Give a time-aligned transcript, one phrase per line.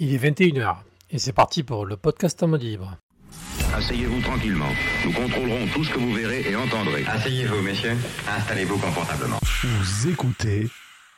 [0.00, 0.76] Il est 21h
[1.10, 2.96] et c'est parti pour le podcast en mode libre.
[3.74, 4.70] Asseyez-vous tranquillement.
[5.04, 7.04] Nous contrôlerons tout ce que vous verrez et entendrez.
[7.04, 7.96] Asseyez-vous, messieurs.
[8.28, 9.38] Installez-vous confortablement.
[9.42, 10.68] Vous écoutez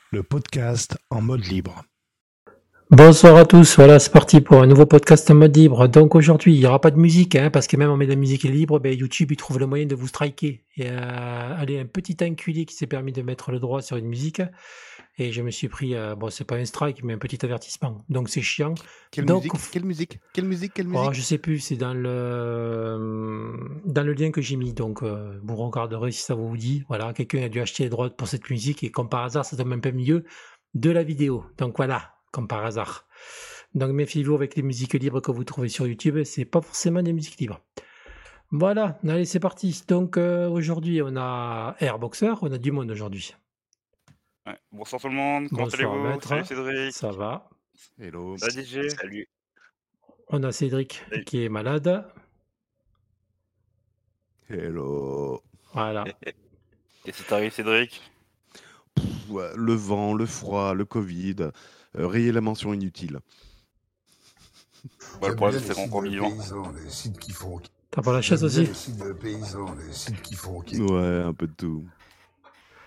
[0.09, 1.83] le podcast en mode libre.
[2.89, 5.87] Bonsoir à tous, voilà c'est parti pour un nouveau podcast en mode libre.
[5.87, 8.11] Donc aujourd'hui il n'y aura pas de musique, hein, parce que même on met de
[8.11, 10.65] la musique libre, ben, YouTube il trouve le moyen de vous striker.
[10.75, 14.07] Et euh, allez, un petit enculé qui s'est permis de mettre le droit sur une
[14.07, 14.41] musique,
[15.21, 18.03] et je me suis pris, euh, bon c'est pas un strike, mais un petit avertissement.
[18.09, 18.73] Donc c'est chiant.
[19.11, 19.71] Quelle Donc, musique?
[19.71, 20.19] Quelle musique?
[20.33, 20.73] Quelle musique?
[20.73, 21.07] Quelle musique?
[21.09, 25.39] Oh, je sais plus, c'est dans le dans le lien que j'ai mis, donc euh,
[25.43, 26.83] vous regarderez si ça vous dit.
[26.87, 29.55] Voilà, quelqu'un a dû acheter les droits pour cette musique et comme par hasard, ça
[29.55, 30.23] tombe un peu milieu
[30.73, 31.45] de la vidéo.
[31.57, 33.05] Donc voilà, comme par hasard.
[33.75, 37.13] Donc méfiez-vous avec les musiques libres que vous trouvez sur YouTube, c'est pas forcément des
[37.13, 37.61] musiques libres.
[38.51, 39.83] Voilà, allez c'est parti.
[39.87, 43.33] Donc euh, aujourd'hui on a Airboxer, on a du monde aujourd'hui.
[44.47, 44.57] Ouais.
[44.71, 46.21] Bonsoir tout le monde, comment Bonsoir, allez-vous?
[46.21, 47.49] Salut Cédric, Ça va?
[47.99, 48.37] Hello.
[48.37, 48.89] salut DJ.
[48.89, 49.27] Salut.
[50.29, 51.23] On a Cédric Salut.
[51.25, 52.05] qui est malade.
[54.49, 55.41] Hello.
[55.73, 56.05] Voilà.
[57.05, 58.01] Et c'est arrivé Cédric?
[58.95, 59.05] Pff,
[59.55, 61.35] le vent, le froid, le Covid.
[61.97, 63.19] euh, rayer la mention inutile.
[65.21, 66.31] Bah, Le problème c'est qu'on vivant.
[66.31, 67.61] Paysans, les sites qui font.
[67.91, 68.65] T'as pas la bien aussi?
[68.65, 70.61] Les sites de paysans, les sites qui font.
[70.61, 71.85] Ouais, un peu de tout.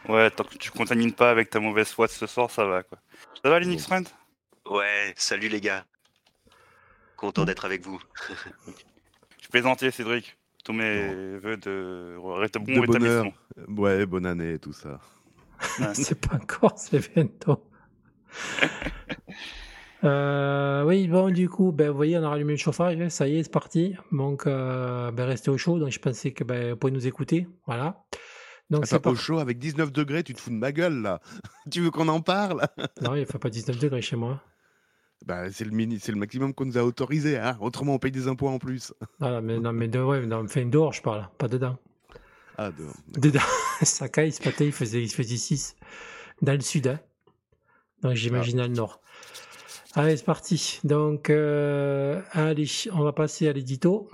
[0.09, 2.83] Ouais, tant que tu contamines pas avec ta mauvaise foi de ce soir, ça va
[2.83, 2.99] quoi.
[3.43, 4.07] Ça va Linux Friend
[4.71, 5.85] Ouais, salut les gars.
[7.17, 8.01] Content d'être avec vous.
[9.43, 10.37] Je plaisantais Cédric.
[10.65, 13.27] Tous mes vœux de ré- bon De bonheur.
[13.69, 14.99] Ouais, bonne année, tout ça.
[15.95, 17.63] c'est pas encore, c'est bientôt.
[20.03, 23.27] Euh, oui, bon, du coup, ben, vous voyez, on a rallumé le chauffage, hein, ça
[23.27, 23.97] y est, c'est parti.
[24.13, 25.79] Donc, euh, ben, restez au chaud.
[25.79, 27.47] Donc, je pensais que ben, vous pouvez nous écouter.
[27.67, 28.05] Voilà.
[28.75, 29.25] Donc, c'est Attends, au parti.
[29.27, 31.21] chaud avec 19 degrés, tu te fous de ma gueule là.
[31.71, 32.67] tu veux qu'on en parle?
[33.03, 34.43] Non, il fait pas 19 degrés chez moi.
[35.25, 37.57] Bah, c'est le mini, c'est le maximum qu'on nous a autorisé, hein.
[37.61, 38.93] Autrement, on paye des impôts en plus.
[39.21, 41.79] Voilà, mais non, mais de, ouais, non, enfin, dehors, je parle, pas dedans.
[42.59, 43.41] Ah, de- Dedans,
[43.83, 45.77] Sakai, ce matin, il faisait, il faisait 6
[46.43, 46.89] dans le sud.
[46.89, 47.01] Hein.
[48.03, 49.01] Donc, j'imagine dans le nord.
[49.95, 50.81] Allez, c'est parti.
[50.85, 54.11] Donc, euh, allez, on va passer à l'édito.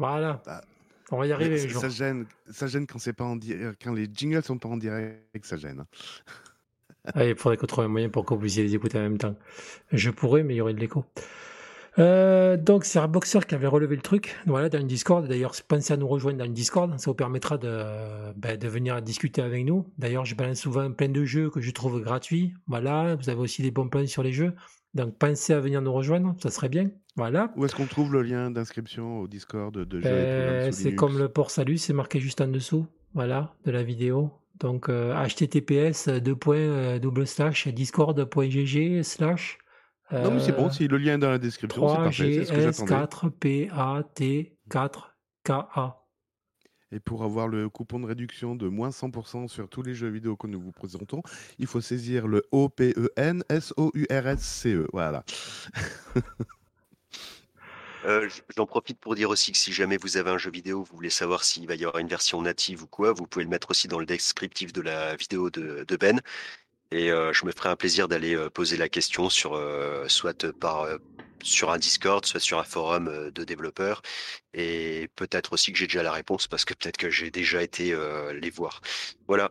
[0.00, 0.42] Voilà.
[0.46, 0.62] Ah.
[1.10, 4.08] On va y arriver ça, gêne, ça gêne quand c'est pas en euh, quand les
[4.10, 5.84] jingles sont pas en direct, ça gêne.
[7.16, 9.34] Il faudrait qu'on trouve un moyen pour que vous puissiez les écouter en même temps.
[9.92, 11.04] Je pourrais, mais il y aurait de l'écho.
[11.98, 14.36] Euh, donc, c'est un boxeur qui avait relevé le truc.
[14.46, 15.26] Voilà, dans le Discord.
[15.26, 16.98] D'ailleurs, pensez à nous rejoindre dans le Discord.
[16.98, 19.90] Ça vous permettra de, ben, de venir discuter avec nous.
[19.96, 22.52] D'ailleurs, je balance souvent plein de jeux que je trouve gratuits.
[22.66, 24.54] Voilà, vous avez aussi des bons plans sur les jeux.
[24.92, 26.34] Donc, pensez à venir nous rejoindre.
[26.42, 26.90] Ça serait bien.
[27.20, 27.52] Voilà.
[27.54, 31.50] Où est-ce qu'on trouve le lien d'inscription au Discord de Euh, c'est comme le port
[31.50, 34.30] salut, c'est marqué juste en dessous, voilà, de la vidéo.
[34.58, 39.58] Donc euh, https euh, slash discord.gg slash
[40.10, 42.32] Non, mais c'est bon, euh, si le lien est dans la description, c'est parfait.
[42.32, 42.94] C'est ce que j'attendais.
[43.68, 45.96] 3GS4PAT4KA.
[46.92, 50.36] Et pour avoir le coupon de réduction de moins 100% sur tous les jeux vidéo
[50.36, 51.20] que nous vous présentons,
[51.58, 54.86] il faut saisir le E O-P-E-N-S-O-U-R-S-C-E.
[54.94, 55.22] Voilà.
[58.04, 60.96] Euh, J'en profite pour dire aussi que si jamais vous avez un jeu vidéo, vous
[60.96, 63.70] voulez savoir s'il va y avoir une version native ou quoi, vous pouvez le mettre
[63.70, 66.20] aussi dans le descriptif de la vidéo de, Ben.
[66.92, 70.50] Et euh, je me ferai un plaisir d'aller euh, poser la question sur euh, soit
[70.52, 70.98] par euh,
[71.42, 74.02] sur un Discord, soit sur un forum de développeurs.
[74.54, 77.96] Et peut-être aussi que j'ai déjà la réponse parce que peut-être que j'ai déjà été
[78.34, 78.82] les voir.
[79.26, 79.50] Voilà.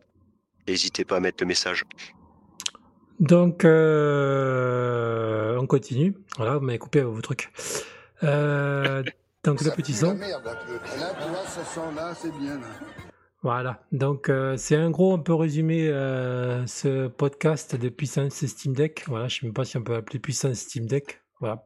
[0.67, 1.83] N'hésitez pas à mettre le message.
[3.19, 6.13] Donc on continue.
[6.37, 7.51] Voilà, vous m'avez coupé vos trucs.
[8.23, 9.03] Euh,
[9.43, 10.15] donc le Ça petit son.
[10.15, 10.73] merde, un peu.
[10.73, 12.55] Et là, tu vois, ça sent là, c'est bien.
[12.55, 12.67] Là.
[13.41, 18.73] Voilà, donc euh, c'est un gros, on peut résumer euh, ce podcast de puissance Steam
[18.73, 19.05] Deck.
[19.07, 21.21] Voilà, je sais même pas si on peut appeler puissance Steam Deck.
[21.39, 21.65] Voilà.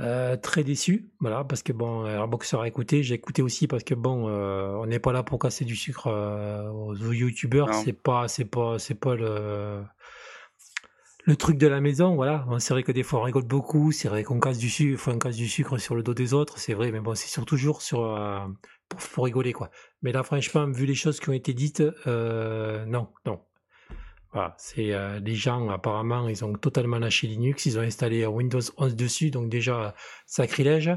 [0.00, 3.94] Euh, très déçu, voilà, parce que bon, Airboxer a écouté, j'ai écouté aussi parce que
[3.94, 8.28] bon, euh, on n'est pas là pour casser du sucre euh, aux, youtubeurs, c'est pas,
[8.28, 9.82] c'est pas, c'est pas le
[11.28, 12.46] le truc de la maison, voilà.
[12.58, 15.18] C'est vrai que des fois on rigole beaucoup, c'est vrai qu'on casse du sucre, on
[15.18, 17.82] casse du sucre sur le dos des autres, c'est vrai, mais bon, c'est surtout toujours
[17.82, 18.40] sur euh,
[18.88, 19.70] pour, pour rigoler quoi.
[20.00, 23.40] Mais là, franchement, vu les choses qui ont été dites, euh, non, non.
[24.32, 28.60] Voilà, c'est euh, les gens apparemment ils ont totalement lâché Linux, ils ont installé Windows
[28.76, 29.94] 11 dessus, donc déjà
[30.26, 30.90] sacrilège.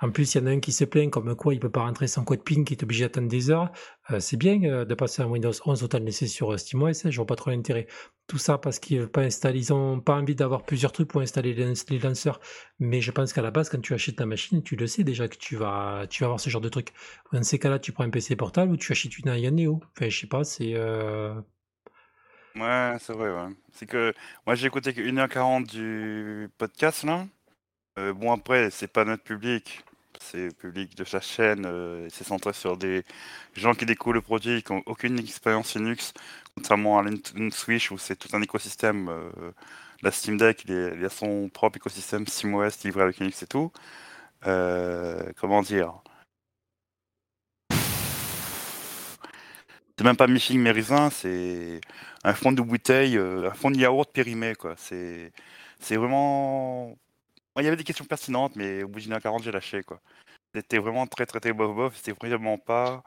[0.00, 1.82] En plus, il y en a un qui se plaint comme quoi il peut pas
[1.82, 3.70] rentrer son code PIN, qui est obligé d'attendre des heures.
[4.10, 7.10] Euh, c'est bien euh, de passer à Windows 11, autant le laisser sur SteamOS, hein,
[7.10, 7.86] je vois pas trop l'intérêt.
[8.26, 11.20] Tout ça parce qu'ils veulent pas installer, ils ont pas envie d'avoir plusieurs trucs pour
[11.20, 12.40] installer les, lanceurs.
[12.78, 15.28] Mais je pense qu'à la base, quand tu achètes ta machine, tu le sais déjà
[15.28, 16.92] que tu vas, tu vas avoir ce genre de truc.
[17.32, 19.80] Dans ces cas-là, tu prends un PC portable ou tu achètes une Aya Neo.
[19.94, 20.74] Enfin, je sais pas, c'est
[22.56, 23.54] Ouais, c'est vrai, ouais.
[23.72, 24.12] C'est que
[24.46, 27.26] moi j'ai écouté que 1h40 du podcast là.
[27.98, 29.84] Euh, bon après, c'est pas notre public,
[30.20, 33.04] c'est le public de sa chaîne, euh, c'est centré sur des
[33.54, 36.14] gens qui découvrent le produit, qui n'ont aucune expérience Linux,
[36.56, 37.04] contrairement à
[37.52, 39.08] Switch où c'est tout un écosystème.
[39.08, 39.52] euh,
[40.02, 43.72] la Steam Deck, il, a son propre écosystème SteamOS livré avec Linux et tout.
[45.40, 46.02] Comment dire?
[49.98, 51.80] C'est même pas mi-figue, mi-raisin, c'est
[52.24, 54.74] un fond de bouteille, euh, un fond de yaourt périmé, quoi.
[54.76, 55.32] C'est,
[55.80, 56.96] c'est vraiment.
[57.58, 60.00] Il y avait des questions pertinentes, mais au bout d'une heure 40, j'ai lâché, quoi.
[60.54, 61.94] C'était vraiment très, très, très bof bof.
[61.96, 63.02] C'était vraiment pas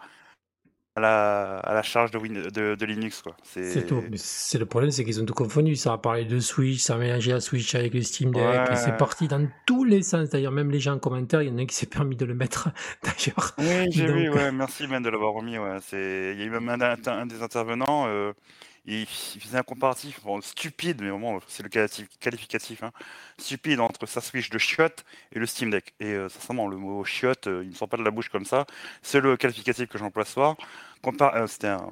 [0.98, 3.36] à la, à la charge de, Win- de, de Linux, quoi.
[3.44, 4.02] C'est tout.
[4.04, 4.10] C'est.
[4.10, 5.78] Mais c'est le problème, c'est qu'ils ont tout confondu.
[5.78, 8.76] Ça a parlé de Switch, ça a mélangé la Switch avec le Steam Deck, et
[8.76, 10.30] c'est parti dans tous les sens.
[10.30, 12.26] D'ailleurs, même les gens en commentaire, il y en a un qui s'est permis de
[12.26, 12.70] le mettre,
[13.04, 13.54] d'ailleurs.
[13.58, 15.78] Oui, j'ai vu, ouais, merci Ben de l'avoir remis, ouais.
[15.82, 16.34] C'est...
[16.34, 18.34] Il y a eu même un, un- un des intervenants, euh,
[18.86, 22.92] il, faisait un comparatif, bon, stupide, mais vraiment, c'est le qualifi- qualificatif, hein,
[23.38, 25.94] stupide entre sa Switch de chiotte et le Steam Deck.
[26.00, 28.46] Et euh, sincèrement, le mot chiotte, euh, il ne sort pas de la bouche comme
[28.46, 28.66] ça.
[29.04, 30.56] C'est le qualificatif que j'emploie ce soir.
[31.06, 31.90] Euh, c'était un,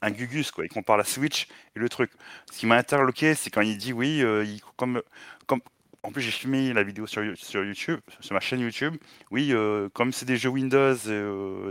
[0.00, 0.64] un, gugus, quoi.
[0.64, 2.10] Il compare la Switch et le truc.
[2.50, 5.02] Ce qui m'a interloqué, c'est quand il dit oui, euh, il- comme,
[5.46, 5.60] comme,
[6.02, 8.96] en plus, j'ai filmé la vidéo sur, sur YouTube, sur ma chaîne YouTube.
[9.30, 9.52] Oui,
[9.92, 10.96] comme c'est des jeux Windows,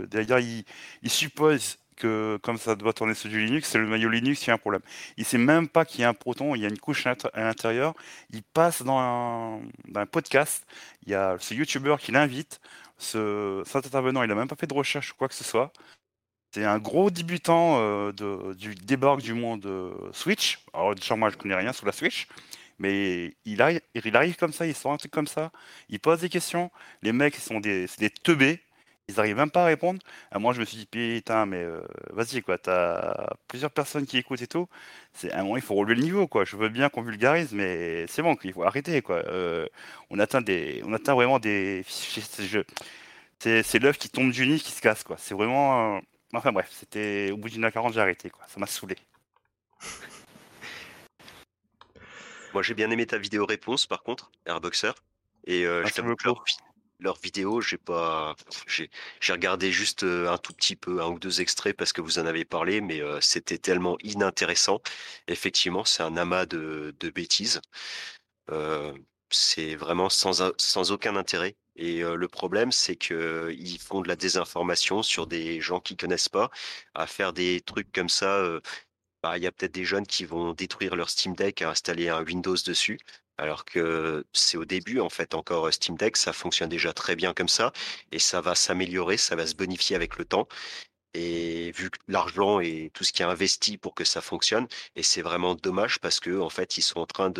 [0.06, 0.64] derrière, il,
[1.02, 4.50] il suppose que comme ça doit tourner sur du Linux, c'est le noyau Linux qui
[4.50, 4.82] a un problème.
[5.16, 7.10] Il sait même pas qu'il y a un Proton, il y a une couche à
[7.10, 7.94] l'int- à l'intérieur.
[8.30, 10.66] Il passe dans un, podcast.
[11.04, 12.60] Il y a ce YouTuber qui l'invite.
[12.98, 15.72] Ce, cet intervenant, il a même pas fait de recherche ou quoi que ce soit.
[16.52, 18.12] C'est un gros débutant euh,
[18.54, 20.60] du débarque du monde euh, Switch.
[20.72, 22.26] Alors, déjà, moi, je connais rien sur la Switch.
[22.78, 25.50] Mais il arrive, il arrive comme ça, il sort un truc comme ça,
[25.88, 26.70] il pose des questions.
[27.02, 28.60] Les mecs, ils sont des, des teubés,
[29.08, 30.00] ils arrivent même pas à répondre.
[30.30, 34.18] À moi, je me suis dit, putain, mais euh, vas-y, quoi, t'as plusieurs personnes qui
[34.18, 34.68] écoutent et tout.
[35.12, 36.44] C'est à un moment, il faut relever le niveau, quoi.
[36.44, 39.18] Je veux bien qu'on vulgarise, mais c'est bon, il faut arrêter, quoi.
[39.26, 39.66] Euh,
[40.10, 41.84] on atteint des, on atteint vraiment des,
[43.38, 45.16] c'est l'œuf qui tombe du nid qui se casse, quoi.
[45.18, 46.00] C'est vraiment, euh,
[46.34, 48.44] enfin bref, c'était au bout d'une heure 40, j'ai arrêté, quoi.
[48.48, 48.96] Ça m'a saoulé.
[52.52, 54.92] Moi, j'ai bien aimé ta vidéo réponse, par contre, Airboxer.
[55.46, 56.42] Et euh, je t'avoue que leur,
[56.98, 58.36] vi- leur vidéo, j'ai pas,
[58.66, 58.90] j'ai,
[59.30, 62.26] regardé juste euh, un tout petit peu, un ou deux extraits parce que vous en
[62.26, 64.80] avez parlé, mais euh, c'était tellement inintéressant.
[65.28, 67.60] Effectivement, c'est un amas de, de bêtises.
[68.50, 68.92] Euh,
[69.30, 71.56] c'est vraiment sans, sans aucun intérêt.
[71.76, 76.28] Et le problème, c'est que ils font de la désinformation sur des gens qui connaissent
[76.30, 76.50] pas,
[76.94, 78.42] à faire des trucs comme ça.
[79.22, 82.08] bah, il y a peut-être des jeunes qui vont détruire leur Steam Deck à installer
[82.08, 82.98] un Windows dessus,
[83.38, 87.16] alors que c'est au début, en fait, encore euh, Steam Deck, ça fonctionne déjà très
[87.16, 87.72] bien comme ça,
[88.12, 90.48] et ça va s'améliorer, ça va se bonifier avec le temps.
[91.14, 95.02] Et vu que l'argent et tout ce qui est investi pour que ça fonctionne, et
[95.02, 97.32] c'est vraiment dommage parce que en fait, ils sont en train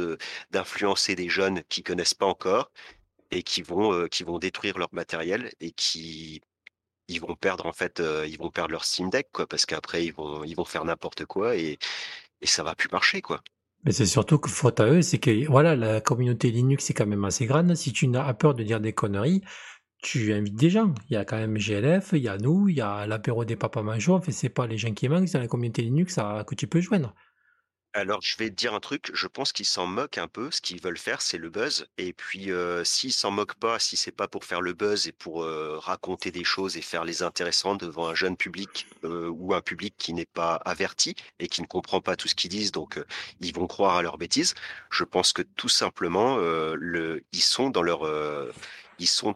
[0.50, 2.70] d'influencer des jeunes qui connaissent pas encore
[3.30, 6.40] et qui vont euh, qui vont détruire leur matériel et qui
[7.08, 10.12] ils vont perdre en fait euh, ils vont perdre leur Steam Deck parce qu'après ils
[10.14, 11.78] vont ils vont faire n'importe quoi et
[12.40, 13.42] et ça va plus marcher quoi.
[13.86, 17.06] Mais c'est surtout que faute à eux, c'est que voilà, la communauté Linux est quand
[17.06, 17.74] même assez grande.
[17.74, 19.42] Si tu n'as peur de dire des conneries,
[20.02, 20.94] tu invites des gens.
[21.10, 23.56] Il y a quand même GLF, il y a nous, il y a l'apéro des
[23.56, 24.14] papas manchots.
[24.16, 26.66] En fait, c'est pas les gens qui manquent, c'est la communauté Linux à- que tu
[26.68, 27.14] peux joindre.
[27.96, 30.50] Alors, je vais dire un truc, je pense qu'ils s'en moquent un peu.
[30.50, 31.86] Ce qu'ils veulent faire, c'est le buzz.
[31.96, 35.12] Et puis, euh, s'ils s'en moquent pas, si c'est pas pour faire le buzz et
[35.12, 35.44] pour
[35.82, 40.12] raconter des choses et faire les intéressants devant un jeune public ou un public qui
[40.12, 43.02] n'est pas averti et qui ne comprend pas tout ce qu'ils disent, donc
[43.40, 44.54] ils vont croire à leurs bêtises.
[44.90, 48.06] Je pense que tout simplement, le, ils sont dans leur,
[48.98, 49.34] ils sont,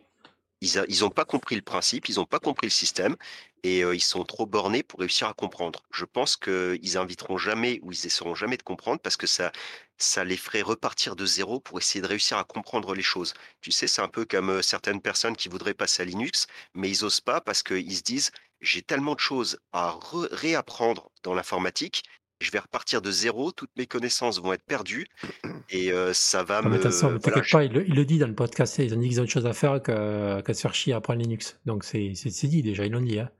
[0.60, 3.16] ils, a- ils ont pas compris le principe, ils ont pas compris le système
[3.62, 5.82] et euh, ils sont trop bornés pour réussir à comprendre.
[5.92, 9.52] Je pense qu'ils inviteront jamais ou ils essaieront jamais de comprendre parce que ça,
[9.98, 13.34] ça les ferait repartir de zéro pour essayer de réussir à comprendre les choses.
[13.60, 16.90] Tu sais, c'est un peu comme euh, certaines personnes qui voudraient passer à Linux, mais
[16.90, 21.34] ils osent pas parce qu'ils se disent j'ai tellement de choses à re- réapprendre dans
[21.34, 22.04] l'informatique.
[22.40, 25.06] Je vais repartir de zéro, toutes mes connaissances vont être perdues
[25.70, 26.82] et euh, ça va Ah, mais me.
[26.84, 28.98] mais voilà, t'inquiète je- pas, il, le- il le dit dans le podcast, ils ont
[28.98, 31.58] dit qu'ils ont autre chose à faire que, que se faire chier à apprendre Linux.
[31.66, 33.18] Donc c'est dit déjà, ils l'ont dit.
[33.20, 33.30] Hein,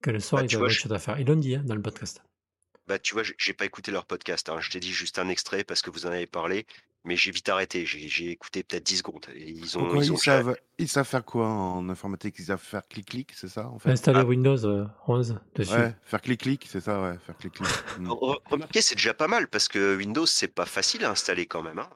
[0.00, 1.18] que le soir, Bah, ils ont vois, autre je- chose à faire.
[1.18, 2.22] Ils l'ont dit hein, dans le podcast.
[2.86, 4.58] Bah, tu vois, j'ai j'ai pas écouté leur podcast, hein.
[4.60, 6.64] Je t'ai dit juste un extrait parce que vous en avez parlé,
[7.04, 7.84] mais j'ai vite arrêté.
[7.86, 10.88] J'ai écouté peut-être 10 secondes et ils ont Pourquoi ils ils ont ja savent ils
[10.88, 12.36] savent faire quoi en informatique?
[12.38, 13.90] Ils savent faire clic-clic, c'est ça, en fait?
[13.90, 14.24] Installer Ah.
[14.26, 15.72] Windows euh, 11 dessus.
[15.72, 17.68] Ouais, faire clic-clic, c'est ça, ouais, faire clic-clic.
[18.08, 21.62] Re remarquez, c'est déjà pas mal parce que Windows, c'est pas facile à installer quand
[21.62, 21.88] même, hein.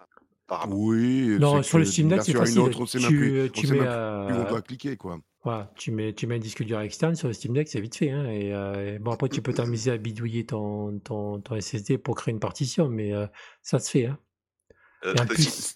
[0.69, 2.59] Oui, Non, sur le Steam Deck, c'est une facile.
[2.61, 4.45] autre, on sait même Tu, plus euh, on tu sait mets, même plus où on
[4.45, 5.19] euh, doit cliquer, quoi.
[5.45, 7.97] voilà, tu mets, tu mets un disque dur externe sur le Steam Deck, c'est vite
[7.97, 8.11] fait.
[8.11, 11.97] hein, et, euh, et bon, après, tu peux t'amuser à bidouiller ton, ton, ton SSD
[11.97, 13.27] pour créer une partition, mais euh,
[13.63, 14.07] ça se fait.
[14.07, 14.19] Hein.
[15.05, 15.75] Euh, petite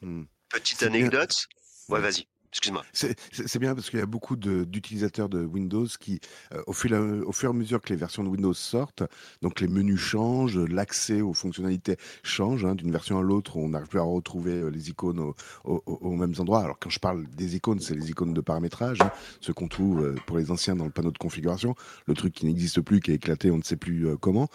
[0.00, 1.00] plus, petite C'est bien.
[1.00, 1.46] anecdote.
[1.88, 2.82] Ouais, vas-y, excuse-moi.
[2.92, 6.18] C'est bien parce qu'il y a beaucoup d'utilisateurs de, Windows qui,
[6.52, 8.54] euh, au, fur et à, au fur et à mesure que les versions de Windows
[8.54, 9.02] sortent,
[9.42, 12.64] donc les menus changent, l'accès aux fonctionnalités change.
[12.64, 15.82] hein, D'une version à l'autre, on n'arrive plus à retrouver euh, les icônes au- au-
[15.84, 16.60] au- aux mêmes endroits.
[16.62, 19.10] Alors quand je parle des icônes, c'est les icônes de paramétrage, hein,
[19.42, 21.74] ceux qu'on trouve euh, pour les anciens dans le panneau de configuration,
[22.06, 24.48] le truc qui n'existe plus, qui est éclaté, on ne sait plus euh, comment.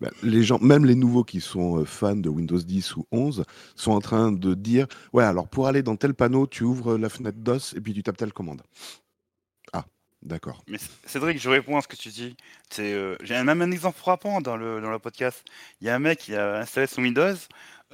[0.00, 3.44] Bah, les gens, même les nouveaux qui sont euh, fans de Windows 10 ou 11,
[3.74, 7.08] sont en train de dire Ouais, alors pour aller dans tel panneau, tu ouvres la
[7.08, 8.62] fenêtre DOS et puis tu tapes telle commande.
[9.72, 9.84] Ah,
[10.22, 10.62] d'accord.
[10.68, 12.36] Mais Cédric, je réponds à ce que tu dis.
[12.78, 15.42] Euh, j'ai même un exemple frappant dans le podcast.
[15.80, 17.36] Il y a un mec qui a installé son Windows.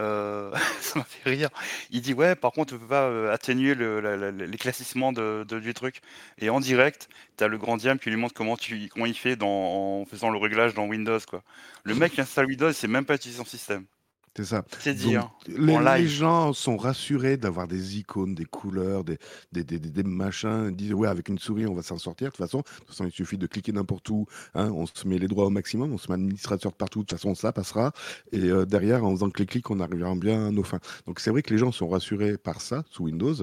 [0.01, 1.51] Euh, ça m'a fait rire.
[1.91, 6.01] Il dit ouais, par contre, tu peux pas atténuer l'éclaircissement de, du truc.
[6.39, 9.17] Et en direct, tu as le grand diable qui lui montre comment, tu, comment il
[9.17, 11.21] fait en faisant le réglage dans Windows.
[11.85, 13.87] Le mec qui installe Windows, sait même pas utiliser son système.
[14.35, 14.65] C'est ça.
[14.81, 15.31] C'est hein.
[15.47, 19.19] les, les gens sont rassurés d'avoir des icônes, des couleurs, des,
[19.53, 20.69] des, des, des- des machins.
[20.71, 22.29] Ils disent, ouais, avec une souris, on va s'en sortir.
[22.29, 24.25] De toute façon, de toute façon, il suffit de cliquer n'importe où.
[24.55, 27.01] hein, on se met les droits au maximum, on se met administrateur de partout.
[27.01, 27.93] De toute façon, ça passera.
[28.33, 30.81] Et euh, derrière, en faisant clic-clic, on arrivera bien à nos fins.
[31.07, 33.35] Donc, c'est vrai que les gens sont rassurés par ça, sous Windows,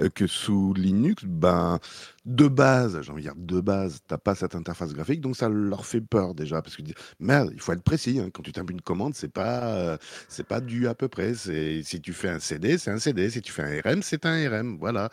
[0.00, 1.80] euh, que sous Linux, ben,
[2.26, 5.48] de base, j'ai envie de dire de base, t'as pas cette interface graphique, donc ça
[5.48, 6.82] leur fait peur déjà, parce que
[7.20, 8.18] merde, il faut être précis.
[8.20, 9.96] hein, quand tu tapes une commande, c'est pas, euh,
[10.28, 11.34] c'est pas du à peu près.
[11.34, 13.30] Si tu fais un CD, c'est un CD.
[13.30, 14.76] Si tu fais un RM, c'est un RM.
[14.78, 15.10] Voilà.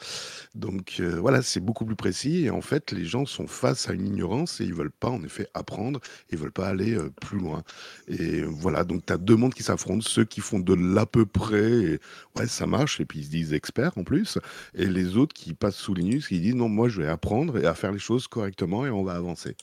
[0.56, 2.46] Donc euh, voilà, c'est beaucoup plus précis.
[2.46, 5.24] Et en fait, les gens sont face à une ignorance et ils veulent pas, en
[5.24, 6.00] effet, apprendre.
[6.32, 7.64] Ils veulent pas aller euh, plus loin.
[8.08, 10.02] Et voilà, donc tu as deux mondes qui s'affrontent.
[10.08, 12.00] Ceux qui font de l'à peu près, et
[12.38, 14.38] ouais, ça marche, et puis ils se disent experts en plus.
[14.74, 17.66] Et les autres qui passent sous Linux, qui disent non, moi je vais apprendre et
[17.66, 19.56] à faire les choses correctement et on va avancer.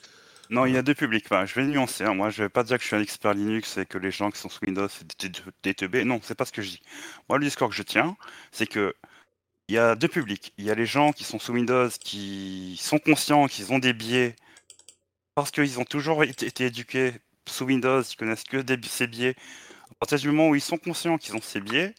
[0.50, 1.26] Non, il y a deux publics.
[1.30, 2.04] Je vais nuancer.
[2.04, 2.14] hein.
[2.14, 4.30] Moi, je vais pas dire que je suis un expert Linux et que les gens
[4.32, 5.06] qui sont sous Windows, c'est
[5.62, 6.04] des teubés.
[6.04, 6.82] Non, c'est pas ce que je dis.
[7.28, 8.16] Moi, le discours que je tiens,
[8.50, 8.94] c'est que
[9.68, 10.52] il y a deux publics.
[10.58, 13.92] Il y a les gens qui sont sous Windows, qui sont conscients qu'ils ont des
[13.92, 14.34] biais
[15.34, 17.14] parce qu'ils ont toujours été, éduqués
[17.48, 19.34] sous Windows, ils connaissent que des, ces biais.
[19.90, 21.94] À partir du moment où ils sont conscients qu'ils ont ces biais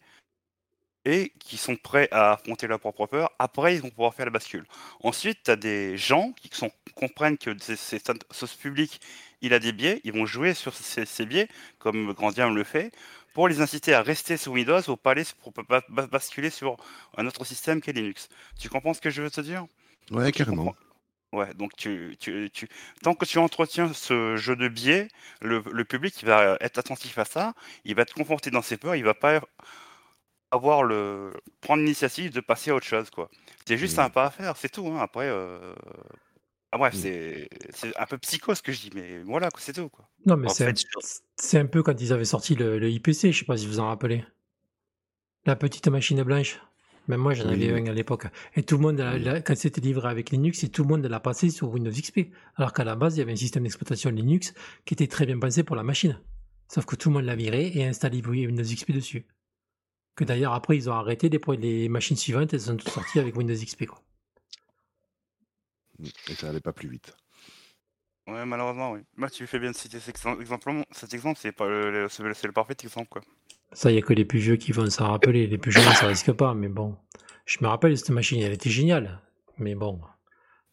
[1.04, 4.30] et qui sont prêts à affronter leur propre peur, après, ils vont pouvoir faire la
[4.30, 4.64] bascule.
[5.02, 9.00] Ensuite, tu as des gens qui sont, comprennent que ce public,
[9.40, 12.92] il a des biais, ils vont jouer sur ces, ces biais, comme Grandian le fait,
[13.34, 15.52] pour les inciter à rester sous Windows ou pas aller pour
[16.10, 16.76] basculer sur
[17.16, 18.28] un autre système qu'est Linux.
[18.60, 19.66] Tu comprends ce que je veux te dire?
[20.10, 20.74] Ouais, carrément.
[21.32, 22.68] Ouais, donc tu, tu, tu,
[23.02, 25.08] tant que tu entretiens ce jeu de biais,
[25.40, 27.54] le, le public il va être attentif à ça,
[27.86, 29.40] il va être conforté dans ses peurs, il va pas
[30.52, 33.28] avoir le prendre l'initiative de passer à autre chose quoi.
[33.66, 34.00] C'est juste Mmh.
[34.00, 34.86] un pas à faire, c'est tout.
[34.86, 34.98] Hein.
[35.00, 35.74] Après, euh...
[36.70, 36.98] ah, bref, Mmh.
[36.98, 40.08] c'est c'est un peu psycho ce que je dis, mais voilà, quoi, c'est tout quoi.
[40.26, 40.74] Non, mais c'est un,
[41.40, 43.88] fait, peu quand ils avaient sorti le, le IPC, je sais pas si vous en
[43.88, 44.24] rappelez.
[45.46, 46.60] La petite machine blanche.
[47.08, 47.80] Même moi, j'en avais Oui.
[47.82, 48.26] un à l'époque.
[48.54, 49.24] Et tout le monde, l'a- Oui.
[49.24, 52.30] l'a- quand c'était livré avec Linux, et tout le monde l'a passé sur Windows XP.
[52.54, 55.36] Alors qu'à la base, il y avait un système d'exploitation Linux qui était très bien
[55.40, 56.16] pensé pour la machine.
[56.68, 59.26] Sauf que tout le monde l'a viré et installé Windows XP dessus.
[60.16, 63.36] Que d'ailleurs, après, ils ont arrêté les, les machines suivantes, elles sont toutes sorties avec
[63.36, 63.86] Windows XP.
[63.86, 64.02] Quoi.
[65.98, 66.06] Mmh.
[66.28, 67.16] Et ça allait pas plus vite.
[68.26, 69.00] Ouais, malheureusement, oui.
[69.16, 70.44] Moi, tu fais bien de citer cet exemple.
[70.92, 73.22] Cet exemple, c'est pas le, le- c'est le- parfait exemple quoi.
[73.72, 75.46] Ça, il n'y a que les plus vieux qui vont s'en rappeler.
[75.46, 76.54] Les plus jeunes, ça risque pas.
[76.54, 76.96] Mais bon,
[77.46, 79.20] je me rappelle, cette machine, elle était géniale.
[79.58, 80.00] Mais bon,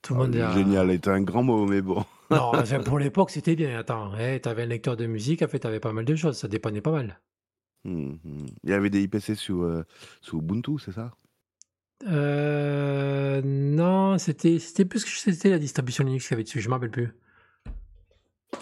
[0.01, 0.51] tout le Ah, monde a...
[0.53, 2.05] Génial est un grand mot, mais bon.
[2.31, 3.77] Non, enfin, pour l'époque, c'était bien.
[3.79, 6.37] Attends, tu avais un lecteur de musique, en fait, tu avais pas mal de choses.
[6.39, 7.19] Ça dépendait pas mal.
[7.85, 8.45] Mmh, mmh.
[8.63, 9.85] Il y avait des IPC sous, euh,
[10.21, 11.11] sous Ubuntu, c'est ça?
[12.07, 16.61] Euh, non, c'était c'était plus que c'était la distribution Linux qu'il y avait dessus.
[16.61, 17.09] Je me rappelle plus.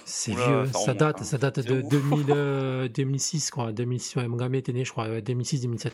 [0.05, 1.23] C'est vieux, ça date, hein.
[1.23, 1.89] ça date de ouf.
[1.89, 3.71] 2000, euh, 2006, quoi.
[3.71, 5.93] 2006, ouais, mon gamin était né, je crois, 2006-2007.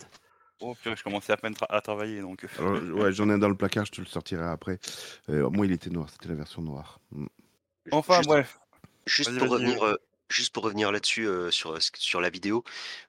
[0.61, 2.45] Oh, purée, je commençais à peine tra- à travailler donc.
[2.59, 4.79] Alors, ouais, J'en ai un dans le placard, je te le sortirai après.
[5.29, 6.99] Euh, moi, il était noir, c'était la version noire.
[7.11, 7.25] Mmh.
[7.91, 8.59] Enfin, Juste- bref.
[9.05, 9.65] Juste Vas-y, pour vas-y.
[9.65, 9.95] revenir, euh,
[10.33, 12.63] juste pour revenir là-dessus sur la vidéo,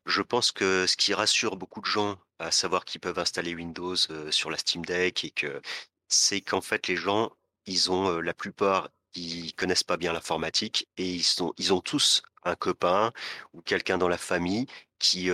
[0.06, 3.96] je pense que ce qui rassure beaucoup de gens à savoir qu'ils peuvent installer Windows
[4.30, 5.60] sur la Steam Deck et que
[6.08, 7.32] c'est qu'en fait les gens,
[7.66, 11.24] ils ont la plupart, qui connaissent pas bien l'informatique et ils
[11.58, 13.12] ils ont tous un copain
[13.54, 14.66] ou quelqu'un dans la famille
[14.98, 15.30] qui,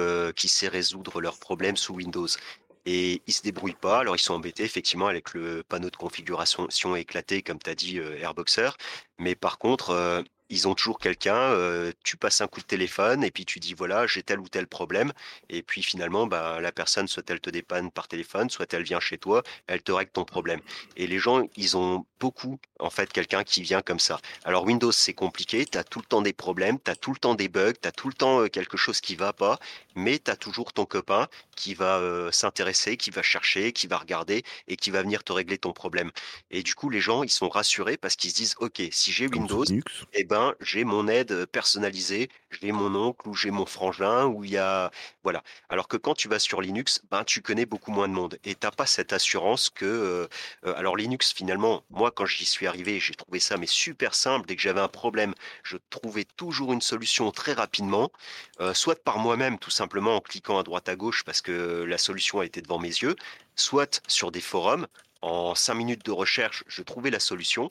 [0.48, 2.26] sait résoudre leurs problèmes sous Windows
[2.86, 4.00] et ils se débrouillent pas.
[4.00, 7.98] Alors ils sont embêtés effectivement avec le panneau de configuration éclaté comme tu as dit,
[7.98, 8.70] Airboxer.
[9.18, 11.54] Mais par contre, ils ont toujours quelqu'un,
[12.04, 14.66] tu passes un coup de téléphone et puis tu dis: «Voilà, j'ai tel ou tel
[14.66, 15.12] problème»
[15.48, 19.00] et puis finalement, bah, la personne soit elle te dépanne par téléphone, soit elle vient
[19.00, 20.60] chez toi, elle te règle ton problème
[20.96, 24.20] et les gens, ils ont beaucoup, en fait, quelqu'un qui vient comme ça.
[24.44, 27.18] Alors Windows, c'est compliqué, tu as tout le temps des problèmes, tu as tout le
[27.18, 29.58] temps des bugs, tu as tout le temps, quelque chose qui va pas,
[29.94, 32.00] mais tu as toujours ton copain qui va,
[32.32, 36.10] s'intéresser, qui va chercher, qui va regarder et qui va venir te régler ton problème
[36.50, 39.26] et du coup, les gens, ils sont rassurés parce qu'ils se disent: «OK, si j'ai
[39.26, 40.04] Windows Linux.
[40.12, 44.52] et ben, j'ai mon aide, personnalisée, j'ai mon oncle ou j'ai mon frangin où il
[44.52, 44.90] y a»
[45.22, 45.42] voilà.
[45.68, 48.54] Alors que quand tu vas sur Linux, ben, tu connais beaucoup moins de monde et
[48.54, 50.28] tu as pas cette assurance que,
[50.62, 54.46] alors Linux finalement, moi quand j'y suis arrivé, j'ai trouvé ça mais super simple.
[54.46, 58.10] Dès que j'avais un problème, je trouvais toujours une solution très rapidement,
[58.72, 62.40] soit par moi-même tout simplement en cliquant à droite à gauche parce que la solution
[62.40, 63.16] était devant mes yeux,
[63.56, 64.86] soit sur des forums.
[65.20, 67.70] En 5 minutes de recherche, je trouvais la solution,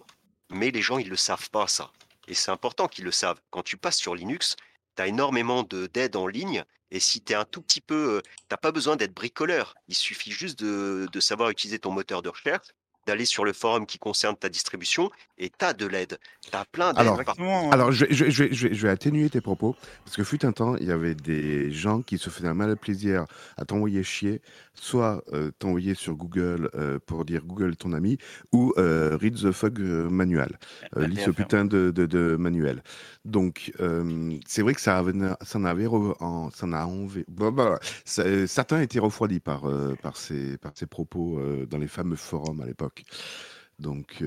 [0.51, 1.91] mais les gens ils le savent pas ça
[2.29, 3.41] et c'est important qu'ils le savent.
[3.49, 4.55] Quand tu passes sur Linux,
[4.95, 8.17] tu as énormément de d'aide en ligne et si tu es un tout petit peu,
[8.19, 9.75] heu, tu pas besoin d'être bricoleur.
[9.87, 12.67] Il suffit juste de savoir utiliser ton moteur de recherche,
[13.05, 16.19] d'aller sur le forum qui concerne ta distribution et tu as de l'aide.
[16.51, 17.23] Tu as plein d'aides Alors
[17.71, 20.15] alors je vais je vais je vais je vais je vais atténuer tes propos parce
[20.17, 23.25] que fut un temps, il y avait des gens qui se faisaient un malin plaisir
[23.57, 24.41] à t'envoyer chier,
[24.73, 28.17] soit, heu, t'envoyer sur Google, heu, pour dire: «Google ton ami»
[28.51, 30.57] ou, heu, read the fuck, manual,
[30.97, 32.81] lis ce putain de de de manuel.
[33.23, 33.71] Donc
[34.47, 37.51] c'est vrai que ça avait ça en avait re en ça en a envé bah
[37.51, 37.79] bah,
[38.19, 39.63] heu, certains étaient refroidis par,
[40.01, 42.98] par ces par ces propos, dans les fameux forums à l'époque.
[43.79, 44.21] Donc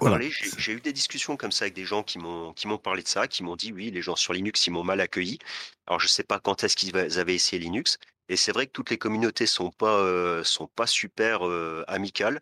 [0.00, 2.78] voilà, Parler, j'ai eu des discussions comme ça avec des gens qui m'ont qui m'ont
[2.78, 5.38] parlé de ça, qui m'ont dit: «Oui, les gens sur Linux, ils m'ont mal accueilli».
[5.86, 8.72] Alors je sais pas quand est-ce qu'ils va avaient essayé Linux et c'est vrai que
[8.72, 12.40] toutes les communautés sont pas, heu, sont pas super, heu, amicales,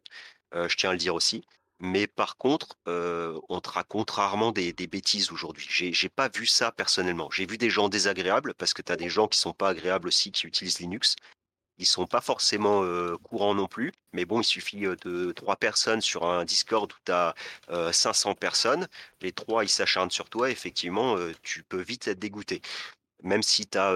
[0.53, 1.43] je tiens à le dire aussi.
[1.81, 5.67] Mais par contre, on te raconte rarement des des bêtises aujourd'hui.
[5.71, 7.31] J'ai j'ai pas vu ça personnellement.
[7.33, 10.09] J'ai vu des gens désagréables parce que tu as des gens qui sont pas agréables
[10.09, 11.17] aussi qui utilisent Linux.
[11.79, 12.83] Ils sont pas forcément,
[13.23, 17.13] courants non plus, mais bon, il suffit, de 3 personnes sur un Discord où tu
[17.13, 17.35] as,
[17.71, 18.89] heu, 500 personnes.
[19.21, 22.61] Les 3 ils s'acharnent sur toi, effectivement, tu peux vite être dégoûté.
[23.23, 23.93] Même si tu as,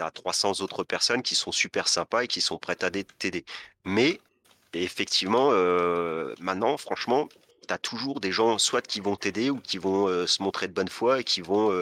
[0.00, 3.44] as 300 autres personnes qui sont super sympas et qui sont prêtes à t'aider.
[3.84, 4.20] Mais
[4.74, 5.50] effectivement,
[6.40, 7.28] maintenant franchement,
[7.68, 10.72] tu as toujours des gens soit qui vont t'aider ou qui vont, se montrer de
[10.72, 11.80] bonne foi et qui vont,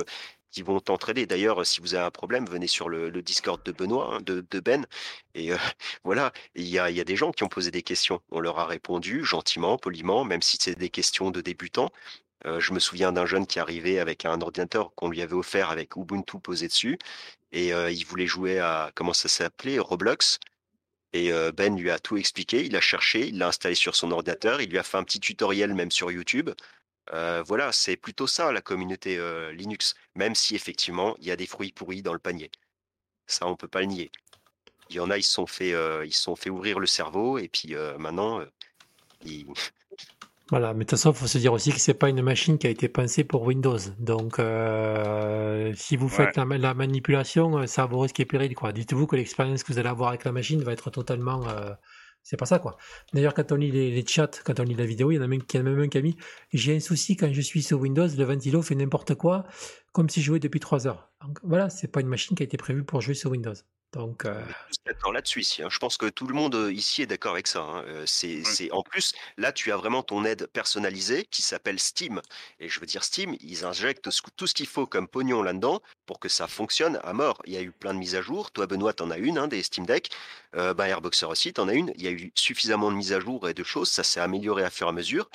[0.51, 1.27] qui vont t'entraider.
[1.27, 4.87] D'ailleurs, si vous avez un problème, venez sur le Discord de Benoît, hein, de Ben
[5.35, 5.59] et heu,
[6.05, 8.21] voilà, il y a des gens qui ont posé des questions.
[8.31, 11.91] On leur a répondu gentiment, poliment, même si c'est des questions de débutants.
[12.47, 15.71] Heu, je me souviens d'un jeune qui arrivait avec un ordinateur qu'on lui avait offert
[15.71, 16.99] avec Ubuntu posé dessus
[17.53, 19.79] et heu, il voulait jouer à comment ça s'appelait?
[19.79, 20.39] Roblox
[21.13, 22.65] et Ben lui a tout expliqué.
[22.65, 25.21] Il a cherché, il l'a installé sur son ordinateur, il lui a fait un petit
[25.21, 26.51] tutoriel même sur YouTube.
[27.09, 29.19] Voilà, c'est plutôt ça la communauté,
[29.53, 32.51] Linux, même si effectivement il y a des fruits pourris dans le panier.
[33.27, 34.11] Ça, on peut pas le nier.
[34.91, 35.75] Il y en a, ils se sont fait,
[36.07, 38.43] ils se sont fait ouvrir le cerveau et puis, maintenant,
[39.25, 39.47] ils
[40.51, 42.59] Voilà, mais de toute façon, il faut se dire aussi que c'est pas une machine
[42.59, 43.79] qui a été pensée pour Windows.
[44.01, 46.17] Donc, euh, si vous Ouais.
[46.27, 48.73] faites la, ma- la manipulation, euh, ça a vos risques et périls, quoi.
[48.73, 51.47] Dites-vous que l'expérience que vous allez avoir avec la machine va être totalement...
[51.49, 51.71] euh,
[52.23, 52.77] c'est pas ça, quoi.
[53.13, 55.27] D'ailleurs, quand on lit les, chats, quand on lit la vidéo, il y en a
[55.27, 56.17] même, il y en a même un qui a mis
[56.53, 59.47] «J'ai un souci quand je suis sur Windows, le ventilo fait n'importe quoi,
[59.93, 62.47] comme si je jouais depuis 3 heures.» Donc, voilà, c'est pas une machine qui a
[62.47, 63.55] été prévue pour jouer sur Windows.
[63.93, 64.45] Donc, euh,
[65.13, 65.69] là-dessus ici, hein.
[65.69, 67.85] Je pense que tout le monde, heu, ici est d'accord avec ça, hein.
[67.89, 72.21] Heu, c'est c'est en plus, là, tu as vraiment ton aide personnalisée qui s'appelle Steam
[72.61, 76.21] et je veux dire Steam, ils injectent tout ce qu'il faut comme pognon là-dedans pour
[76.21, 77.43] que ça fonctionne à mort.
[77.47, 78.53] Il y a eu plein de mises à jour.
[78.53, 80.11] Toi, Benoît, tu en as une, hein, des Steam Deck.
[80.53, 81.93] Bah, Airboxer aussi, tu en as une.
[81.97, 83.91] Il y a eu suffisamment de mises à jour et de choses.
[83.91, 85.29] Ça s'est amélioré à fur et à mesure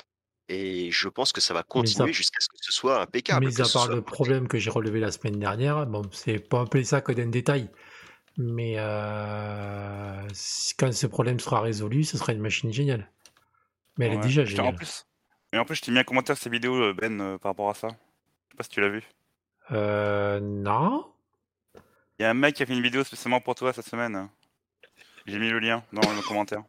[0.47, 3.53] et je pense que ça va Mais continuer jusqu'à ce que ce soit impeccable, Mis
[3.53, 6.83] que à part le problème que j'ai relevé la semaine dernière, bon, c'est pas appeler
[6.83, 7.69] ça que d'un détail,
[8.37, 10.27] mais euh,
[10.77, 13.09] quand ce problème sera résolu, ce sera une machine géniale.
[13.97, 14.75] Mais elle est déjà en géniale.
[14.75, 15.05] plus,
[15.53, 17.51] et en plus, je t'ai mis un commentaire sur ces vidéos, euh, Ben, euh, par
[17.51, 17.87] rapport à ça.
[17.87, 19.03] Je sais pas si tu l'as vu.
[19.71, 21.11] Euh, non
[22.19, 24.29] Il y a un mec qui a fait une vidéo spécialement pour toi cette semaine.
[25.25, 26.63] J'ai mis le lien dans le commentaire.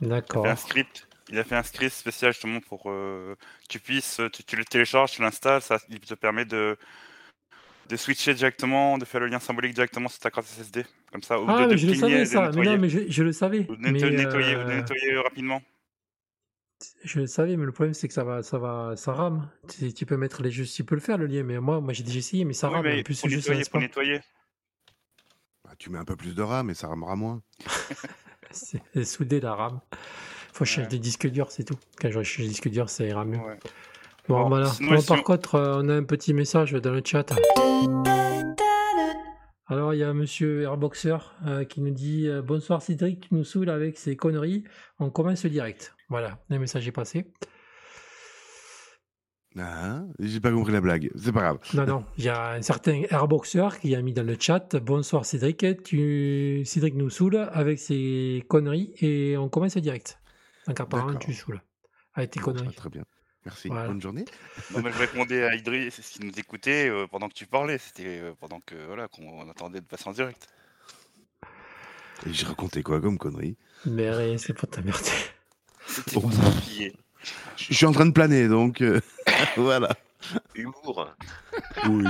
[0.00, 0.58] Il a fait un D'accord.
[0.58, 1.08] script.
[1.30, 4.64] Il a fait un script spécial justement pour euh, que tu puisses, tu, tu le
[4.64, 6.78] télécharges, tu l'installes, ça il te permet de,
[7.88, 11.40] de switcher directement, de faire le lien symbolique directement sur ta carte SSD, comme ça,
[11.40, 12.40] ou Ah, de, de mais je le savais ça.
[12.40, 13.66] Mais nettoyer, non, mais je, je le savais.
[13.68, 15.62] ou de net- Mais nettoyer, ou de euh, nettoyer rapidement.
[17.02, 19.48] Je le savais, mais le problème c'est que ça va, ça va, ça rame.
[19.68, 21.92] Tu, tu peux mettre les jeux, tu peux le faire le lien, mais moi, moi
[21.92, 22.84] j'ai déjà essayé, mais ça Oui, rame.
[22.84, 24.20] mais En plus, pour nettoyer, pour nettoyer.
[25.64, 27.42] Bah, tu mets un peu plus de RAM et ça ramera moins.
[28.50, 29.80] C'est soudé la RAM.
[30.52, 30.88] Faut changer Ouais.
[30.88, 31.78] des disques durs, c'est tout.
[32.00, 33.38] Quand je change des disques durs, ça ira mieux.
[33.38, 33.58] Ouais.
[34.28, 34.66] Bon, Bon, voilà.
[34.66, 37.32] sinon, Bon, si par on- contre, euh, on a un petit message dans le chat.
[39.70, 43.44] Alors, il y a monsieur Airboxer euh, qui nous dit euh, Bonsoir Cédric, tu nous
[43.44, 44.64] saoules avec ces conneries.
[44.98, 45.94] On commence le direct.
[46.08, 47.26] Voilà, le message est passé.
[49.58, 51.10] Ah, j'ai pas compris la blague.
[51.16, 51.58] C'est pas grave.
[51.74, 55.24] Non, non, il y a un certain Airboxer qui a mis dans le chat Bonsoir
[55.24, 56.62] Cédric, tu...
[56.64, 60.20] Cédric nous saoule avec ses conneries et on commence le direct.
[60.66, 61.60] Donc, apparemment, tu saoules
[62.14, 62.74] avec tes Bon, conneries.
[62.74, 63.02] très bien.
[63.48, 63.68] Merci.
[63.68, 63.86] Voilà.
[63.88, 64.24] Bonne journée.
[64.72, 67.46] Non, mais je répondais à Idriss, c'est ce qui nous écoutait euh, pendant que tu
[67.46, 67.78] parlais.
[67.78, 70.46] C'était euh, pendant que voilà qu'on attendait de passer en direct.
[72.26, 73.56] Et j'ai raconté quoi comme connerie?
[73.86, 75.10] Mais c'est pour t'emmerder.
[75.86, 76.20] C'était Oh.
[76.20, 76.94] pour s'appuyer.
[77.56, 79.00] Je suis en train de planer, donc euh,
[79.56, 79.88] voilà.
[80.54, 81.08] Humour.
[81.88, 82.04] Oui.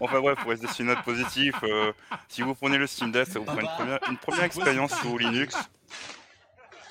[0.00, 1.92] Enfin bref, pour rester sur une note positive, euh,
[2.28, 5.18] si vous prenez le Steam Deck, ça vous fera une première, une première expérience sous
[5.18, 5.56] Linux.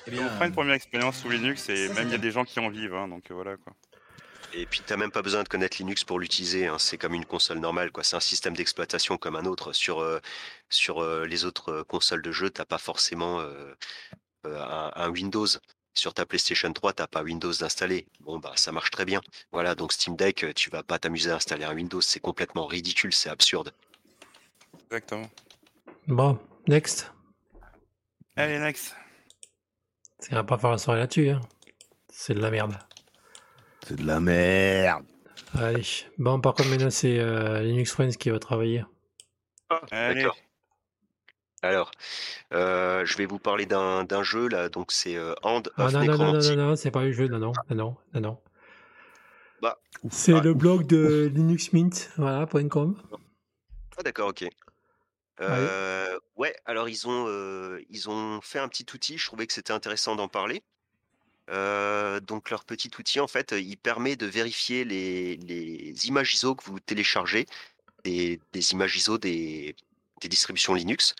[0.08, 2.30] Eh Ça vous fera une première expérience sous Linux et même il y a des
[2.30, 3.72] gens qui en vivent, hein, donc euh, voilà quoi.
[4.54, 6.66] Et puis t'as même pas besoin de connaître Linux pour l'utiliser.
[6.66, 6.78] hein.
[6.78, 8.04] C'est comme une console normale, quoi.
[8.04, 9.72] C'est un système d'exploitation comme un autre.
[9.72, 10.20] Sur euh,
[10.70, 13.74] sur euh, les autres euh, consoles de jeu, t'as pas forcément euh,
[14.46, 15.46] euh, un, un Windows.
[15.94, 18.06] Sur ta PlayStation 3, t'as pas Windows d'installer.
[18.20, 19.20] Bon bah ça marche très bien.
[19.50, 22.00] Voilà, donc Steam Deck, euh, tu vas pas t'amuser à installer un Windows.
[22.00, 23.72] C'est complètement ridicule, c'est absurde.
[24.90, 25.28] Exactement.
[26.06, 26.38] Bon,
[26.68, 27.10] next.
[28.36, 28.94] Allez, next.
[30.18, 31.30] Ça va pas faire la soirée là-dessus.
[31.30, 31.40] Hein.
[32.08, 32.74] C'est de la merde.
[33.86, 35.04] C'est de la merde.
[35.54, 35.82] Allez.
[36.18, 38.84] Bon, par contre, maintenant, c'est euh, Linux Friends qui va travailler.
[39.90, 40.22] Allez.
[40.22, 40.36] D'accord.
[41.62, 41.90] Alors,
[42.52, 44.68] euh, je vais vous parler d'un jeu là.
[44.68, 47.12] Donc c'est euh, Hand Ah of non, non, non, non, non, non, c'est pas le
[47.12, 47.28] jeu.
[47.28, 48.38] Non, non, non, non, non, non.
[49.62, 49.78] Bah,
[50.10, 52.96] C'est ah, le blog de linuxmint, voilà, .com.
[53.98, 54.46] Ah d'accord, ok.
[55.40, 60.62] Ouais, alors ils ont, fait un petit outil, je trouvais que c'était intéressant d'en parler.
[61.48, 66.80] Donc leur petit outil, en fait, il permet de vérifier les, images ISO que vous
[66.80, 67.46] téléchargez,
[68.04, 69.76] des, des images ISO des,
[70.22, 71.14] distributions Linux.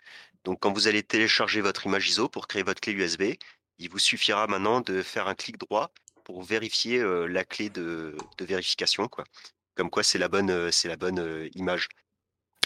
[0.44, 3.34] Donc quand vous allez télécharger votre image ISO pour créer votre clé USB,
[3.78, 5.90] il vous suffira maintenant de faire un clic droit
[6.24, 9.24] pour vérifier la clé de, vérification, quoi.
[9.74, 11.88] Comme quoi c'est la bonne, image.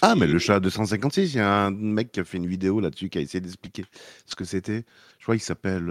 [0.03, 2.81] Ah, mais le chat 256, il y a un mec qui a fait une vidéo
[2.81, 3.85] là-dessus qui a essayé d'expliquer
[4.27, 4.85] ce que c'était.
[5.19, 5.91] Je crois qu'il s'appelle.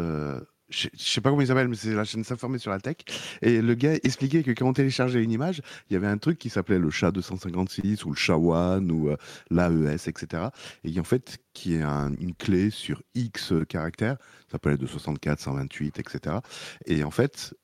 [0.69, 2.97] Je sais pas comment il s'appelle, mais c'est la chaîne s'informer sur la tech.
[3.41, 6.37] Et le gars expliquait que quand on téléchargeait une image, il y avait un truc
[6.37, 9.17] qui s'appelait le chat 256 ou le chat one ou euh,
[9.49, 10.43] l'AES, etc.
[10.83, 14.17] Et en fait, qui est un- une clé sur X caractères,
[14.51, 16.35] ça peut être de 64, 128, etc.
[16.85, 17.55] Et en fait,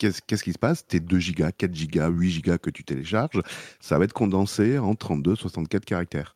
[0.00, 0.84] qu'est-ce qu'est-ce qui se passe?
[0.86, 3.40] Tes 2 gigas, 4 gigas, 8 gigas que tu télécharges,
[3.80, 6.34] ça va être condensé en 32, 64 caractères.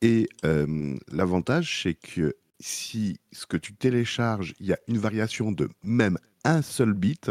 [0.00, 5.50] Et euh, l'avantage, c'est que si ce que tu télécharges, il y a une variation
[5.52, 7.30] de même un seul bit,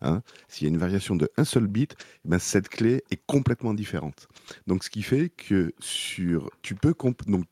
[0.00, 3.20] hein, s'il y a une variation de un seul bit, eh ben cette clé est
[3.26, 4.28] complètement différente.
[4.66, 6.94] Donc, ce qui fait que sur, tu peux
[7.26, 7.44] donc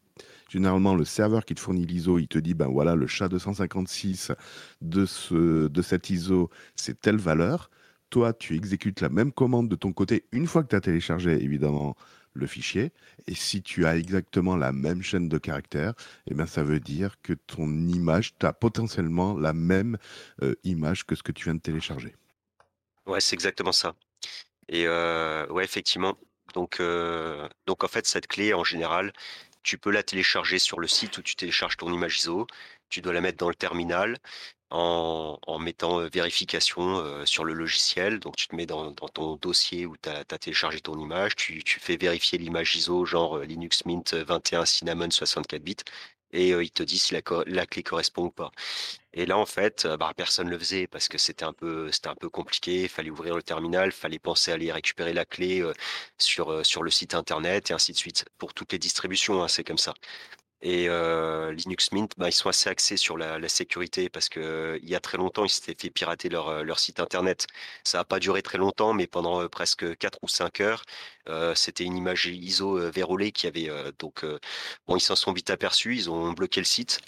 [0.48, 4.32] généralement le serveur qui te fournit l'ISO, il te dit ben voilà le chat 256
[4.80, 7.70] de ce de cette ISO, c'est telle valeur.
[8.10, 11.42] Toi, tu exécutes la même commande de ton côté une fois que tu as téléchargé
[11.42, 11.96] évidemment
[12.34, 12.92] le fichier.
[13.26, 15.94] Et si tu as exactement la même chaîne de caractères,
[16.30, 19.98] eh bien, ça veut dire que ton image, tu as potentiellement la même
[20.42, 22.14] euh, image que ce que tu viens de télécharger.
[23.06, 23.94] Ouais, c'est exactement ça.
[24.68, 26.16] Et euh, ouais, effectivement.
[26.54, 29.12] Donc, euh, donc en fait, cette clé, en général,
[29.62, 32.46] tu peux la télécharger sur le site où tu télécharges ton image ISO.
[32.92, 34.18] Tu dois la mettre dans le terminal
[34.70, 38.18] en, en mettant euh, vérification euh, sur le logiciel.
[38.20, 41.34] Donc, tu te mets dans, dans ton dossier où tu as, téléchargé ton image.
[41.36, 45.76] Tu, tu fais vérifier l'image ISO, genre euh, Linux Mint 21 Cinnamon 64 bits.
[46.34, 48.52] Et il te dit si la, clé correspond ou pas.
[49.12, 52.08] Et là, en fait, bah, personne ne le faisait parce que c'était un peu, c'était
[52.08, 52.82] un peu compliqué.
[52.84, 55.62] Il fallait ouvrir le terminal, il fallait penser à aller récupérer la clé
[56.18, 58.24] sur, sur le site internet et ainsi de suite.
[58.38, 59.92] Pour toutes les distributions, hein, c'est comme ça.
[60.64, 64.38] Et euh, Linux Mint, bah, ils sont assez axés sur la, la sécurité parce que
[64.38, 67.48] euh, il y a très longtemps, ils s'étaient fait pirater leur, euh, leur site internet.
[67.82, 70.84] Ça n'a pas duré très longtemps, mais pendant presque 4 ou 5 heures,
[71.28, 73.68] euh, c'était une image ISO vérolée qui avait.
[73.68, 74.24] euh, donc,
[74.86, 77.00] bon, ils s'en sont vite aperçus, ils ont bloqué le site.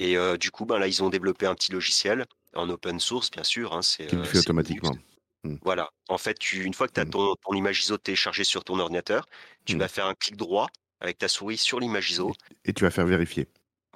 [0.00, 3.44] Et du coup, ben là, ils ont développé un petit logiciel en open source, bien
[3.44, 3.72] sûr.
[3.74, 4.90] Hein, c'est, Qui le fait automatiquement.
[4.90, 5.60] Linux.
[5.62, 5.90] Voilà.
[6.08, 7.10] En fait, tu, une fois que tu as Mm.
[7.10, 9.26] ton, ton image ISO téléchargée sur ton ordinateur,
[9.64, 9.78] tu Mm.
[9.78, 10.66] vas faire un clic droit
[11.04, 12.32] avec ta souris sur l'image ISO.
[12.64, 13.46] Et tu vas faire vérifier.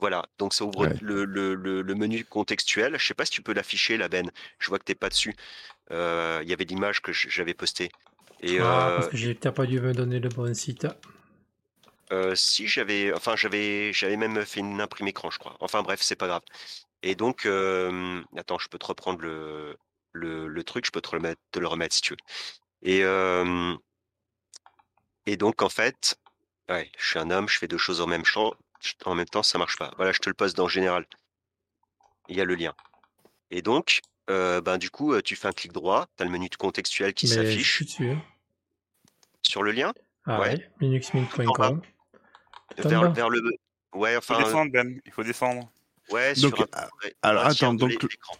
[0.00, 0.94] Voilà, donc ça ouvre Ouais.
[1.00, 2.96] le, le- le- le menu contextuel.
[2.98, 4.30] Je sais pas si tu peux l'afficher, la Ben.
[4.60, 5.34] Je vois que t'es pas dessus.
[5.90, 7.90] Euh, Il y avait l'image que j'avais postée.
[8.42, 10.86] Et Ah, euh, parce que j'ai peut-être pas dû me donner le bon site.
[12.12, 15.56] euh, si j'avais, enfin j'avais, j'avais même fait une imprime écran, je crois.
[15.60, 16.42] Enfin bref, c'est pas grave.
[17.02, 19.76] Et donc, euh, attends, je peux te reprendre le,
[20.12, 22.18] le, le truc, je peux te, remettre, te le remettre si tu veux.
[22.82, 23.74] Et, euh,
[25.26, 26.18] et donc en fait,
[26.68, 28.54] ouais, je suis un homme, je fais deux choses en même champ,
[29.04, 29.92] en même temps, ça marche pas.
[29.96, 31.06] Voilà, je te le poste dans général.
[32.28, 32.74] Il y a le lien.
[33.50, 34.00] Et donc,
[34.30, 36.56] euh, ben, du coup, euh, tu fais un clic droit, tu as le menu de
[36.56, 38.20] contextuel qui Mais je s'affiche hein.
[39.42, 39.92] sur le lien,
[40.26, 40.48] Ah Ouais.
[40.50, 41.80] ouais, linuxmint.com.
[42.76, 43.40] Vers, vers le.
[43.94, 45.00] Ouais, Il faut descendre, Ben.
[45.06, 45.70] Il faut descendre.
[46.12, 46.88] Ouais, Donc, sur un- ah,
[47.22, 47.88] alors, un attends, de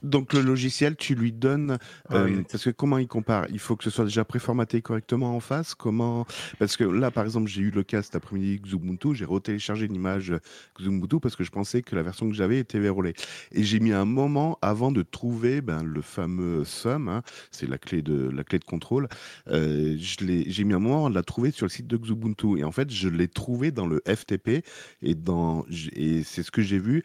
[0.02, 1.78] donc, le logiciel, tu lui donnes
[2.08, 2.44] Ah euh, oui.
[2.50, 3.46] parce que comment il compare?
[3.50, 5.74] Il faut que ce soit déjà préformaté correctement en face?
[5.74, 6.26] Comment?
[6.58, 9.94] Parce que là, par exemple, j'ai eu le cas cet après-midi Xubuntu, j'ai retéléchargé une
[9.94, 10.32] image
[10.78, 13.14] Xubuntu parce que je pensais que la version que j'avais était verrouillée.
[13.52, 17.78] Et j'ai mis un moment avant de trouver ben, le fameux sum, hein, c'est la
[17.78, 19.08] clé de la clé de contrôle.
[19.48, 22.58] Euh, je l'ai- j'ai mis un moment à la trouver sur le site de Xubuntu
[22.58, 24.62] et en fait, je l'ai trouvé dans le FTP
[25.02, 27.04] et dans et c'est ce que j'ai vu.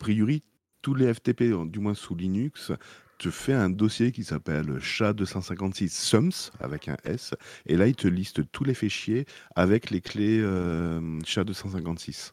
[0.00, 0.42] Priori,
[0.82, 2.72] tous les FTP, du moins sous Linux,
[3.18, 7.34] te fait un dossier qui s'appelle SHA-256 sums avec un S,
[7.66, 12.32] et là il te liste tous les fichiers avec les clés euh, SHA-256.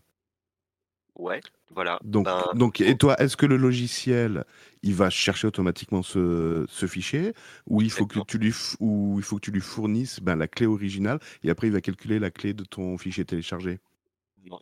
[1.15, 1.99] Ouais, voilà.
[2.03, 4.45] Donc, Ben, donc, et toi, est-ce que le logiciel,
[4.83, 7.33] il va chercher automatiquement ce, ce fichier,
[7.65, 10.47] ou il faut que tu lui, ou il faut que tu lui fournisses ben, la
[10.47, 13.79] clé originale, et après il va calculer la clé de ton fichier téléchargé?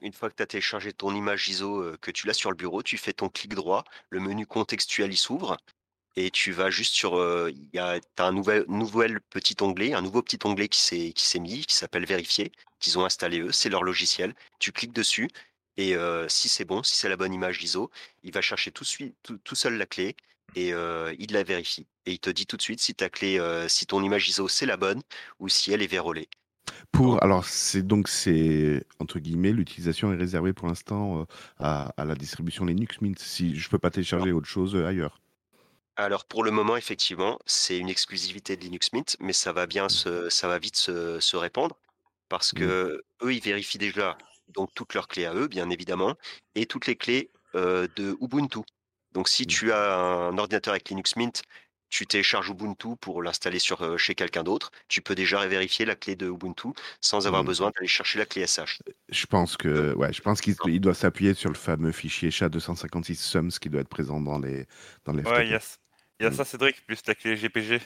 [0.02, 2.56] Une fois que tu as téléchargé ton image ISO, euh, que tu l'as sur le
[2.58, 5.58] bureau, tu fais ton clic droit, le menu contextuel il s'ouvre
[6.16, 7.18] et tu vas juste sur.
[7.18, 11.76] euh, a, as un nouvel, petit onglet, un nouveau petit onglet qui s'est mis, qui
[11.76, 14.36] s'appelle Vérifier, qu'ils ont installé eux, c'est leur logiciel.
[14.60, 15.30] Tu cliques dessus
[15.78, 17.92] et euh, si c'est bon, si c'est la bonne image ISO,
[18.24, 20.16] il va chercher tout, suite, tout, seul la clé
[20.56, 21.88] et il la vérifie.
[22.06, 24.66] Et il te dit tout de suite si ta clé, si ton image ISO c'est
[24.66, 25.02] la bonne
[25.40, 26.30] ou si elle est vérolée.
[26.96, 31.26] Pour, alors, c'est donc, c'est, entre guillemets, l'utilisation est réservée pour l'instant euh,
[31.60, 33.20] à, à la distribution Linux Mint.
[33.20, 35.20] Si je peux pas télécharger autre chose euh, ailleurs.
[35.98, 39.88] Alors pour le moment, effectivement, c'est une exclusivité de Linux Mint, mais ça va bien
[39.90, 41.80] se, ça va vite se, se répandre
[42.30, 42.58] parce Mm.
[42.60, 44.18] que eux, ils vérifient déjà
[44.50, 46.16] donc toutes leurs clés à eux, bien évidemment,
[46.56, 48.60] et toutes les clés euh, de Ubuntu.
[49.14, 49.48] Donc si Mm.
[49.48, 51.44] tu as un ordinateur avec Linux Mint,
[51.96, 55.96] tu télécharges Ubuntu pour l'installer sur euh, chez quelqu'un d'autre, tu peux déjà vérifier la
[55.96, 57.48] clé de Ubuntu sans avoir Mm.
[57.48, 58.80] besoin d'aller chercher la clé SH.
[59.08, 63.16] Je pense que, ouais, je pense qu'il il doit s'appuyer sur le fameux fichier SHA-256
[63.16, 64.66] sums qui doit être présent dans les,
[65.06, 65.62] dans les Ouais, il y a,
[66.20, 66.34] il y a Mm.
[66.34, 67.80] ça, Cédric, plus la clé GPG.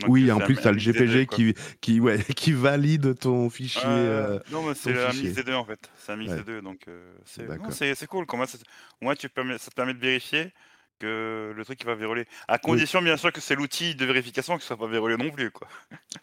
[0.00, 3.48] Donc, Oui, en plus, tu as le deux, GPG qui, qui, ouais, qui valide ton
[3.48, 3.82] fichier.
[3.86, 5.78] Euh, euh, non, mais c'est un mix des deux en fait.
[5.98, 6.38] C'est un mix Ouais.
[6.38, 8.26] des deux, donc euh, c'est cool.
[8.26, 8.58] Comment ça,
[9.00, 10.52] au moins, tu permets, ça te permet de vérifier
[10.98, 12.26] que le truc il va verrouiller.
[12.48, 15.50] À condition, bien sûr, que c'est l'outil de vérification qui soit pas verrouillé non plus,
[15.50, 15.68] quoi.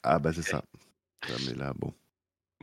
[0.03, 0.63] Ah, bah, c'est ça.
[1.23, 1.93] Ah, mais là, bon.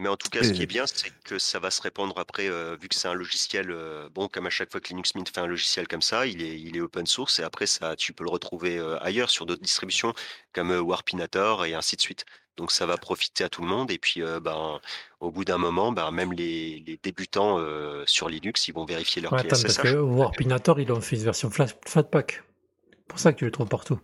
[0.00, 2.48] Mais en tout cas, ce qui est bien, c'est que ça va se répandre après,
[2.48, 5.28] euh, vu que c'est un logiciel, euh, bon, comme à chaque fois que Linux Mint
[5.28, 8.14] fait un logiciel comme ça, il est, il est open source et après, ça, tu
[8.14, 10.14] peux le retrouver euh, ailleurs sur d'autres distributions
[10.54, 12.24] comme euh, Warpinator et ainsi de suite.
[12.60, 14.78] Donc ça va profiter à tout le monde et puis euh, ben,
[15.20, 19.22] au bout d'un moment, ben, même les, les débutants euh, sur Linux, ils vont vérifier
[19.22, 22.42] leur Ouais, clé attends, parce que Warpinator, ils ont fait une version flat- Flatpak.
[22.90, 23.98] C'est pour ça que tu le trouves partout.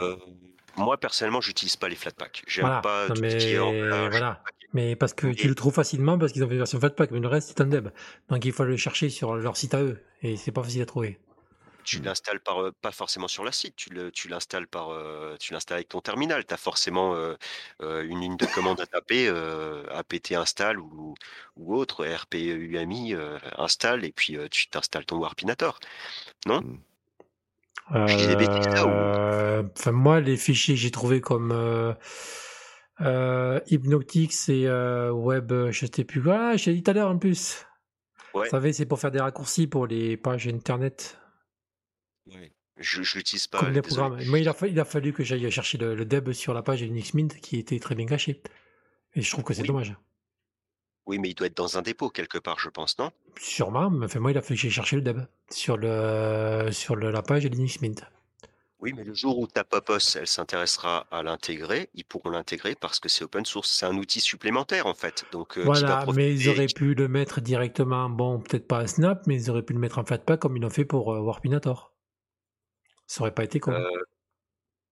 [0.00, 0.16] Euh,
[0.76, 2.44] moi, personnellement, j'utilise pas les Flatpak.
[2.46, 2.80] J'aime Voilà.
[2.82, 4.10] pas Non, tout ce qui est en mais plage.
[4.12, 4.42] voilà.
[4.72, 7.18] Mais parce que tu le trouves facilement parce qu'ils ont fait une version Flatpak, mais
[7.18, 7.88] le reste c'est un deb.
[8.28, 10.00] Donc il faut le chercher sur leur site à eux.
[10.22, 11.18] Et c'est pas facile à trouver.
[11.84, 12.04] Tu Mm.
[12.04, 15.52] l'installes par euh, pas forcément sur la site, tu le tu l'installes par euh, tu
[15.52, 16.44] l'installes avec ton terminal.
[16.44, 17.34] Tu as forcément euh,
[17.80, 19.28] une ligne de commande à taper,
[19.90, 21.14] apt install ou,
[21.56, 23.14] ou autre, rpumi
[23.56, 25.78] install et puis tu t'installes ton Warpinator.
[26.46, 31.50] Je dis des bêtises, là, ou- Euh, Enfin, moi, les fichiers que j'ai trouvés comme
[33.00, 34.68] euh, Hypnotix et
[35.10, 37.66] Web, je sais plus quoi, ah, je t'ai dit tout à l'heure en plus.
[38.34, 38.44] Ouais.
[38.44, 41.18] Vous savez, c'est pour faire des raccourcis pour les pages internet,
[42.26, 42.52] Ouais.
[42.76, 43.58] Je, je l'utilise pas.
[43.60, 44.00] comme les désolé.
[44.08, 44.24] programmes.
[44.28, 46.62] Moi, il a, fa- il a fallu que j'aille chercher le, le deb sur la
[46.62, 48.42] page Linux Mint qui était très bien caché.
[49.14, 49.68] Et je trouve que c'est Oui.
[49.68, 49.94] dommage.
[51.06, 53.10] Oui, mais il doit être dans un dépôt quelque part, je pense, non?
[53.38, 55.18] Sûrement, mais moi, il a fallu que j'aille chercher le deb
[55.50, 58.02] sur, le, sur le- la page Linux Mint.
[58.78, 62.98] Oui, mais le jour où ta Popos, elle s'intéressera à l'intégrer, ils pourront l'intégrer parce
[62.98, 63.70] que c'est open source.
[63.70, 65.26] C'est un outil supplémentaire en fait.
[65.32, 69.26] Donc euh, Voilà, mais ils auraient pu le mettre directement, bon, peut-être pas à Snap,
[69.26, 71.92] mais ils auraient pu le mettre en Flatpak comme ils l'ont fait pour euh, Warpinator.
[73.10, 73.60] Ça aurait pas été.
[73.66, 74.04] Euh,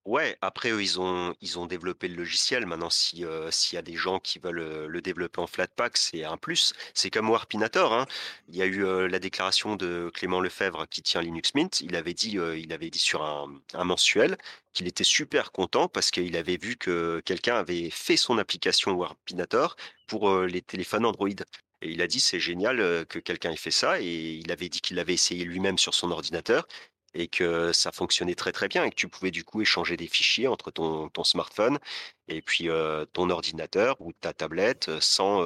[0.05, 2.65] Ouais, après eux, ils ont ils ont développé le logiciel.
[2.65, 6.35] Maintenant, si, s'il y a des gens qui veulent, le développer en Flatpak, c'est un
[6.35, 6.73] plus.
[6.93, 8.07] C'est comme Warpinator, hein.
[8.47, 11.81] Il y a eu, la déclaration de Clément Lefebvre qui tient Linux Mint.
[11.81, 14.37] Il avait dit, il avait dit sur un un mensuel
[14.73, 19.75] qu'il était super content parce qu'il avait vu que quelqu'un avait fait son application Warpinator
[20.07, 21.29] pour, les téléphones Android
[21.81, 24.81] et il a dit: «C'est génial, que quelqu'un ait fait ça» et il avait dit
[24.81, 26.67] qu'il l'avait essayé lui-même sur son ordinateur
[27.19, 30.07] et que ça fonctionnait très, très bien et que tu pouvais du coup échanger des
[30.07, 31.79] fichiers entre ton ton smartphone
[32.27, 32.69] et puis,
[33.13, 35.43] ton ordinateur ou ta tablette, sans,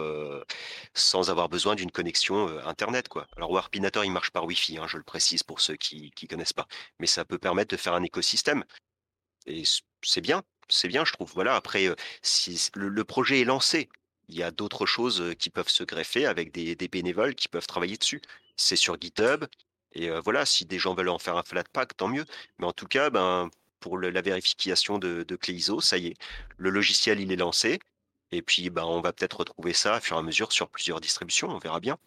[0.93, 3.27] sans avoir besoin d'une connexion, internet, quoi.
[3.37, 6.53] Alors Warpinator, il marche par Wi-Fi, hein, je le précise pour ceux qui qui connaissent
[6.53, 6.67] pas,
[6.99, 8.65] mais ça peut permettre de faire un écosystème
[9.45, 9.63] et
[10.01, 11.31] c'est bien, c'est bien, je trouve.
[11.33, 11.87] Voilà, après,
[12.21, 13.89] si le projet est lancé.
[14.29, 17.97] Il y a d'autres choses, qui peuvent se greffer avec des bénévoles qui peuvent travailler
[17.97, 18.21] dessus.
[18.55, 19.45] C'est sur GitHub
[19.93, 22.25] et voilà, si des gens veulent en faire un Flatpak, tant mieux.
[22.59, 26.15] Mais en tout cas, ben, pour la vérification de de clé ISO, ça y est,
[26.57, 27.79] le logiciel, il est lancé
[28.33, 30.99] et puis, ben, on va peut-être retrouver ça, à fur et à mesure, sur plusieurs
[30.99, 31.97] distributions, on verra bien.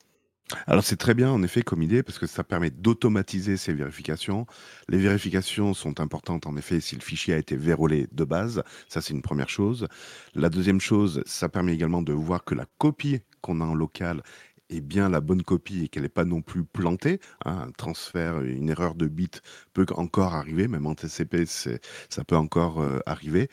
[0.69, 4.47] Alors c'est très bien en effet comme idée parce que ça permet d'automatiser ces vérifications.
[4.89, 9.01] Les vérifications sont importantes en effet si le fichier a été vérolé de base, ça
[9.01, 9.89] c'est une première chose.
[10.37, 14.23] La deuxième chose, ça permet également de voir que la copie qu'on a en local
[14.71, 17.65] est bien la bonne copie et qu'elle n'est pas non plus plantée, hein.
[17.69, 19.43] Un transfert, une erreur de bit
[19.75, 23.49] peut encore arriver, même en TCP, ça peut encore, heu, arriver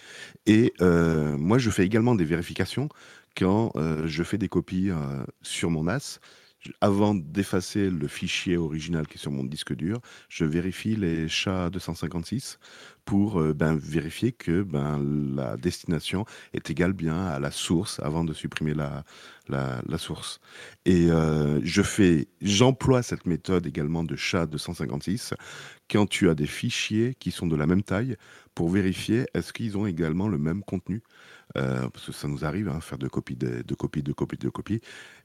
[0.46, 2.90] et heu, moi je fais également des vérifications
[3.38, 4.90] quand, heu, je fais des copies,
[5.42, 6.20] sur mon NAS.
[6.82, 10.00] Avant d'effacer le fichier original qui est sur mon disque dur,
[10.30, 12.58] je vérifie les SHA-256
[13.06, 15.00] pour, heu, ben, vérifier que, ben,
[15.36, 19.04] la destination est égale bien à la source avant de supprimer la
[19.98, 20.40] source
[20.86, 21.82] et heu, je
[22.42, 25.34] j'emploie cette méthode également de SHA-256
[25.92, 28.16] quand tu as des fichiers qui sont de la même taille
[28.56, 31.02] pour vérifier est-ce qu'ils ont également le même contenu?
[31.58, 34.38] Heu, parce que ça nous arrive, hein, faire de copies de de copies, de copies,
[34.38, 34.82] de copies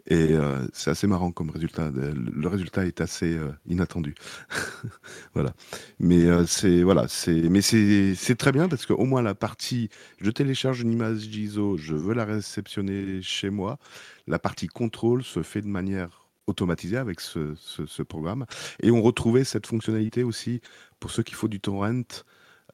[0.06, 1.90] et heu, c'est assez marrant comme résultat.
[1.92, 4.14] Le résultat est assez, heu, inattendu.
[5.34, 5.54] Voilà,
[6.00, 7.06] mais c'est voilà,
[8.38, 9.88] très bien parce qu'au moins la partie
[10.20, 13.78] je télécharge une image ISO, je veux la réceptionner chez moi.
[14.26, 18.46] La partie contrôle se fait de manière automatisée avec ce programme
[18.82, 20.60] et on retrouvait cette fonctionnalité aussi
[21.00, 22.02] pour ceux qui font du torrent,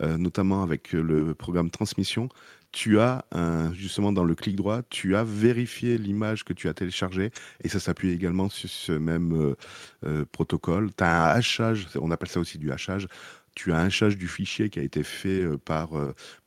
[0.00, 2.28] notamment avec le programme transmission.
[2.74, 6.74] Tu as un justement dans le clic droit, tu as vérifié l'image que tu as
[6.74, 7.30] téléchargée
[7.62, 9.56] et ça s'appuie également sur ce même, heu
[10.04, 10.90] heu, protocole.
[10.96, 13.06] Tu as un hachage, on appelle ça aussi du hachage.
[13.54, 15.90] Tu as un hachage du fichier qui a été fait, heu, par,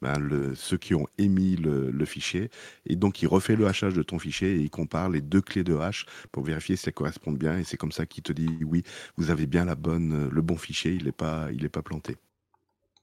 [0.01, 2.49] ben, le ceux qui ont émis le le fichier
[2.85, 5.63] et donc il refait le hachage de ton fichier et il compare les 2 clés
[5.63, 8.49] de hash pour vérifier si elles correspondent bien et c'est comme ça qu'il te dit:
[8.65, 8.83] «Oui,
[9.15, 12.17] vous avez bien la bonne, le bon fichier, il est pas il est pas planté».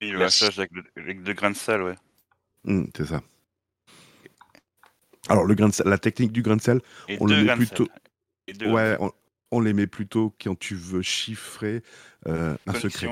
[0.01, 0.25] Et le Merci.
[0.25, 1.95] hachage avec le avec 2 grains de sel, ouais.
[2.65, 3.23] Mmh, c'est ça.
[5.29, 7.45] Alors le grain de sel la technique du grain de sel, Et on le 2
[7.45, 7.89] met plutôt
[8.47, 9.13] Et 2 grains de ouais, on
[9.51, 11.85] on les met plutôt quand tu veux chiffrer,
[12.27, 13.07] heu, un secret.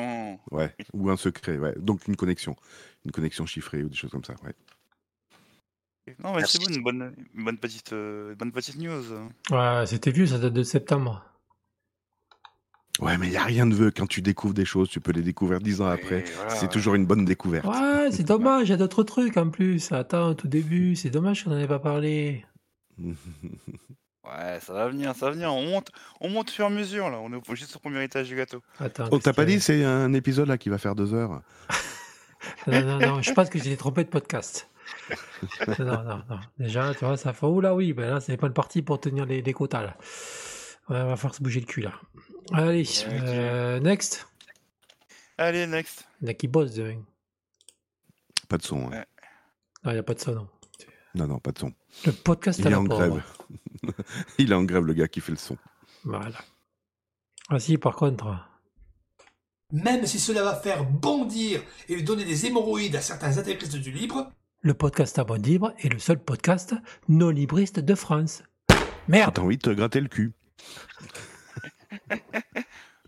[0.50, 2.56] Ouais, ou un secret, ouais, donc une connexion.
[3.04, 4.52] Une connexion chiffrée ou des choses comme ça, ouais.
[6.18, 9.04] Non, mais c'est bon, une bonne une bonne petite, une bonne petite news.
[9.50, 11.24] Ouais, c'était vieux, ça date de septembre.
[13.02, 15.10] Ouais, mais il y a rien de vieux quand tu découvres des choses, tu peux
[15.10, 16.68] les découvrir 10 ans après, voilà, c'est ouais.
[16.68, 17.66] toujours une bonne découverte.
[17.66, 19.90] Ouais, c'est dommage, il y a d'autres trucs en plus.
[19.90, 22.44] Attends, au tout début, c'est dommage qu'on n'en ait pas parlé.
[24.24, 25.52] Ouais, ça va venir, ça va venir.
[25.52, 25.90] On monte
[26.20, 27.18] on monte à mesure, là.
[27.18, 28.62] On est au juste au premier étage du gâteau.
[28.78, 31.42] Attends, Oh, tu pas dit, c'est un épisode là qui va faire 2 heures?
[32.66, 34.68] Non, non, non, je pense que j'ai trompé de podcast.
[35.78, 36.40] Non, non, non.
[36.58, 37.46] Déjà, tu vois, ça fait.
[37.46, 39.96] Oh là oui, ben là, c'est pas le parti pour tenir les, les quotas là.
[40.88, 41.92] Ouais, on va falloir se bouger le cul là.
[42.52, 44.26] Allez, euh, next.
[45.38, 46.06] Allez, next.
[46.20, 47.02] Il y en a qui bosse demain.
[48.48, 48.90] Pas de son, hein.
[48.90, 49.06] Ouais.
[49.84, 50.48] Non, il n'y a pas de ça, non.
[51.14, 51.72] Non, non, pas de son.
[52.06, 52.98] Le podcast Il à est la en pauvre.
[53.08, 53.22] grève.
[54.38, 55.56] Il est en grève, le gars qui fait le son.
[56.04, 56.38] Voilà.
[57.48, 58.36] Ah si, par contre.
[59.72, 63.90] Même si cela va faire bondir et lui donner des hémorroïdes à certains intégristes du
[63.90, 64.30] libre,
[64.60, 66.74] Le podcast à bon libre est le seul podcast
[67.08, 68.42] non libriste de France.
[69.08, 70.32] Merde T'as envie de te gratter le cul.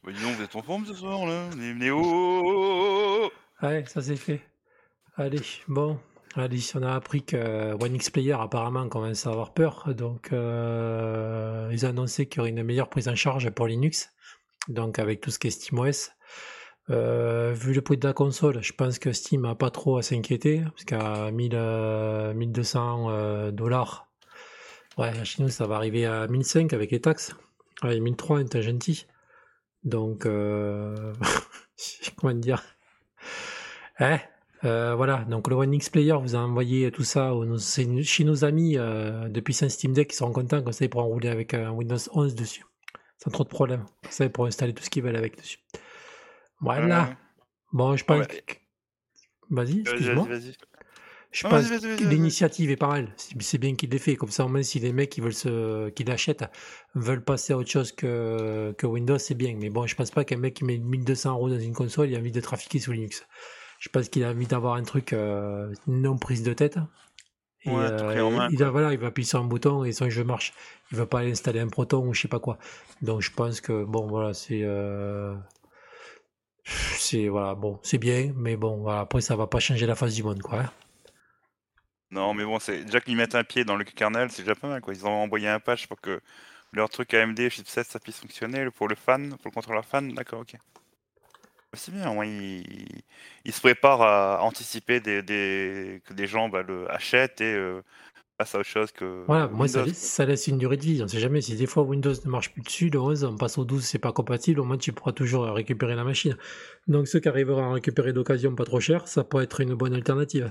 [0.05, 3.67] Bah, dis donc, vous êtes en forme ce soir, là venez, oh, oh, oh.
[3.67, 4.43] Ouais, ça c'est fait.
[5.17, 5.99] Allez, bon.
[6.37, 9.95] Allez, on a appris que OneXPlayer apparemment commence à avoir peur.
[9.95, 14.11] Donc, euh, ils ont annoncé qu'il y aurait une meilleure prise en charge pour Linux.
[14.69, 16.11] Donc, avec tout ce qui est SteamOS.
[16.91, 20.03] Euh, vu le prix de la console, je pense que Steam n'a pas trop à
[20.03, 20.63] s'inquiéter.
[20.65, 24.09] Parce qu'à 1000, euh, 1200 euh, dollars,
[24.99, 27.35] ouais, chez nous, ça va arriver à 1005 avec les taxes.
[27.85, 29.07] Ouais, 1003, t'es gentil.
[29.85, 31.13] Donc, euh...
[32.17, 32.63] comment dire?
[34.01, 34.19] Hein
[34.65, 37.33] Euh, voilà, donc le One X Player vous a envoyé tout ça
[38.03, 41.05] chez nos amis euh, depuis un Steam Deck qui sont contents comme ça ils pourront
[41.09, 42.65] rouler avec un Windows 11 dessus.
[43.19, 43.85] Sans trop de problèmes.
[44.03, 45.59] Comme Ça ils pourront installer tout ce qu'ils veulent avec dessus.
[46.61, 47.15] Voilà.
[47.75, 48.21] Bon, je pense.
[48.21, 48.27] Ouais.
[48.27, 48.55] que-
[49.51, 50.25] Vas-y, Vas-y, excuse-moi.
[50.25, 50.57] vas-y, vas-y.
[51.35, 53.15] Je Non, pense que l'initiative est pas mal.
[53.41, 54.17] C'est bien qu'il l'ait fait.
[54.17, 56.45] Comme ça, au moins, si les mecs qui veulent se, qui l'achètent
[56.95, 59.57] veulent passer à autre chose que, que Windows, c'est bien.
[59.59, 62.17] Mais bon, je pense pas qu'un mec qui met 1200 euros dans une console, il
[62.17, 63.27] a envie de trafiquer sous Linux.
[63.81, 66.79] Je pense qu'il a envie d'avoir un truc euh, non prise de tête.
[67.67, 67.91] Et, Ouais,
[68.31, 70.53] main, il, a- voilà, il va appuyer sur un bouton et son jeu marche.
[70.93, 72.59] Il va pas aller installer un Proton ou je sais pas quoi.
[73.03, 74.63] Donc je pense que bon, voilà, c'est.
[74.65, 75.35] euh,
[76.99, 80.15] c'est voilà, bon, c'est bien, mais bon, voilà, après ça va pas changer la face
[80.15, 80.61] du monde, quoi.
[80.61, 80.71] hein.
[82.15, 84.69] Non, mais bon, c'est déjà qu'ils mettent un pied dans le kernel, c'est déjà pas
[84.69, 84.95] mal, quoi.
[84.95, 86.21] Ils ont envoyé un patch pour que
[86.73, 90.13] leur truc AMD chipset ça puisse fonctionner pour le fan, pour le contrôleur fan.
[90.15, 90.57] D'accord, ok.
[91.73, 96.63] C'est bien, au moins ils, se préparent à anticiper des, des- que des gens bah,
[96.63, 97.83] le achètent et euh,
[98.39, 99.91] passent à autre chose que Voilà, moi ça, Windows.
[99.91, 101.03] laisse- ça laisse une durée de vie.
[101.03, 103.59] On sait jamais si des fois Windows ne marche plus dessus, le 11, on passe
[103.59, 106.37] au 12, c'est pas compatible, au moins tu pourras toujours récupérer la machine.
[106.89, 109.95] Donc ceux qui arriveront à récupérer d'occasion pas trop cher, ça peut être une bonne
[109.95, 110.51] alternative.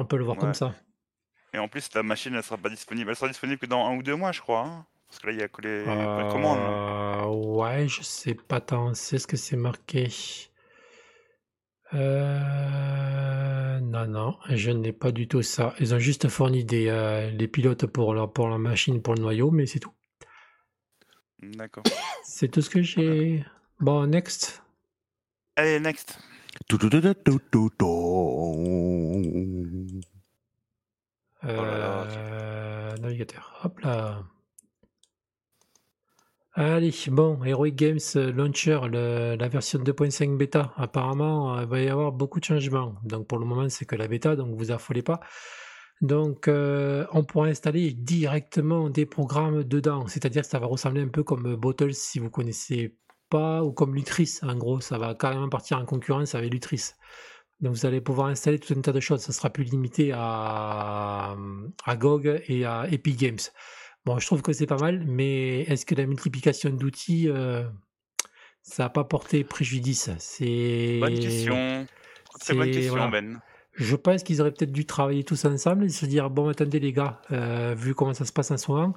[0.00, 0.74] On peut le voir comme ça.
[1.52, 3.10] Et en plus, la machine, elle sera pas disponible.
[3.10, 4.64] Elle sera disponible que dans un ou deux mois, je crois.
[4.64, 4.86] hein.
[5.08, 6.58] Parce que là, il y a que les précommandes.
[6.60, 7.24] hein.
[7.24, 8.94] Euh, ouais, je sais pas tant.
[8.94, 10.08] C'est ce que c'est marqué.
[11.94, 15.74] Euh, non, non, je n'ai pas du tout ça.
[15.80, 19.22] Ils ont juste fourni des, euh, les pilotes pour la, pour la machine, pour le
[19.22, 19.92] noyau, mais c'est tout.
[21.42, 21.84] D'accord.
[22.24, 23.44] C'est tout ce que j'ai.
[23.80, 24.62] Bon, next.
[25.56, 26.18] Allez, next.
[31.42, 33.60] Là, Euh, navigateur.
[33.64, 34.22] Hop là.
[36.54, 40.72] Allez, bon, Heroic Games euh, Launcher, la version 2.5 bêta.
[40.76, 42.96] Apparemment, euh, il va y avoir beaucoup de changements.
[43.04, 45.20] Donc pour le moment, c'est que la bêta, donc vous affolez pas.
[46.00, 50.06] Donc on pourra installer directement des programmes dedans.
[50.06, 52.96] C'est-à-dire que ça va ressembler un peu comme Bottles si vous connaissez
[53.28, 54.38] pas, ou comme Lutris.
[54.42, 56.92] En gros, ça va carrément partir en concurrence avec Lutris.
[57.60, 59.20] Donc vous allez pouvoir installer tout un tas de choses.
[59.20, 61.36] Ça sera plus limité à,
[61.84, 63.38] à GOG et à Epic Games.
[64.04, 67.64] Bon, je trouve que c'est pas mal, mais est-ce que la multiplication d'outils, euh,
[68.62, 70.10] ça n'a pas porté préjudice?
[70.18, 71.86] C'est Bonne question.
[72.40, 73.10] Très bonne c'est- question, voilà.
[73.10, 73.40] Ben.
[73.74, 76.92] Je pense qu'ils auraient peut-être dû travailler tous ensemble et se dire bon, attendez les
[76.92, 78.94] gars, euh, vu comment ça se passe en ce moment,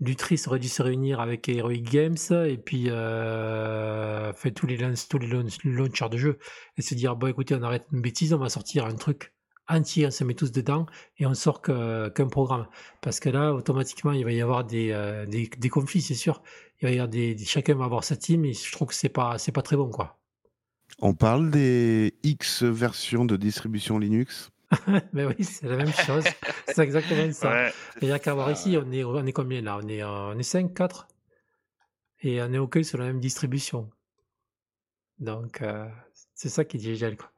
[0.00, 2.16] Lutris aurait dû se réunir avec Heroic Games
[2.46, 4.76] et puis euh, tous les
[5.08, 6.38] tous les launch- launchers de jeux
[6.76, 9.32] et se dire bon, écoutez, on arrête une bêtise, on va sortir un truc
[9.68, 10.86] entier, on se met tous dedans
[11.18, 12.66] et on sort qu'un programme.
[13.00, 16.42] Parce que là, automatiquement, il va y avoir des, euh, des, des conflits, c'est sûr.
[16.80, 18.94] Il va y avoir des, des- chacun va avoir sa team et je trouve que
[18.94, 20.18] c'est pas c'est pas très bon quoi.
[20.98, 24.50] On parle des X versions de distribution Linux?
[25.12, 26.24] Mais oui, c'est la même chose.
[26.66, 27.50] C'est exactement ça.
[27.50, 28.52] Ouais, Il n'y a qu'à voir ça.
[28.52, 29.78] ici, on est, on est combien là?
[29.82, 31.06] On est, euh, on est 5, 4
[32.20, 33.90] Et on est OK sur la même distribution.
[35.18, 35.88] Donc, euh,
[36.34, 37.16] c'est ça qui est génial.
[37.16, 37.30] Quoi.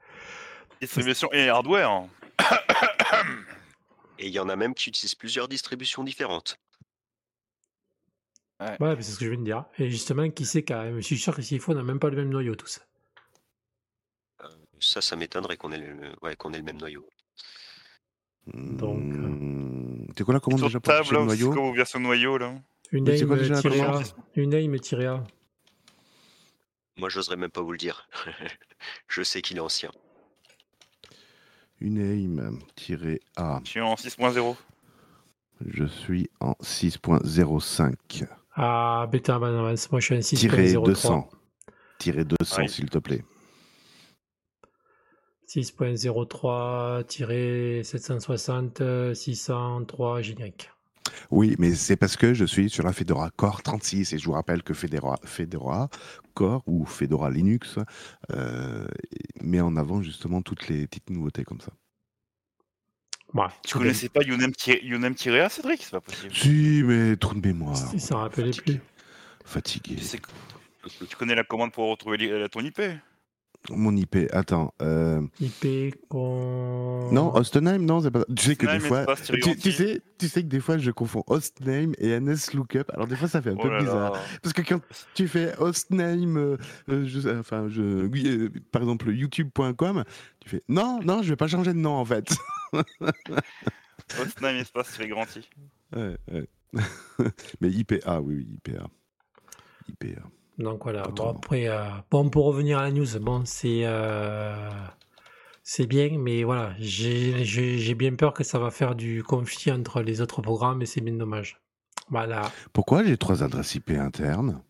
[0.80, 1.90] Distribution et hardware.
[1.90, 2.08] hein.
[4.18, 6.58] Et il y en a même qui utilisent plusieurs distributions différentes.
[8.60, 9.64] Ouais, c'est ce que je viens de dire.
[9.78, 10.96] Et justement, qui sait quand même?
[10.96, 12.80] Je suis sûr que s'il faut, on n'a même pas le même noyau tous.
[14.80, 16.12] Ça, ça m'étonnerait qu'on ait, le...
[16.22, 17.08] ouais, ait le même noyau.
[18.54, 21.52] Donc, euh, Hmm, C'est quoi la commande Sur déjà pour table, le là, c'est noyau
[21.52, 22.54] quoi vos versions noyau, là
[22.92, 24.00] Une c'est aim déjà la tiré A.
[24.36, 25.24] aim tiré A.
[26.96, 28.08] Moi, j'oserais même pas vous le dire.
[29.08, 29.90] Je sais qu'il est ancien.
[31.80, 32.50] Une aim-a.
[33.64, 34.56] Je suis en 6.0.
[35.66, 38.26] Je suis en 6.05.
[38.54, 40.84] Ah, bêta, bah non, moi je suis Tiré 6.03.
[40.86, 41.30] 200.
[41.98, 42.68] Tiré 200, Ouais.
[42.68, 43.24] s'il te plaît.
[45.48, 50.70] 6.03 tiré 760 euh, 603 générique.
[51.30, 54.32] Oui, mais c'est parce que je suis sur la Fedora Core 36 et je vous
[54.32, 55.88] rappelle que Fedora, Fedora
[56.34, 57.78] Core ou Fedora Linux
[58.30, 58.86] euh,
[59.40, 61.72] met en avant justement toutes les petites nouveautés comme ça.
[63.34, 66.34] Ouais, Tu c'est connaissais pas Younem-A, Cédric C'est pas possible.
[66.34, 67.76] Si, mais trop de mémoire.
[67.92, 68.80] Il s'en rappelait plus.
[69.44, 69.96] Fatigué.
[69.96, 72.80] Tu, tu connais la commande pour retrouver ton IP
[73.70, 74.72] Mon IP, attends.
[74.80, 77.10] euh, IP qu'on.
[77.12, 78.24] Non, Hostenheim, non, c'est pas.
[78.34, 81.22] Tu sais que des Hostname, fois, tu, sais, tu sais que des fois je confonds
[81.26, 82.88] hostname et NSLOOKUP.
[82.94, 84.12] Alors des fois ça fait un Oh peu là bizarre.
[84.14, 84.20] là.
[84.42, 84.80] Parce que quand
[85.14, 86.56] tu fais hostname, euh,
[86.88, 90.04] euh, je, enfin, je, oui, euh, par exemple youtube.com,
[90.40, 92.34] tu fais non, non, je vais pas changer de nom en fait.
[94.18, 95.26] Hostname, espace, tiré grand.
[95.94, 96.48] Ouais, ouais.
[97.60, 98.86] Mais IPA, oui, oui, IPA.
[99.88, 100.22] IPA.
[100.58, 101.02] Donc voilà.
[101.08, 103.82] Bon, après, euh, bon, pour revenir à la news, bon, c'est.
[103.84, 104.70] euh,
[105.62, 110.20] c'est bien, mais voilà, j'ai bien peur que ça va faire du conflit entre les
[110.22, 111.60] autres programmes et c'est bien dommage.
[112.08, 112.50] Voilà.
[112.72, 114.62] Pourquoi j'ai trois adresses IP internes?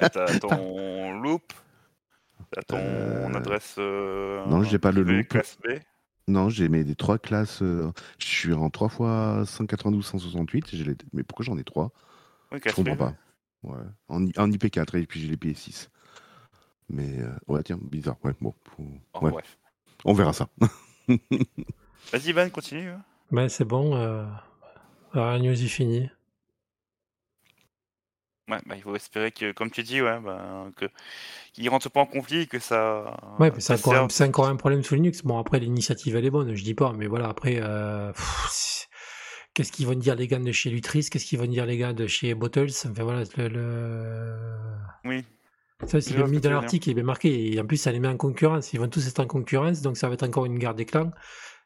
[0.00, 1.52] Et T'as ton loop,
[2.52, 3.74] t'as ton Euh, adresse.
[3.78, 5.26] euh, Non, j'ai pas le loop.
[5.28, 5.72] classe B.
[6.28, 7.62] Non, j'ai mes des trois classes.
[7.62, 10.66] euh, je suis en 3 fois 192, 168.
[10.72, 11.90] j'ai les- Mais pourquoi j'en ai trois?
[12.52, 12.98] Oui, Je comprends B.
[12.98, 13.14] pas.
[13.66, 13.76] Ouais.
[14.08, 15.88] En, en IP4 et puis j'ai les PS6.
[16.88, 18.16] Mais euh, ouais, tiens, bizarre.
[18.24, 18.54] Ouais, bon.
[18.76, 18.82] faut-
[19.24, 19.30] ouais.
[19.32, 19.58] bref.
[20.04, 20.48] On verra ça.
[22.12, 22.90] Vas-y, Van, continue.
[22.90, 23.02] hein.
[23.32, 23.96] Ben, c'est bon.
[23.96, 24.24] Euh...
[25.12, 26.08] alors, la news est finie.
[28.48, 30.84] Ouais, bah, il faut espérer que, comme tu dis, ouais, bah, que
[31.52, 33.16] qu'ils rentrent pas en conflit, que ça.
[33.40, 35.22] Ouais, mais c'est encore, un- c'est encore un problème sous Linux.
[35.22, 38.88] Bon, après, l'initiative, elle est bonne, je dis pas, mais voilà, après, euh, pff,
[39.56, 41.08] qu'est-ce qu'ils vont dire les gars de chez Lutris?
[41.10, 42.68] Qu'est-ce qu'ils vont dire les gars de chez Bottles?
[42.86, 43.48] Enfin, voilà, le.
[43.48, 44.36] le...
[45.04, 45.24] Oui.
[45.86, 47.52] Ça, c'est mis dans l'article, il est bien marqué.
[47.54, 48.72] Et en plus, ça les met en concurrence.
[48.72, 51.10] Ils vont tous être en concurrence, donc ça va être encore une guerre des clans.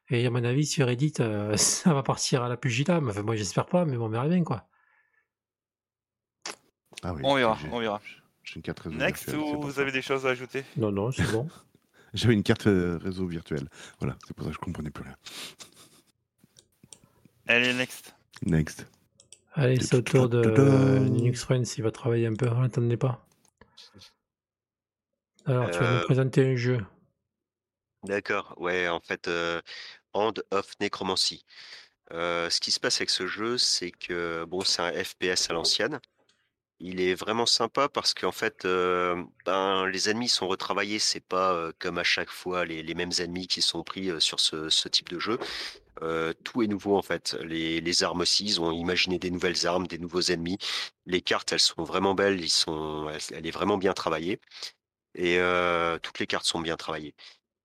[0.09, 3.01] Et à mon avis, sur Reddit, euh, ça va partir à la pugilat.
[3.01, 4.67] Mais Enfin, moi, j'espère pas, mais bon, on verra bien, quoi.
[7.03, 8.01] Ah oui, On verra, j'ai- on verra.
[8.43, 9.81] J'ai une carte réseau Next, virtuelle, ou vous ça.
[9.83, 10.65] avez des choses à ajouter?
[10.77, 11.49] Non, non, c'est bon.
[12.15, 13.69] J'avais une carte euh, réseau virtuelle.
[14.01, 15.15] Voilà, c'est pour ça que je comprenais plus rien.
[17.51, 18.15] Allez, next.
[18.43, 18.87] Next.
[19.55, 22.49] Allez, c'est au tour de euh, Linux Friends, il va travailler un peu.
[22.49, 23.27] On l'attendait pas.
[25.47, 26.79] Alors, tu vas nous Euh, présenter un jeu.
[28.05, 29.61] D'accord, ouais, en fait, euh,
[30.13, 31.45] Hand of Necromancy.
[32.13, 35.53] Euh, ce qui se passe avec ce jeu, c'est que bon, c'est un FPS à
[35.53, 36.01] l'ancienne.
[36.81, 40.99] Il est vraiment sympa parce qu'en fait, euh, ben, les ennemis sont retravaillés.
[40.99, 44.21] C'est pas euh, comme à chaque fois les, les mêmes ennemis qui sont pris euh,
[44.21, 45.39] sur ce, ce type de jeu.
[46.03, 47.37] Euh, tout est nouveau en fait.
[47.43, 50.59] Les, armes aussi, ils ont imaginé des nouvelles armes, des nouveaux ennemis.
[51.07, 52.41] Les cartes, elles sont vraiment belles.
[52.41, 54.41] Ils sont, elle, elle est vraiment bien travaillée.
[55.15, 57.15] Et euh, toutes les cartes sont bien travaillées.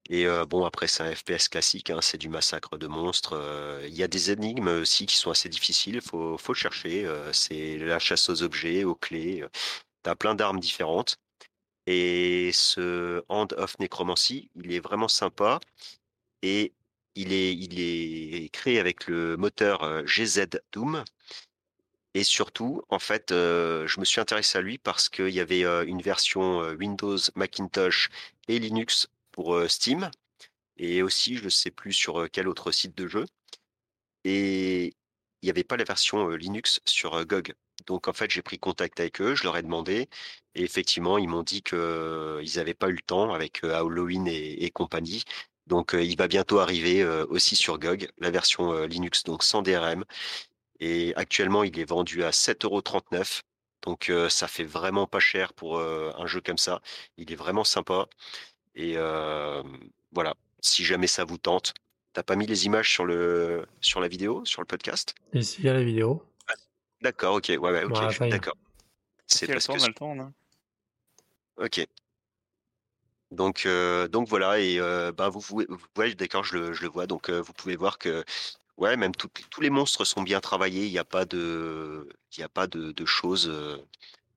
[0.10, 3.36] Et euh, bon, après, c'est un FPS classique, hein, c'est du massacre de monstres.
[3.88, 7.08] Il y a des énigmes aussi qui sont assez difficiles, il faut, faut chercher.
[7.34, 9.44] c'est la chasse aux objets, aux clés.
[10.04, 11.18] T'as plein d'armes différentes.
[11.88, 15.60] Et ce Hand of Necromancy, il est vraiment sympa.
[16.42, 16.74] Et
[17.16, 21.04] il est, créé avec le moteur GZ Doom.
[22.14, 26.02] Et surtout, en fait, je me suis intéressé à lui parce qu'il y avait une
[26.02, 28.10] version Windows, Macintosh
[28.48, 30.10] et Linux pour Steam.
[30.78, 33.26] Et aussi, je ne sais plus sur quel autre site de jeu.
[34.24, 34.94] Et
[35.42, 37.54] il n'y avait pas la version Linux sur GOG.
[37.88, 40.10] Donc en fait, j'ai pris contact avec eux, je leur ai demandé.
[40.56, 41.78] Et effectivement, ils m'ont dit qu'ils
[42.56, 45.24] n'avaient pas eu le temps avec Halloween et compagnie.
[45.68, 49.44] Donc euh, il va bientôt arriver euh, aussi sur GOG, la version euh, Linux, donc
[49.44, 50.06] sans DRM.
[50.80, 53.42] Et actuellement, il est vendu à 7,39€.
[53.84, 56.82] Donc euh, ça fait vraiment pas cher pour euh, un jeu comme ça.
[57.18, 58.08] Il est vraiment sympa.
[58.76, 59.64] Et euh,
[60.12, 61.74] voilà, si jamais ça vous tente.
[62.14, 65.16] T'as pas mis les images sur, le, sur la vidéo, sur le podcast?
[65.34, 66.24] Et il y a la vidéo.
[67.02, 68.56] D'accord, ok, ouais, ouais, ok, d'accord.
[69.28, 69.86] C'est parce que...
[69.86, 70.20] elle tourne.
[70.22, 70.34] hein.
[71.58, 71.86] Ok.
[73.32, 75.42] Donc, euh, donc voilà, et euh, bah, vous,
[76.44, 77.08] je le, je vois.
[77.08, 78.24] Donc, euh, vous pouvez voir que,
[78.78, 80.86] ouais, même tous les monstres sont bien travaillés.
[80.86, 82.08] Il n'y a pas de,
[82.40, 83.52] a pas de, choses.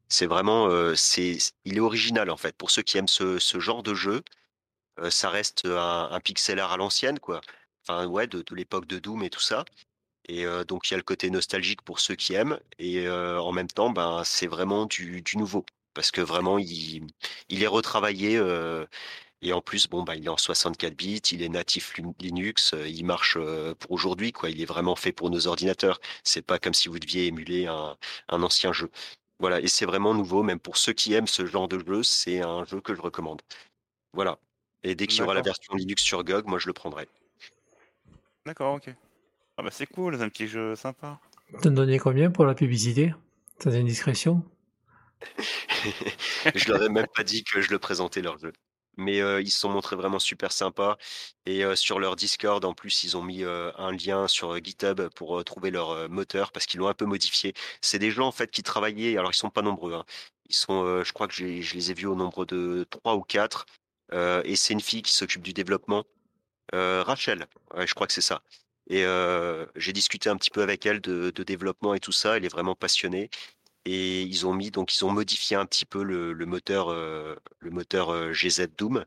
[0.09, 2.57] c'est vraiment, c'est, il est original en fait.
[2.57, 4.23] Pour ceux qui aiment ce, genre de jeu,
[5.11, 7.41] ça reste un, pixel art à l'ancienne, quoi.
[7.87, 9.65] Enfin, ouais, de, l'époque de Doom et tout ça.
[10.29, 12.59] Et donc, il y a le côté nostalgique pour ceux qui aiment.
[12.79, 15.65] Et en même temps, ben, c'est vraiment du nouveau.
[15.99, 17.09] Parce que vraiment, il,
[17.49, 18.37] il est retravaillé.
[18.37, 18.87] euh,
[19.43, 22.73] et en plus, bon, bah, il est en 64 bits, il est natif Lin- Linux,
[22.75, 24.49] euh, il marche euh, pour aujourd'hui, quoi.
[24.49, 25.99] Il est vraiment fait pour nos ordinateurs.
[26.23, 27.97] C'est pas comme si vous deviez émuler un,
[28.29, 28.91] un ancien jeu.
[29.41, 32.43] Voilà, et c'est vraiment nouveau, même pour ceux qui aiment ce genre de jeu, c'est
[32.43, 33.43] un jeu que je recommande.
[34.13, 34.39] Voilà.
[34.85, 37.09] Et dès qu'il y aura la version Linux sur GOG, moi je le prendrai.
[38.47, 38.89] D'accord, ok.
[39.57, 41.19] Ah bah c'est cool, c'est un petit jeu sympa.
[41.61, 43.13] T'en donnais combien pour la publicité?
[43.61, 44.45] Sans indiscrétion
[46.55, 48.53] je leur ai même pas dit que je le présentais leur jeu.
[48.97, 50.97] Mais ils se sont montrés vraiment super sympas.
[51.47, 55.71] Et sur leur Discord, en plus, ils ont mis un lien sur GitHub pour trouver
[55.71, 57.55] leur moteur parce qu'ils l'ont un peu modifié.
[57.81, 59.17] C'est des gens en fait qui travaillaient.
[59.17, 59.95] Alors ils sont pas nombreux.
[59.95, 60.05] hein.
[60.49, 63.67] Ils sont, je crois que je les ai vus au nombre de trois ou quatre.
[64.13, 66.05] Et c'est une fille qui s'occupe du développement.
[66.73, 67.47] Rachel,
[67.77, 68.43] je crois que c'est ça.
[68.91, 69.05] Et
[69.77, 72.37] j'ai discuté un petit peu avec elle de développement et tout ça.
[72.37, 73.31] Elle est vraiment passionnée
[73.85, 77.37] et ils ont mis donc ils ont modifié un petit peu le, le moteur euh,
[77.61, 79.05] le moteur euh, GZ Doom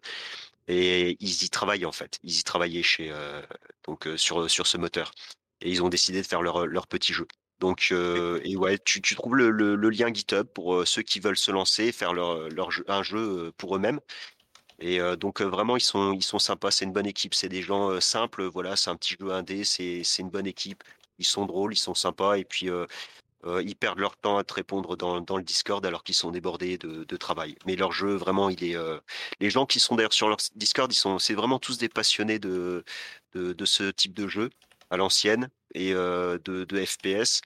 [0.68, 2.20] et ils y travaillent en fait.
[2.24, 3.42] Ils y travaillaient chez euh,
[3.86, 5.12] donc euh, sur sur ce moteur
[5.62, 7.28] et ils ont décidé de faire leur leur petit jeu.
[7.60, 11.04] Donc euh, et ouais tu, tu trouves le, le- le lien GitHub pour euh, ceux
[11.04, 14.00] qui veulent se lancer faire leur leur jeu, un jeu euh, pour eux-mêmes
[14.80, 17.50] Et euh, donc euh, vraiment ils sont ils sont sympas, c'est une bonne équipe, c'est
[17.50, 20.84] des gens euh, simples, voilà, c'est un petit jeu indé, c'est c'est une bonne équipe.
[21.20, 22.70] Ils sont drôles, ils sont sympas et puis
[23.46, 26.78] euh, ils perdent leur temps à te répondre dans, le Discord alors qu'ils sont débordés
[26.78, 27.56] de, travail.
[27.66, 29.00] Mais leur jeu vraiment, il est euh,
[29.40, 32.84] les gens qui sont d'ailleurs sur leur Discord, c'est vraiment tous des passionnés de
[33.34, 34.50] de, ce type de jeu
[34.90, 37.42] à l'ancienne et euh, de, FPS.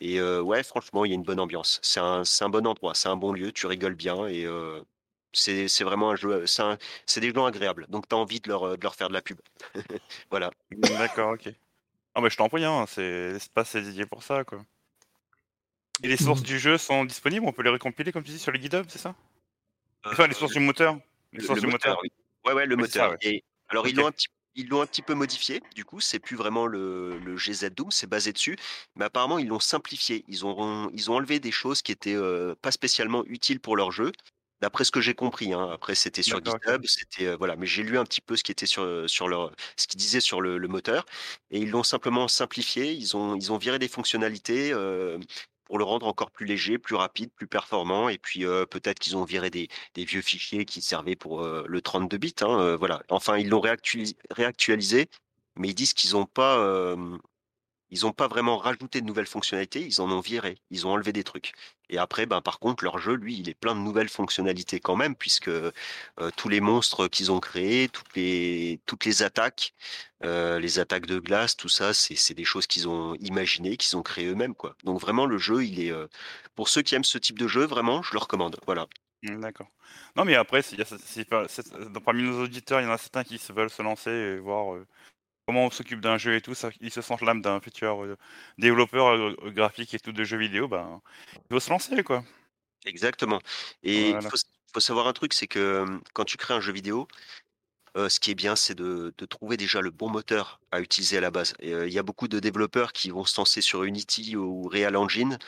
[0.00, 1.80] Et ouais, franchement, il y a une bonne ambiance.
[1.82, 4.46] C'est un, un bon endroit, c'est un bon lieu, tu rigoles bien et
[5.32, 6.44] c'est vraiment un jeu.
[6.46, 9.22] C'est des gens agréables, donc tu as envie de leur, de leur faire de la
[9.22, 9.38] pub.
[10.30, 10.50] voilà.
[10.70, 11.48] D'accord, ok.
[12.14, 14.60] Ah bah je t'en prie, hein, c'est l'espace c'est dédié pour ça, quoi.
[16.02, 16.46] Et les sources Mhm.
[16.46, 18.98] du jeu sont disponibles, on peut les récompiler, comme tu dis, sur les GitHub, c'est
[18.98, 19.14] ça?
[20.04, 20.96] Enfin, les sources du moteur.
[21.32, 22.00] Les Le, sources le du moteur, moteur.
[22.02, 22.10] oui.
[22.46, 23.10] Ouais, ouais, le Oui, c'est ça, moteur.
[23.10, 23.18] ouais.
[23.22, 25.62] Et alors, ils l'ont un petit, ils l'ont un petit peu modifié.
[25.74, 28.56] Du coup, c'est plus vraiment le, le GZ Doom, c'est basé dessus.
[28.96, 30.24] Mais apparemment, ils l'ont simplifié.
[30.28, 33.92] Ils ont, ils ont enlevé des choses qui étaient euh, pas spécialement utiles pour leur
[33.92, 34.12] jeu.
[34.60, 35.70] D'après ce que j'ai compris, hein.
[35.72, 36.38] Après, c'était sur.
[36.44, 37.56] GitHub, c'était euh, voilà.
[37.56, 40.20] Mais j'ai lu un petit peu ce qui était sur sur leur, ce qu'ils disaient
[40.20, 41.04] sur le, le moteur,
[41.50, 42.92] et ils l'ont simplement simplifié.
[42.92, 44.72] Ils ont, ils ont viré des fonctionnalités.
[44.72, 45.18] euh,
[45.64, 49.16] pour le rendre encore plus léger, plus rapide, plus performant, et puis euh, peut-être qu'ils
[49.16, 52.34] ont viré des, vieux fichiers qui servaient pour euh, le 32 bits.
[52.42, 53.02] hein, euh, voilà.
[53.08, 55.08] Enfin, ils l'ont réactualis- réactualisé,
[55.56, 56.58] mais ils disent qu'ils n'ont pas,
[57.94, 59.86] ils ont pas vraiment rajouté de nouvelles fonctionnalités.
[59.86, 60.58] Ils en ont viré.
[60.70, 61.52] Ils ont enlevé des trucs.
[61.88, 64.96] Et après, ben, par contre, leur jeu, lui, il est plein de nouvelles fonctionnalités quand
[64.96, 65.70] même, puisque euh,
[66.36, 68.80] tous les monstres qu'ils ont créés, toutes les,
[69.22, 69.74] attaques,
[70.24, 74.02] euh, les attaques de glace, tout ça, c'est des choses qu'ils ont imaginées, qu'ils ont
[74.02, 74.54] créées eux-mêmes.
[74.82, 76.08] Donc vraiment, le jeu, il est euh,
[76.56, 78.56] pour ceux qui aiment ce type de jeu, vraiment, je le recommande.
[78.66, 78.88] Voilà.
[79.22, 79.68] Mm, D'accord.
[80.16, 80.62] Non, mais après,
[82.04, 84.76] parmi nos auditeurs, il y en a certains qui veulent se lancer et voir
[85.46, 88.16] comment on s'occupe d'un jeu et tout, ça, ils se sentent l'âme d'un futur euh,
[88.58, 91.02] développeur euh, graphique et tout de jeux vidéo, ben,
[91.50, 92.24] il faut se lancer, quoi.
[92.84, 93.40] Exactement.
[93.82, 94.28] Et il Voilà.
[94.28, 94.36] faut,
[94.72, 97.08] faut savoir un truc, c'est que euh, quand tu crées un jeu vidéo,
[97.96, 101.18] euh, ce qui est bien, c'est de, de trouver déjà le bon moteur à utiliser
[101.18, 101.54] à la base.
[101.60, 105.38] Il y a beaucoup de développeurs qui vont se lancer sur Unity ou Real Engine,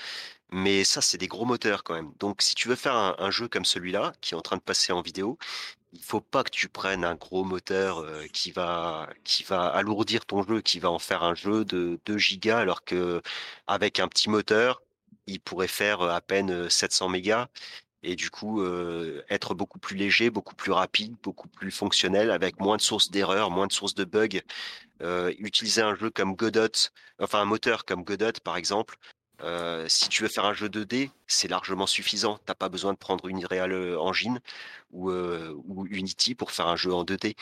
[0.50, 2.12] mais ça, c'est des gros moteurs quand même.
[2.20, 4.62] Donc, si tu veux faire un, un jeu comme celui-là, qui est en train de
[4.62, 5.38] passer en vidéo,
[5.96, 9.08] il faut pas que tu prennes un gros moteur euh, qui va
[9.74, 13.22] alourdir ton jeu, qui va en faire un jeu de 2 gigas, alors que
[13.66, 14.82] avec un petit moteur,
[15.26, 17.48] il pourrait faire euh, à peine euh, 700 mégas
[18.06, 22.60] et du coup euh, être beaucoup plus léger, beaucoup plus rapide, beaucoup plus fonctionnel, avec
[22.60, 24.40] moins de sources d'erreurs, moins de sources de bugs.
[25.02, 26.90] Euh, utiliser un jeu comme Godot,
[27.20, 28.96] enfin un moteur comme Godot par exemple.
[29.42, 32.38] Euh, si tu veux faire un jeu 2D, c'est largement suffisant.
[32.46, 34.40] T'as pas besoin de prendre une Real euh, Engine
[34.92, 37.36] ou, euh, ou Unity pour faire un jeu en 2D.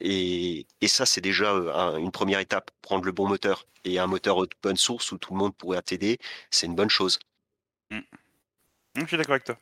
[0.00, 2.70] Et, ça, c'est déjà un- une première étape.
[2.82, 6.18] Prendre le bon moteur et un moteur open source où tout le monde pourrait t'aider,
[6.50, 7.18] c'est une bonne chose.
[7.90, 9.58] Je suis d'accord avec toi.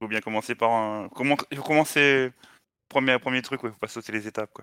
[0.00, 1.10] Il faut bien commencer par un.
[1.50, 2.32] Il faut commencer.
[2.88, 4.62] Premier, premier truc, il faut pas sauter les étapes.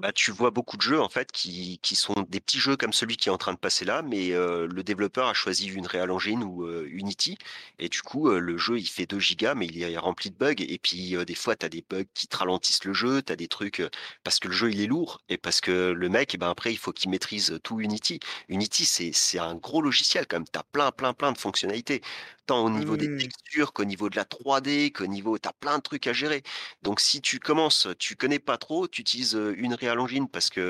[0.00, 2.92] Bah, tu vois beaucoup de jeux en fait qui, qui sont des petits jeux comme
[2.92, 5.88] celui qui est en train de passer là, mais euh, le développeur a choisi une
[5.88, 7.36] Real Engine ou euh, Unity,
[7.80, 10.36] et du coup euh, le jeu il fait 2 gigas, mais il est rempli de
[10.36, 13.32] bugs, et puis des fois tu as des bugs qui te ralentissent le jeu, tu
[13.32, 13.82] as des trucs
[14.22, 16.70] parce que le jeu il est lourd, et parce que le mec, eh ben, après
[16.72, 18.20] il faut qu'il maîtrise tout Unity.
[18.48, 22.02] Unity c'est un gros logiciel quand même, tu as plein plein plein de fonctionnalités,
[22.46, 23.18] tant au niveau des Oui.
[23.18, 26.42] textures qu'au niveau de la 3D, qu'au niveau, tu as plein de trucs à gérer.
[26.82, 30.60] Donc si tu commences, tu connais pas trop, tu utilises une Real Engine parce que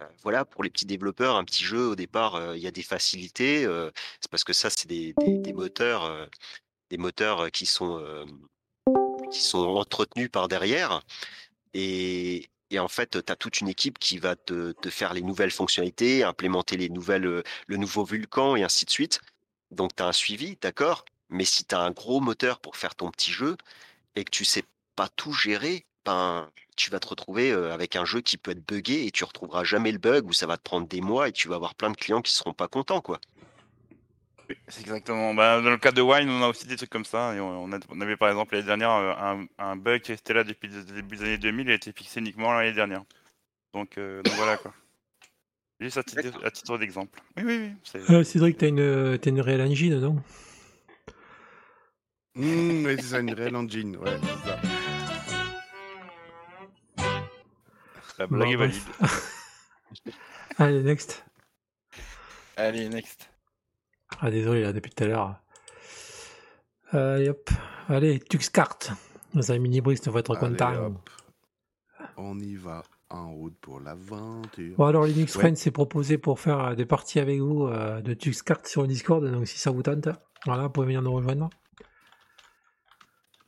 [0.00, 2.70] euh, voilà, pour les petits développeurs, un petit jeu au départ, euh, il y a
[2.70, 3.64] des facilités.
[3.64, 3.90] euh,
[4.20, 5.14] c'est parce que ça, c'est des,
[5.54, 6.26] moteurs, euh,
[6.90, 8.24] des moteurs qui sont euh,
[9.30, 11.02] qui sont entretenus par derrière.
[11.74, 15.50] Et, et en fait, tu as toute une équipe qui va te, faire les nouvelles
[15.50, 19.20] fonctionnalités, implémenter les nouvelles, euh, le nouveau Vulkan et ainsi de suite.
[19.70, 22.94] Donc, tu as un suivi, d'accord Mais si tu as un gros moteur pour faire
[22.94, 23.56] ton petit jeu
[24.16, 24.64] et que tu sais
[24.96, 28.66] pas tout gérer, ben, tu vas te retrouver euh, avec un jeu qui peut être
[28.66, 31.32] buggé et tu retrouveras jamais le bug ou ça va te prendre des mois et
[31.32, 33.20] tu vas avoir plein de clients qui seront pas contents, quoi.
[34.50, 35.32] Oui, C'est exactement.
[35.34, 37.34] Bah, dans le cas de Wine, on a aussi des trucs comme ça.
[37.34, 40.12] Et on, on a- on avait par exemple l'année dernière euh, un, un bug qui
[40.12, 43.02] était là depuis le début des années 2000 et a été fixé uniquement l'année dernière.
[43.72, 44.74] Donc, euh, donc voilà quoi.
[45.80, 47.20] Juste à titre, à titre d'exemple.
[47.36, 47.72] Oui, oui, oui.
[47.84, 50.22] c'est- Euh, Cédric, t'as une, t'as une Real Engine, non?
[52.36, 53.96] Mmh, ouais, c'est ça, une Real Engine.
[53.96, 54.58] Ouais, c'est ça.
[58.18, 58.82] La blague est valide.
[60.58, 61.24] Allez, next.
[62.56, 63.28] Allez, next.
[64.20, 65.36] Ah, désolé, là, depuis tout à l'heure.
[66.94, 67.50] Euh, hop.
[67.88, 68.78] Allez, Tuxcart.
[69.34, 70.94] Dans un mini-brix, on va être Allez, content.
[72.16, 74.76] On y va en route pour l'aventure.
[74.76, 75.42] Bon, alors, Linux Ouais.
[75.42, 78.88] Friends s'est proposé pour faire euh, des parties avec vous euh, de Tuxcart sur le
[78.88, 79.24] Discord.
[79.24, 80.08] Donc, si ça vous tente,
[80.46, 81.50] voilà, vous pouvez venir nous rejoindre.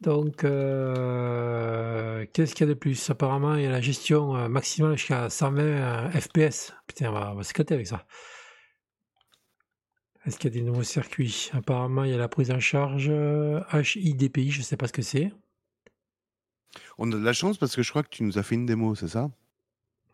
[0.01, 3.09] Donc, euh, qu'est-ce qu'il y a de plus?
[3.11, 6.75] Apparemment, il y a la gestion euh, maximale jusqu'à 120 euh, FPS.
[6.87, 8.07] Putain, on va, on va s'éclater avec ça.
[10.27, 11.51] Est-ce qu'il y a des nouveaux circuits?
[11.55, 13.11] Apparemment, il y a la prise en charge
[13.95, 15.33] HIDPI, je sais pas ce que c'est.
[16.99, 18.67] On a de la chance parce que je crois que tu nous as fait une
[18.67, 19.31] démo, c'est ça?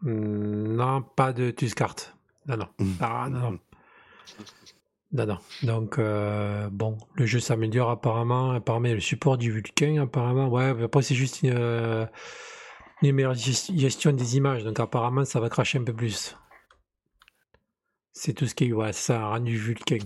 [0.02, 1.96] Hmm, Non, pas de Tuscart.
[2.46, 2.68] Non, non.
[3.00, 3.58] Ah, non, non.
[5.12, 5.38] Non, non.
[5.62, 8.52] Donc, euh, bon, le jeu s'améliore apparemment.
[8.52, 10.48] Apparemment, le support du Vulcain, apparemment.
[10.48, 12.06] Ouais, après, c'est juste une, euh,
[13.02, 14.64] meilleure gest- gestion des images.
[14.64, 16.36] Donc, apparemment, ça va cracher un peu plus.
[18.12, 19.98] C'est tout ce qui est, ouais, ça a rendu Vulcain.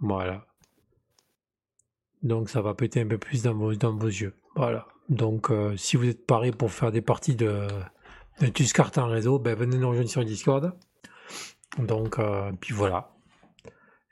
[0.00, 0.46] Voilà.
[2.22, 4.34] Donc, ça va péter un peu plus dans vos, dans vos yeux.
[4.54, 4.86] Voilà.
[5.08, 7.68] Donc, euh, si vous êtes paré pour faire des parties de,
[8.40, 10.74] de en réseau, ben, venez nous rejoindre sur Discord.
[11.78, 12.18] Donc,
[12.60, 13.13] puis voilà.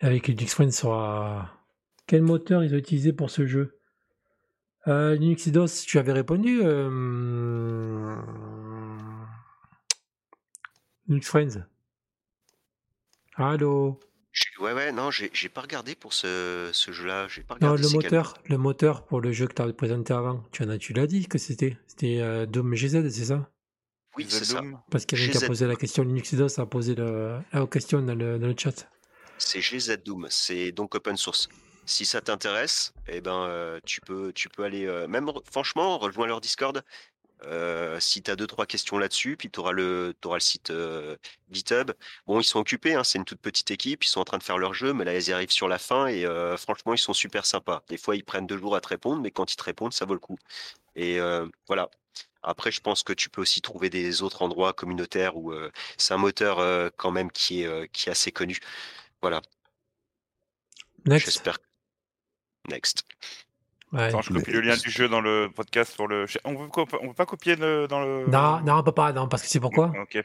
[0.03, 1.51] Avec Linux Friends sera.
[2.07, 3.79] Quel moteur ils ont utilisé pour ce jeu?
[4.89, 8.17] Euh, Linux DOS, tu avais répondu euh...
[11.07, 11.65] Linux Friends.
[13.37, 14.01] Allô?
[14.61, 17.29] Ouais, ouais, non, j'ai pas regardé pour ce, ce jeu-là.
[17.29, 19.63] J'ai pas Non, regardé le c'est quel- moteur, le moteur pour le jeu que tu
[19.63, 20.43] as présenté avant.
[20.51, 21.79] Tu en as, tu l'as dit que c'était.
[21.87, 23.49] C'était euh, Doom GZ, c'est ça?
[24.17, 24.63] Oui, c'est ça.
[24.91, 26.03] Parce qu'il y a posé la question.
[26.03, 28.91] Linux DOS a posé le- la question dans le, dans le chat.
[29.45, 31.49] C'est GZ Doom, c'est donc open source.
[31.85, 36.83] Si ça t'intéresse, eh ben, euh, tu, peux, aller, euh, même franchement, rejoins leur Discord.
[37.45, 40.73] euh, si tu as deux, trois questions là-dessus, puis tu auras le, le site
[41.51, 41.91] GitHub.
[42.27, 44.45] Bon, ils sont occupés, hein, c'est une toute petite équipe, ils sont en train de
[44.45, 46.25] faire leur jeu, mais là, ils arrivent sur la fin et
[46.57, 47.83] franchement, ils sont super sympas.
[47.89, 50.05] Des fois, ils prennent deux jours à te répondre, mais quand ils te répondent, ça
[50.05, 50.39] vaut le coup.
[50.97, 51.19] Et
[51.67, 51.91] voilà.
[52.45, 55.53] Après, je pense que tu peux aussi trouver des autres endroits communautaires où
[55.99, 58.61] c'est un moteur quand même qui est assez connu.
[59.23, 59.41] Voilà.
[61.07, 61.27] Next.
[61.27, 61.59] J'espère.
[62.69, 63.05] Next.
[63.93, 64.03] Ouais.
[64.05, 66.27] Attends, je copie le lien du jeu dans le podcast pour le.
[66.45, 68.27] On veut, co- on veut pas copier le, dans le.
[68.29, 69.93] Non, non, on peut pas, non, parce que c'est pourquoi?
[70.01, 70.23] Ok.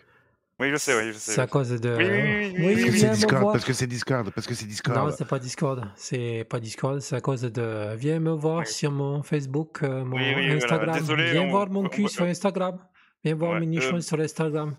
[0.59, 1.33] Oui, je sais, oui, je sais.
[1.33, 1.89] C'est à cause de.
[1.95, 4.53] Oui, oui, oui, oui, Oui, Parce que c'est Discord, parce que c'est Discord, parce que
[4.55, 4.97] c'est Discord.
[4.97, 5.87] Non, c'est pas Discord.
[5.95, 7.95] C'est pas Discord, c'est à cause de.
[7.95, 10.55] Viens me voir sur mon Facebook, euh, mon Oui, oui, voilà.
[10.55, 10.99] Instagram.
[10.99, 12.79] Désolé, Viens on- voir mon on- cul on- sur Instagram.
[13.23, 14.75] Viens voir Ouais, mes nichons euh, sur Instagram.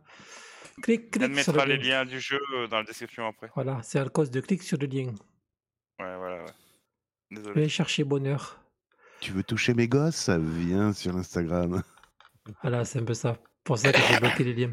[0.83, 1.83] Clique, On clique sur le mettra les lien.
[1.89, 3.51] liens du jeu euh, dans la description après.
[3.55, 5.07] Voilà, c'est à cause de clic sur le lien.
[6.01, 6.53] Ouais, voilà, ouais.
[7.31, 7.61] Désolé.
[7.61, 8.61] Allez chercher bonheur.
[9.21, 10.29] Tu veux toucher mes gosses?
[10.31, 11.83] Viens sur Instagram.
[12.63, 13.37] Voilà, c'est un peu ça.
[13.63, 14.73] Pour ça que j'ai bloqué les liens.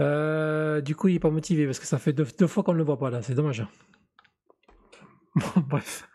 [0.00, 2.72] Euh, du coup, il est pas motivé parce que ça fait deux, deux fois qu'on
[2.72, 3.22] ne le voit pas là.
[3.22, 3.64] C'est dommage.
[5.36, 6.08] Bon, bref.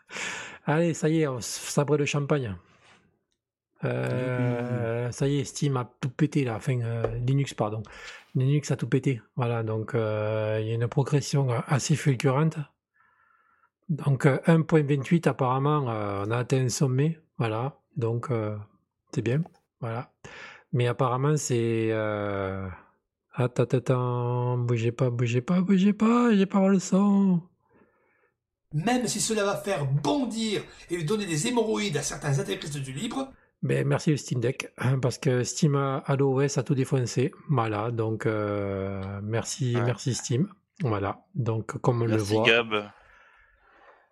[0.66, 2.54] Allez, ça y est, on sabre le champagne.
[3.84, 6.56] Euh, ça y est, Steam a tout pété là.
[6.56, 7.82] Enfin, euh, Linux, pardon.
[8.36, 9.22] Linux a tout pété.
[9.34, 12.58] Voilà, donc euh, il y a une progression euh, assez fulgurante.
[13.88, 17.18] Donc euh, 1.28 apparemment, euh, on a atteint un sommet.
[17.38, 18.28] Voilà, donc
[19.12, 19.42] c'est bien.
[19.80, 20.12] Voilà.
[20.72, 21.92] Mais apparemment, c'est.
[23.34, 27.42] Attends, attends, bougez pas, bougez pas, bougez pas, j'ai pas le son.
[28.72, 33.30] Même si cela va faire bondir et donner des hémorroïdes à certains adeptes du libre,
[33.62, 37.32] Ben, merci le Steam Deck, hein, parce que Steam a, à l'OS a tout défoncé.
[37.48, 39.82] Voilà, donc euh, merci, Ouais.
[39.82, 40.48] merci Steam.
[40.82, 42.90] Voilà, donc comme on le Merci voit, Gab.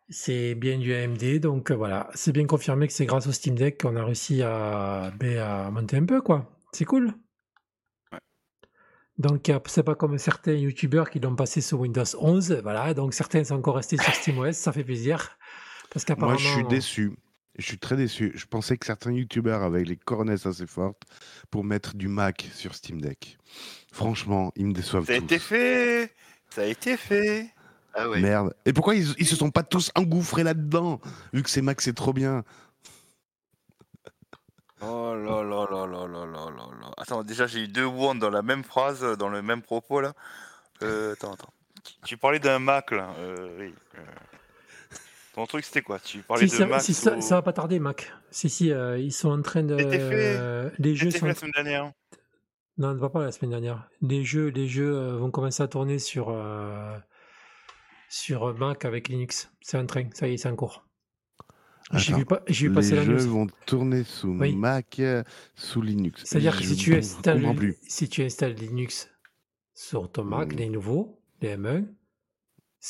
[0.09, 3.55] c'est bien du AMD, donc euh, voilà, c'est bien confirmé que c'est grâce au Steam
[3.55, 6.51] Deck qu'on a réussi à, ben, à monter un peu, quoi.
[6.73, 7.13] C'est cool.
[8.13, 8.19] Ouais.
[9.19, 13.13] Donc, a- c'est pas comme certains youtubeurs qui l'ont passé sur Windows 11, voilà, donc
[13.13, 15.37] certains sont encore restés sur SteamOS, ça fait plaisir.
[15.93, 16.39] Parce qu'apparemment.
[16.41, 17.13] Moi, je suis déçu.
[17.57, 18.33] Je suis très déçu.
[18.35, 21.03] Je pensais que certains youtubeurs avaient les cornettes assez fortes
[21.51, 23.39] pour mettre du Mac sur Steam Deck.
[23.93, 25.07] Franchement, ils me déçoivent.
[25.07, 26.13] Ça a été fait
[26.51, 27.49] Ça a été fait
[27.95, 28.21] ah ouais.
[28.21, 28.55] Merde.
[28.65, 31.01] Et pourquoi ils, ils se sont pas tous engouffrés là-dedans
[31.33, 32.45] Vu que c'est Mac, c'est trop bien?
[34.81, 38.31] Oh là là là là là là là Attends, déjà j'ai eu deux one dans
[38.31, 40.13] la même phrase, euh, dans le même propos là.
[40.83, 41.53] Euh, attends, attends.
[42.05, 43.15] Tu parlais d'un Mac là.
[43.19, 43.75] Euh, oui.
[43.97, 44.03] Euh.
[45.35, 45.99] Ton truc c'était quoi?
[45.99, 48.13] Tu parlais Si, de ça, Mac si, ça, au- ça va pas tarder, Mac.
[48.31, 49.77] Si, si, euh, ils sont en train de.
[49.79, 51.27] Euh, les jeux C'était sont.
[51.27, 51.93] fait la semaine dernière.
[52.79, 53.89] Non, on ne va pas la semaine dernière.
[54.01, 56.97] Les jeux, les jeux euh, vont commencer à tourner sur, euh,
[58.09, 59.51] sur Mac avec Linux.
[59.61, 60.87] C'est en train, ça y est, c'est en cours.
[61.93, 63.29] J'ai vu, pas- j'ai vu Les passer la jeux news.
[63.31, 64.55] vont tourner sous Oui.
[64.57, 65.01] Mac,
[65.55, 66.23] sous Linux.
[66.25, 69.11] C'est-à-dire que si tu, installes, si tu installes Linux
[69.75, 70.57] sur ton Mac, Mm.
[70.57, 71.93] les nouveaux, les M1, c'est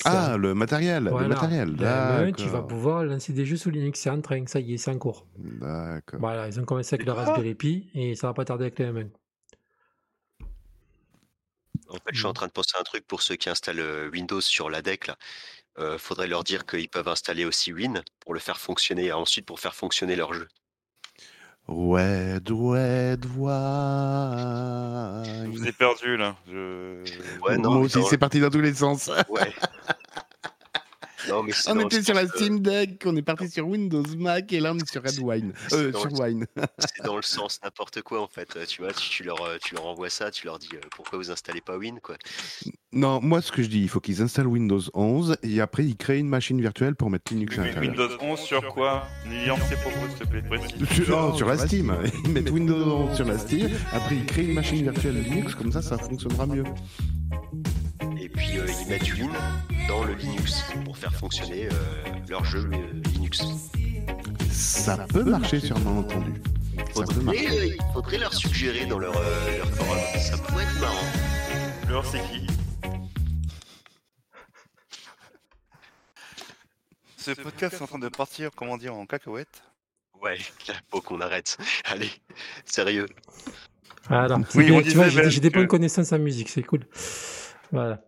[0.05, 1.09] Ah, le matériel.
[1.09, 1.77] voilà, Le matériel.
[1.77, 4.01] les M1, tu vas pouvoir lancer des jeux sous Linux.
[4.01, 5.27] C'est en train, ça y est, c'est en cours.
[5.37, 6.19] D'accord.
[6.21, 8.87] Voilà, ils ont commencé avec le Raspberry Pi et ça va pas tarder avec les
[8.87, 9.09] M1.
[11.89, 13.79] En fait, je suis en train de penser à un truc pour ceux qui installent
[13.81, 15.07] euh, Windows sur la DEC.
[15.07, 15.17] Là.
[15.79, 19.61] euh, faudrait leur dire qu'ils peuvent installer aussi Win pour le faire fonctionner, ensuite pour
[19.61, 20.49] faire fonctionner leur jeu.
[21.67, 23.39] Red, red, Je
[25.39, 25.51] wine.
[25.51, 26.37] vous ai perdu là.
[26.47, 27.03] Je...
[27.43, 29.11] Ouais, non, Moi aussi, c'est parti dans tous les sens.
[29.31, 29.51] Ouais.
[31.29, 34.53] non, mais On était sur la euh, Steam Deck, on est parti sur Windows Mac
[34.53, 35.53] et là on est sur Red Wine.
[35.69, 36.47] c'est Euh, dans sur le- Wine.
[36.79, 38.57] c'est dans le sens n'importe quoi en fait.
[38.57, 40.81] Euh, Tu vois, tu, tu leur, euh, tu leur envoies ça, tu leur dis euh,
[40.95, 42.17] pourquoi vous installez pas Win quoi.
[42.93, 45.97] Non, moi ce que je dis, il faut qu'ils installent Windows 11 et après ils
[45.97, 47.91] créent une machine virtuelle pour mettre Linux à Wi- l'intérieur.
[47.93, 49.05] Windows 11 sur quoi?
[49.29, 51.05] Lilian, c'est pour vous, s'il te plaît.
[51.05, 54.45] Sur, oh, sur la Steam, ils mettent Windows 11 sur la Steam, après ils créent
[54.45, 56.65] une machine virtuelle Linux, comme ça ça fonctionnera mieux.
[58.25, 59.31] Et puis euh, ils mettent Win
[59.87, 61.71] dans le Linux pour faire fonctionner euh,
[62.27, 63.43] leur jeu euh, Linux.
[64.51, 66.33] Ça peut marcher sûrement entendu.
[66.95, 67.49] Ça peut Faudrait, marcher.
[67.51, 69.99] euh, il faudrait leur suggérer dans leur, euh, leur forum.
[70.19, 71.07] Ça pourrait être marrant.
[71.87, 72.47] Alors, c'est qui?
[77.19, 79.65] Ce podcast est en train de partir, comment dire, en cacahuète.
[80.23, 81.59] Ouais, là, faut qu'on arrête.
[81.85, 82.11] Allez,
[82.65, 83.07] sérieux.
[84.09, 84.39] Voilà.
[84.55, 86.87] Oui, bien, on tu vois, j'ai Ben, des bonnes connaissances en musique, c'est cool.
[87.73, 88.01] Voilà.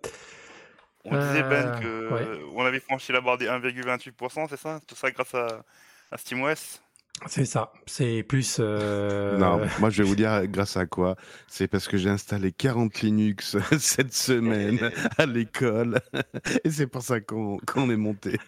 [1.04, 2.40] On disait Ben Euh, que ouais.
[2.54, 4.80] on avait franchi la barre des 1,28%, c'est ça?
[4.86, 5.64] Tout ça grâce à,
[6.10, 6.80] à SteamOS
[7.28, 7.72] C'est ça.
[7.86, 8.56] C'est plus.
[8.60, 11.16] euh, Non, moi je vais vous dire grâce à quoi?
[11.46, 16.00] C'est parce que j'ai installé 40 Linux cette semaine à l'école
[16.64, 18.38] et c'est pour ça qu'on est monté.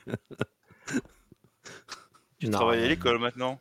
[2.41, 3.61] Tu travailles à l'école maintenant?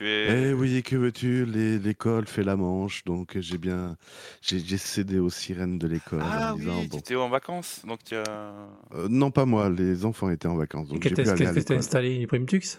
[0.00, 1.44] Eh oui, que veux-tu?
[1.46, 3.96] Les- L'école fait la manche, donc j'ai bien,
[4.42, 7.82] j'ai cédé aux sirènes de l'école Ah en oui, disant tu bon, étais en vacances,
[7.86, 8.68] donc tu as...
[8.94, 11.52] euh, non pas moi, les enfants étaient en vacances, donc j'ai Qu'est-ce pu aller à
[11.52, 11.78] que tu as l'école.
[11.78, 12.78] installé les Primtux?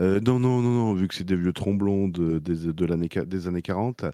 [0.00, 3.08] Euh, non, non, non, non, vu que c'est des vieux tromblons de, des, de l'année,
[3.08, 4.04] qua- des années 40,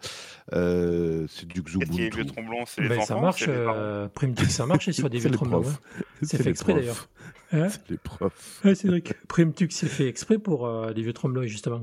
[0.53, 2.11] euh, c'est du Qu'est-ce Xubuntu.
[2.11, 5.19] vieux tromblon C'est les ben, enfants Ça marche, les euh, Primtux, ça marche sur des
[5.19, 5.69] C'est vieux les tromblons.
[5.69, 5.79] hein.
[6.23, 7.09] C'est les fait exprès, d'ailleurs.
[7.53, 7.69] Hein?
[7.69, 8.61] C'est les profs.
[8.65, 11.83] Ouais, Cédric, Primtux, c'est fait exprès pour euh, les vieux tromblons, justement.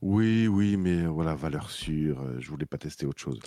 [0.00, 3.38] Oui, oui, mais voilà, valeur sûre, euh, je voulais pas tester autre chose.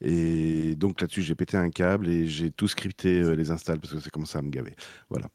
[0.00, 3.92] Et donc là-dessus, j'ai pété un câble et j'ai tout scripté euh, les installs parce
[3.94, 4.74] que ça commençait à me gaver.
[5.10, 5.26] Voilà.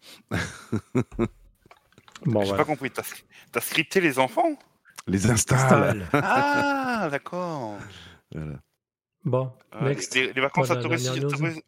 [2.26, 2.58] Bon, J'ai voilà.
[2.58, 3.04] pas compris, t'as
[3.52, 4.58] t'as scripté les enfants?
[5.08, 5.60] Les installs.
[6.04, 6.08] Installe.
[6.14, 7.78] Ah, d'accord
[8.34, 8.60] Voilà.
[9.24, 10.14] Bon, Euh, next.
[10.16, 11.62] les, les vacances, ça la dernière te news.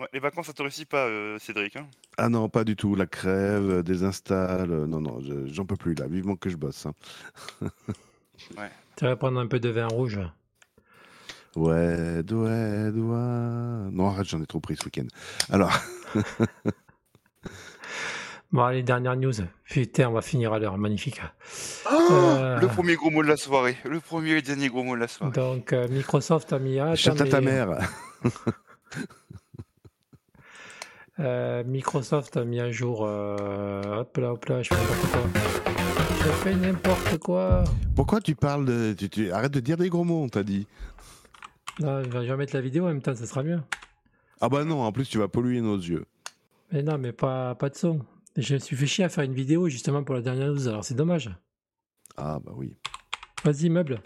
[0.00, 1.76] Ouais, les vacances, ça te réussit pas, euh, Cédric.
[1.76, 1.86] Hein
[2.18, 2.94] Ah non, pas du tout.
[2.96, 4.70] La crève, euh, des installs.
[4.72, 6.06] euh, non, non, je- j'en peux plus là.
[6.08, 6.86] Vivement que je bosse.
[6.86, 6.94] hein.
[8.96, 10.18] Tu vas prendre un peu de vin rouge.
[11.56, 12.90] Ouais, ouais, ouais.
[12.92, 15.06] Non, arrête, j'en ai trop pris ce week-end.
[15.50, 15.72] Alors,
[18.52, 19.32] Bon, allez, dernière news.
[19.64, 20.76] Putain, on va finir à l'heure.
[20.78, 21.20] Magnifique.
[21.90, 22.58] Oh, Euh.
[22.60, 23.76] Le premier gros mot de la soirée.
[23.84, 25.32] Le premier et dernier gros mot de la soirée.
[25.32, 26.78] Donc, euh, Microsoft a mis.
[26.78, 27.78] Ah, à ta mais- mère.
[31.20, 33.04] Euh, Microsoft a mis à jour.
[33.06, 35.30] euh, hop là, hop là, je fais n'importe quoi.
[36.24, 37.64] Je fais n'importe quoi.
[37.94, 38.94] Pourquoi tu parles de.
[38.98, 40.66] Tu, tu- Arrête de dire des gros mots, on t'a dit.
[41.78, 43.60] Là, je vais mettre la vidéo en même temps, ça sera mieux.
[44.40, 46.04] Ah bah non, en plus, tu vas polluer nos yeux.
[46.72, 48.00] Mais non, mais pas, pas de son.
[48.36, 50.84] Je me suis fait chier à faire une vidéo justement pour la dernière news, alors
[50.84, 51.30] c'est dommage.
[52.16, 52.76] Ah bah oui.
[53.44, 54.00] Vas-y, meuble.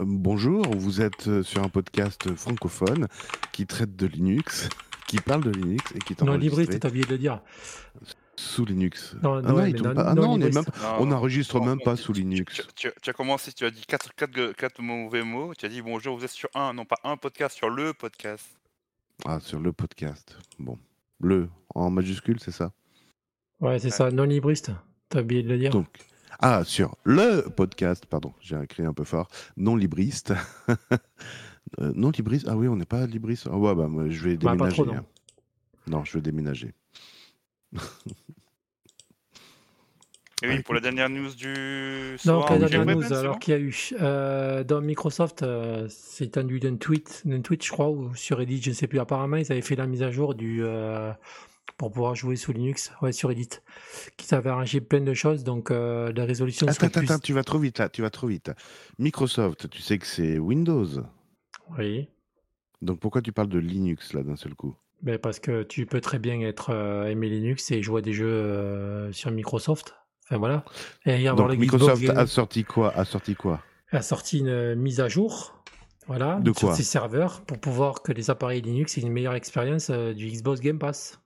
[0.00, 3.08] Euh, Bonjour, vous êtes sur un podcast francophone
[3.52, 4.68] qui traite de Linux,
[5.06, 7.40] qui parle de Linux et qui est Non, libriste, t'as oublié de le dire.
[8.36, 9.14] sous Linux.
[9.22, 10.56] Non, Ah non, ouais, non- ah non non, on, libriste.
[10.56, 10.64] même...
[11.80, 12.54] Pas tu- sous Linux.
[12.54, 15.54] Tu, tu- tu as commencé, tu as dit quatre, quatre, quatre mauvais mots.
[15.56, 18.44] Tu as dit bonjour, vous êtes sur un, non pas un podcast, sur le podcast.
[19.24, 20.36] Ah, sur le podcast.
[20.58, 20.78] Bon.
[21.20, 22.72] Le, en majuscule, c'est ça?
[23.60, 24.70] Ouais, c'est ça, non libriste.
[25.08, 25.70] T'as oublié de le dire.
[25.70, 25.88] Donc,
[26.40, 30.34] ah, sur le podcast, pardon, j'ai écrit un peu fort, non libriste.
[31.80, 33.48] Euh, non libriste, ah oui, on n'est pas libriste.
[33.50, 34.82] Ah ouais, bah, moi, je vais Bah, pas déménager.
[34.82, 34.94] trop, non.
[34.94, 35.04] hein.
[35.88, 36.72] Non, je vais déménager.
[40.42, 42.50] Et oui, Ouais, pour la dernière news du Donc, soir.
[42.50, 46.32] la oui, ok, dernière news alors qu'il y a eu euh, dans Microsoft, euh, c'est
[46.32, 48.98] tendu d'un tweet, d'un tweet, je crois, ou sur Reddit, je ne sais plus.
[49.00, 51.10] Apparemment, ils avaient fait la mise à jour du euh,
[51.78, 53.48] pour pouvoir jouer sous Linux, ouais, sur Reddit,
[54.18, 55.42] qui avait arrangé plein de choses.
[55.42, 57.10] Donc, euh, la résolution Attends, attends, plus.
[57.10, 58.50] attends, tu vas trop vite là, tu vas trop vite.
[58.98, 60.86] Microsoft, tu sais que c'est Windows.
[61.78, 62.08] Oui,
[62.82, 64.74] Donc pourquoi tu parles de Linux là d'un seul coup?
[65.02, 68.12] Ben parce que tu peux très bien être euh, aimer Linux et jouer à des
[68.12, 69.94] jeux euh, sur Microsoft.
[70.24, 70.64] Enfin voilà.
[71.04, 73.62] Et y avoir Donc Xbox Microsoft a sorti quoi A sorti quoi?
[73.90, 75.52] A sorti une euh, mise à jour.
[76.06, 79.90] Voilà, De sur ses serveurs pour pouvoir que les appareils Linux aient une meilleure expérience
[79.90, 81.20] euh, du Xbox Game Pass.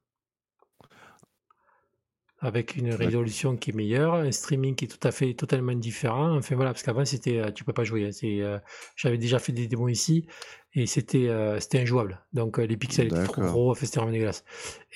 [2.43, 6.38] Avec une résolution qui est meilleure, un streaming qui est tout à fait totalement différent.
[6.38, 8.07] Enfin voilà, parce qu'avant c'était euh, tu peux pas jouer.
[8.07, 8.12] hein.
[8.12, 8.59] C'est, euh,
[8.97, 10.26] j'avais déjà fait des démos ici.
[10.73, 12.21] Et c'était euh, c'était injouable.
[12.33, 14.45] Donc euh, les pixels étaient trop gros, enfin, c'était vraiment dégueulasse.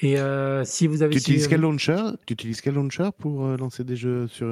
[0.00, 2.00] Et euh, si vous avez Tu utilises quel launcher?
[2.26, 4.46] Tu utilises quel launcher pour lancer des jeux sur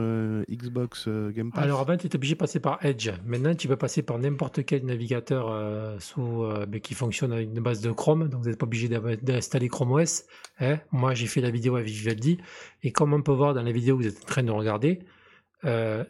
[0.50, 1.62] Xbox Game Pass?
[1.62, 3.10] Alors avant, tu étais obligé de passer par Edge.
[3.24, 7.80] Maintenant, tu peux passer par n'importe quel navigateur sous, mais qui fonctionne avec une base
[7.80, 8.28] de Chrome.
[8.28, 10.24] Donc, vous n'êtes pas obligé d'installer Chrome OS.
[10.60, 10.78] hein.
[10.90, 12.38] Moi, j'ai fait la vidéo avec Vivaldi.
[12.82, 15.00] Et comme on peut voir dans la vidéo que vous êtes en train de regarder,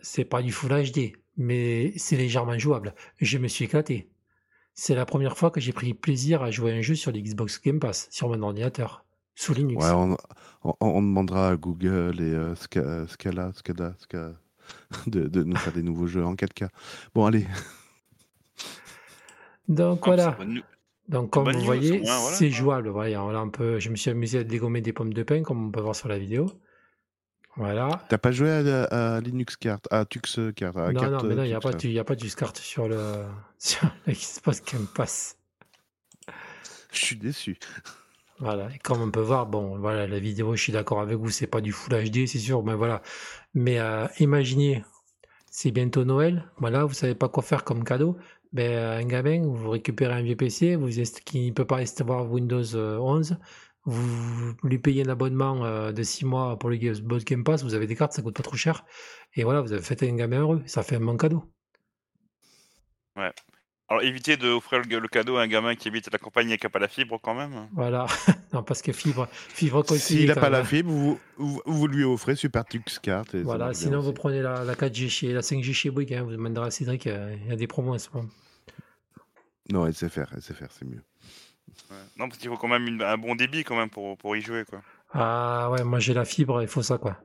[0.02, 2.94] c'est pas du Full HD, mais c'est légèrement jouable.
[3.18, 4.11] Je me suis éclaté.
[4.74, 7.60] C'est la première fois que j'ai pris plaisir à jouer à un jeu sur l'Xbox
[7.62, 9.04] Game Pass, sur mon ordinateur,
[9.34, 9.84] sous Linux.
[9.84, 10.16] Ouais, on,
[10.64, 14.34] on- on demandera à Google et euh, Sca- Scala, Scada, Sca-
[15.06, 16.68] de, de nous faire des nouveaux jeux en 4K.
[17.14, 17.46] Bon, allez.
[19.68, 20.38] Donc Ah, voilà.
[21.08, 22.18] Donc comme vous news, voyez, voilà.
[22.34, 22.88] c'est jouable.
[22.88, 25.66] Voilà, là, on peut, je me suis amusé à dégommer des pommes de pain, comme
[25.66, 26.50] on peut voir sur la vidéo.
[27.57, 27.88] Voilà.
[28.09, 28.84] T'as pas joué à,
[29.16, 30.20] à Linux Card, à Tux
[30.57, 32.57] Card, à non, carte, non, mais non, il n'y a, Tux, pas a du SCART
[32.57, 33.24] sur le
[33.59, 35.36] sur le Xbox Game Pass.
[36.92, 37.59] Je suis déçu.
[38.38, 41.30] Voilà, et comme on peut voir, bon, voilà, la vidéo, je suis d'accord avec vous,
[41.30, 43.03] c'est pas du Full HD, c'est sûr, mais voilà.
[43.55, 44.82] Mais euh, imaginez,
[45.50, 48.16] c'est bientôt Noël, voilà, vous savez pas quoi faire comme cadeau.
[48.53, 52.30] Ben, un gamin, vous récupérez un vieux PC, vous est- qui ne peut pas avoir
[52.30, 53.36] Windows euh, 11,
[53.84, 57.86] vous, lui payez un abonnement euh, de 6 mois pour le Game Pass, vous avez
[57.86, 58.84] des cartes, ça coûte pas trop cher,
[59.34, 61.44] et voilà, vous avez fait un gamin heureux, ça fait un bon cadeau.
[63.16, 63.32] Ouais.
[63.88, 66.56] Alors évitez d'offrir le, le cadeau à un gamin qui habite à la campagne et
[66.56, 67.68] qui n'a pas la fibre quand même.
[67.72, 68.06] Voilà,
[68.54, 69.98] non, parce que fibre, fibre continue.
[70.20, 73.26] S'il n'a pas même, la fibre, vous, vous, vous lui offrez Super Tux Card.
[73.34, 76.68] Voilà, sinon vous prenez la, la 4G chez la 5G chez Bouygues, hein, vous demanderez
[76.68, 78.28] à Cédric, euh, il y a des promos en ce moment.
[79.70, 81.02] Non, SFR, SFR, c'est mieux.
[81.90, 81.96] Ouais.
[82.18, 84.40] Non, parce qu'il faut quand même une- un bon débit quand même pour, pour y
[84.42, 84.82] jouer quoi.
[85.12, 87.18] Ah ouais, moi j'ai la fibre, il faut ça quoi.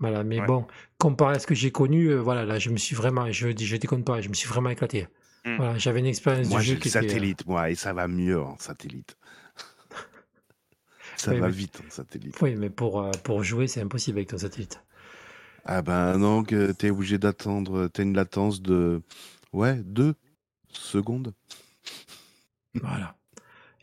[0.00, 0.46] Voilà, mais Ouais.
[0.46, 0.66] bon,
[0.98, 3.66] comparé à ce que j'ai connu, euh, voilà, là je me suis vraiment, je dis,
[3.66, 5.08] je déconne pas, je me suis vraiment éclaté.
[5.44, 5.56] Mm.
[5.56, 6.98] Voilà, j'avais une expérience Moi, du jeu qui était.
[6.98, 9.16] euh, satellite, moi, et ça va mieux en satellite.
[11.16, 12.36] ça va mais- vite en satellite.
[12.40, 14.80] Oui, mais pour, euh, pour jouer, c'est impossible avec ton satellite.
[15.64, 19.02] Ah ben non, que t'es obligé d'attendre, t'as une latence de,
[19.52, 20.14] ouais, deux
[20.70, 21.34] secondes.
[22.74, 23.16] Voilà.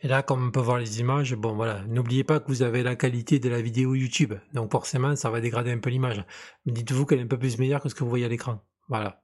[0.06, 2.84] Et là, comme on peut voir les images, bon voilà, n'oubliez pas que vous avez
[2.84, 4.36] la qualité de la vidéo YouTube.
[4.54, 6.24] Donc forcément, ça va dégrader un peu l'image.
[6.68, 8.64] Mais dites-vous qu'elle est un peu plus meilleure que ce que vous voyez à l'écran.
[8.88, 9.24] Voilà.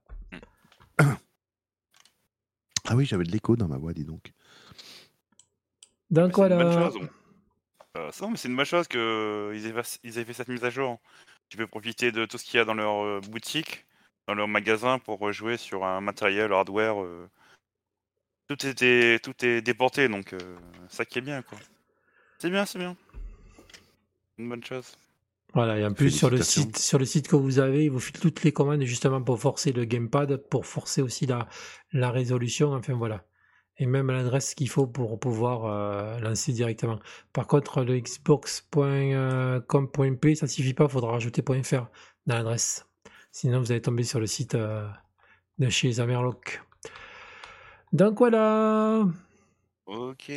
[2.90, 4.34] Ah oui, j'avais de l'écho dans ma voix, dis donc.
[6.10, 6.90] Donc C'est une bonne voilà.
[6.90, 7.00] chose.
[7.00, 7.10] bon.
[7.98, 9.00] Euh, non, mais c'est une bonne chose qu'ils
[9.68, 11.00] aient, fa- ils aient fait cette mise à jour.
[11.50, 13.86] Tu peux profiter de tout ce qu'il y a dans leur euh, boutique,
[14.28, 17.04] dans leur magasin pour euh, jouer sur un matériel hardware.
[17.04, 17.30] euh.
[18.52, 20.40] Tout, était, tout est déporté, donc euh,
[20.90, 21.42] ça qui est bien.
[21.42, 21.58] quoi.
[22.38, 22.98] C'est bien, c'est bien.
[24.38, 24.98] Une bonne chose.
[25.54, 28.02] Voilà, et en plus sur le site, sur le site que vous avez, il vous
[28.02, 31.48] file toutes les commandes justement pour forcer le gamepad, pour forcer aussi la,
[31.94, 33.24] la résolution, enfin voilà.
[33.78, 37.00] Et même l'adresse qu'il faut pour pouvoir euh, lancer directement.
[37.32, 38.76] Par contre, le xbox.com.p,
[40.36, 41.86] ça suffit pas, il faudra rajouter .fr
[42.26, 42.86] dans l'adresse.
[43.32, 44.86] Sinon, vous allez tomber sur le site euh,
[45.58, 46.62] de chez Amerlock.
[47.94, 49.06] Donc voilà.
[49.86, 50.32] Ok.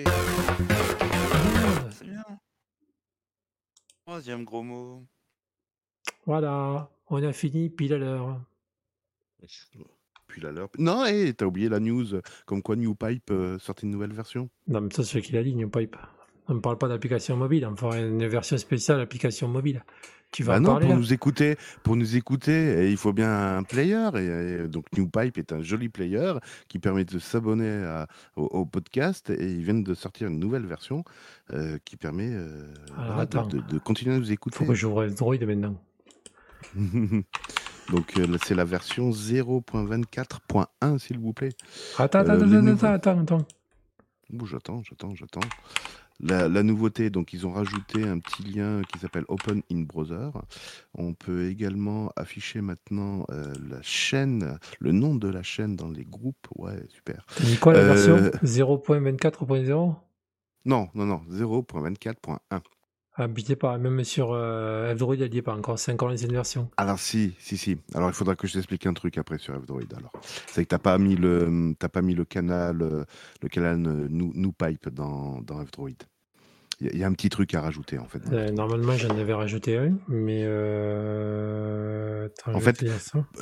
[1.91, 2.25] C'est bien.
[4.05, 5.05] Troisième gros mot.
[6.27, 8.41] Voilà, on a fini pile à l'heure.
[10.27, 10.70] Puis là, l'heure.
[10.78, 12.07] Non, et t'as oublié la news,
[12.47, 14.49] comme quoi New Pipe euh, sortait une nouvelle version.
[14.66, 15.97] Non, mais ça, c'est ce qu'il a dit, New Pipe.
[16.49, 19.83] On ne parle pas d'application mobile, on fera une version spéciale application mobile.
[20.35, 23.57] Tu vas Bah non, parler pour là nous écouter, pour nous écouter, il faut bien
[23.57, 24.11] un player.
[24.16, 26.33] Et, et donc New Pipe est un joli player
[26.66, 28.05] qui permet de s'abonner
[28.35, 29.31] au, au podcast.
[29.31, 31.05] Et ils viennent de sortir une nouvelle version
[31.53, 32.65] euh, qui permet euh,
[32.97, 34.66] voilà, de, continuer à nous Il faut écouter.
[34.66, 35.77] que j'ouvre Android maintenant.
[36.75, 41.51] donc euh, c'est la version 0.24.1, s'il vous plaît.
[41.97, 43.47] Attends, attends, attends, attends, attends, attends.
[44.47, 45.41] J'attends, j'attends, j'attends.
[46.20, 50.31] La, la nouveauté, donc ils ont rajouté un petit lien qui s'appelle Open in Browser.
[50.95, 56.05] On peut également afficher maintenant euh, la chaîne, le nom de la chaîne dans les
[56.05, 56.47] groupes.
[56.57, 57.27] Ouais, super.
[57.41, 58.15] Dit quoi la version?
[58.16, 59.95] Euh, 0.24.0
[60.65, 62.61] Non, non, non, 0.24.1.
[63.16, 66.32] Ah, bitez pas, même sur euh, Android, elle n'y est pas encore, c'est encore l'ancienne
[66.32, 66.69] version.
[66.77, 67.77] Alors si, si, si.
[67.95, 69.86] Alors il faudra que je t'explique un truc après sur F-Droid.
[69.97, 70.11] Alors,
[70.49, 73.05] c'est que t'as pas mis le, t'as pas mis le canal, euh,
[73.41, 75.93] le canal euh, New, New Pipe dans, dans F-Droid.
[76.81, 78.20] Il Il y, a- il y a un petit truc à rajouter en fait.
[78.32, 81.84] Euh, normalement, j'en avais rajouté un, mais euh...
[82.47, 82.85] En fait.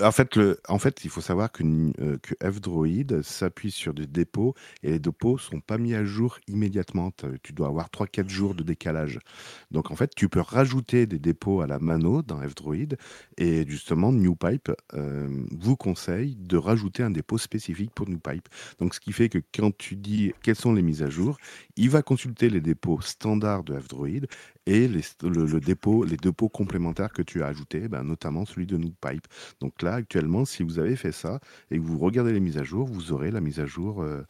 [0.03, 1.63] En fait, le, en fait, il faut savoir que,
[2.01, 6.39] euh, que F-Droid s'appuie sur des dépôts et les dépôts sont pas mis à jour
[6.49, 7.13] immédiatement.
[7.43, 9.19] Tu dois avoir 3-4 jours de décalage.
[9.71, 12.97] Donc, en fait, tu peux rajouter des dépôts à la mano dans F-Droid
[13.39, 18.49] et justement, NewPipe euh, vous conseille de rajouter un dépôt spécifique pour NewPipe.
[18.79, 21.39] Donc, ce qui fait que quand tu dis quelles sont les mises à jour,
[21.77, 24.27] il va consulter les dépôts standards de F-Droid
[24.67, 28.67] et les, le, le dépôt, les dépôts complémentaires que tu as ajoutés, ben, notamment celui
[28.67, 29.27] de NewPipe.
[29.61, 31.41] Donc là, actuellement, si vous avez fait ça
[31.71, 34.23] et que vous regardez les mises à jour, vous aurez la mise à jour euh,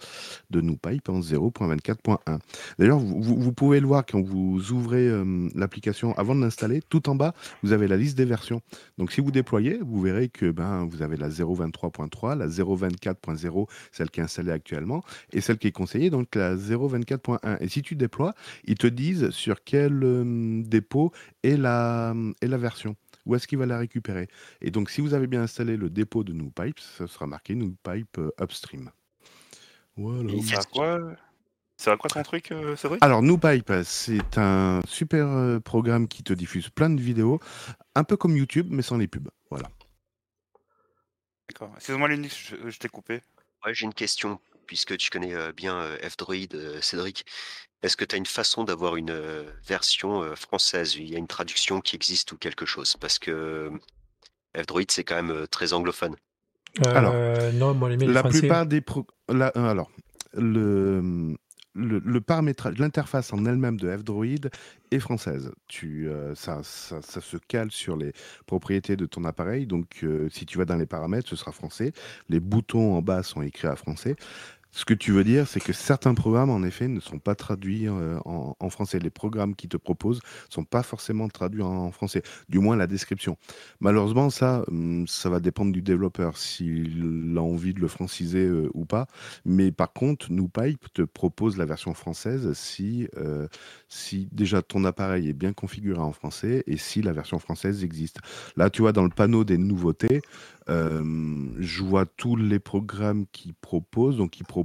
[0.51, 2.39] de NewPipe en 0.24.1.
[2.79, 6.83] D'ailleurs, vous, pouvez le voir quand vous ouvrez euh, l'application avant de l'installer.
[6.89, 8.61] Tout en bas, vous avez la liste des versions.
[8.99, 14.11] Donc si vous déployez, vous verrez que ben, vous avez la 0.23.3, la 0.24.0, celle
[14.11, 15.03] qui est installée actuellement,
[15.33, 17.59] et celle qui est conseillée, donc la 0.24.1.
[17.61, 21.13] Et si tu déploies, ils te disent sur quel euh, dépôt
[21.43, 22.97] est la version.
[23.25, 24.29] Où est-ce qu'il va la récupérer
[24.61, 28.19] Et donc, si vous avez bien installé le dépôt de NewPipe, ça sera marqué NewPipe
[28.19, 28.91] euh, Upstream.
[29.97, 30.33] Voilà.
[30.33, 30.99] Et c'est à quoi
[31.77, 33.03] C'est à quoi ton truc, euh, Cédric?
[33.03, 37.39] Alors, NewPipe, c'est un super euh, programme qui te diffuse plein de vidéos,
[37.95, 39.31] un peu comme YouTube, mais sans les pubs.
[39.51, 39.69] Voilà.
[41.49, 41.73] D'accord.
[41.77, 43.21] Excuse-moi, Linux, je, je t'ai coupé.
[43.65, 47.25] Ouais, j'ai une question, puisque tu connais euh, bien F-Droid, Cédric.
[47.83, 50.95] Est-ce que tu as une façon d'avoir une euh, version euh, française?
[50.97, 52.97] Il y a une traduction qui existe ou quelque chose?
[52.97, 53.71] Parce que euh,
[54.57, 56.15] F-Droid, c'est quand même euh, très anglophone.
[56.85, 57.15] Alors,
[57.53, 58.41] non, moi, les La français.
[58.41, 59.91] plupart des pro- la- euh, alors
[60.35, 61.37] le
[61.75, 64.51] le, le paramétrage, l'interface en elle-même de F-Droid
[64.91, 65.53] est française.
[65.69, 68.13] Tu, euh, ça, ça, ça se cale sur les
[68.47, 69.67] propriétés de ton appareil.
[69.67, 71.93] Donc, euh, si tu vas dans les paramètres, ce sera français.
[72.29, 74.17] Les boutons en bas sont écrits à français.
[74.75, 77.89] Ce que tu veux dire, c'est que certains programmes, en effet, ne sont pas traduits
[77.89, 78.99] euh, en, français.
[78.99, 82.87] Les programmes qui te proposent ne sont pas forcément traduits en français, du moins la
[82.87, 83.37] description.
[83.81, 88.71] Malheureusement, ça, hum, ça va dépendre du développeur, s'il a envie de le franciser euh,
[88.73, 89.09] ou pas.
[89.45, 93.49] Mais par contre, NewPipe te propose la version française si, euh,
[93.89, 98.21] si déjà ton appareil est bien configuré en français et si la version française existe.
[98.57, 100.23] Là, tu vois, dans le panneau des nouveautés,
[100.69, 104.17] je vois tous les programmes qui proposent.
[104.17, 104.62] Donc, ils proposent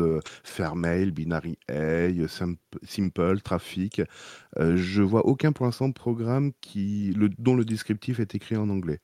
[0.00, 4.02] euh, Fairmail, Binary A, Simp- Simple, Traffic.
[4.58, 9.00] Euh, je vois aucun pour l'instant programme qui, dont le descriptif est écrit en anglais.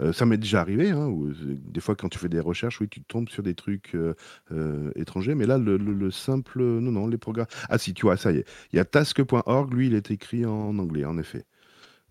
[0.00, 1.10] Euh, ça m'est déjà arrivé, hein,
[1.46, 3.96] des fois quand tu fais des recherches, oui, tu tombes sur des trucs
[4.96, 7.46] étrangers, mais là, le- le simple, non, non, les programmes.
[7.68, 8.46] Ah si, tu vois, ça y est.
[8.72, 11.44] Il y a task.org, lui, il est écrit en anglais, en effet.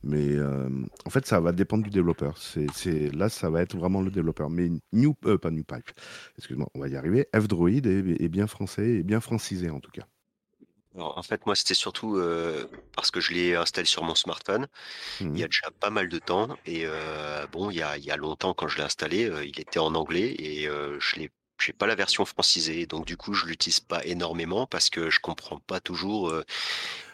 [0.03, 0.69] Mais euh,
[1.05, 2.37] en fait, ça va dépendre du développeur.
[2.37, 4.49] C'est, là, ça va être vraiment le développeur.
[4.49, 5.91] Mais New, euh, pas NewPipe,
[6.37, 7.27] excuse-moi, on va y arriver.
[7.35, 10.05] F-Droid est, est bien français et bien francisé en tout cas.
[10.95, 14.67] Alors, en fait, moi, c'était surtout euh, parce que je l'ai installé sur mon smartphone
[15.33, 16.57] il y a déjà pas mal de temps.
[16.65, 19.59] Et euh, bon, il y a, il y a longtemps, quand je l'ai installé, il
[19.59, 21.31] était en anglais et je l'ai.
[21.61, 25.19] J'ai pas la version francisée, donc du coup je l'utilise pas énormément parce que je
[25.21, 26.29] comprends pas toujours.
[26.29, 26.43] euh,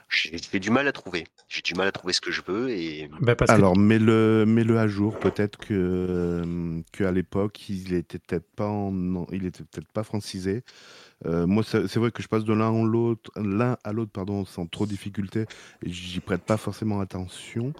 [0.09, 1.25] j'ai du mal à trouver.
[1.47, 4.79] J'ai du mal à trouver ce que je veux et parce que Alors, mets-le, mets-le
[4.79, 5.19] à jour.
[5.19, 10.63] Peut-être que, euh, qu'à l'époque, il était peut-être pas, en, il était peut-être pas francisé.
[11.25, 14.45] Euh, moi, c'est vrai que je passe de l'un en l'autre, l'un à l'autre, pardon,
[14.45, 15.45] sans trop de difficulté,
[15.85, 17.73] j'y prête pas forcément attention.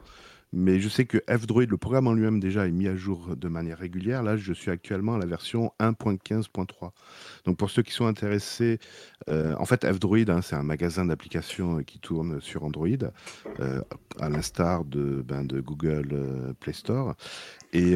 [0.52, 3.48] Mais je sais que F-Droid, le programme en lui-même déjà est mis à jour de
[3.48, 4.24] manière régulière.
[4.24, 6.92] Là, je suis actuellement à la version 1.15.3.
[7.46, 8.80] Donc pour ceux qui sont intéressés,
[9.28, 12.88] euh, en fait, F-Droid, hein, c'est un magasin d'applications euh, qui tourne sur Android,
[13.60, 13.82] euh,
[14.20, 17.16] à l'instar de, ben, Google Play Store.
[17.74, 17.96] Et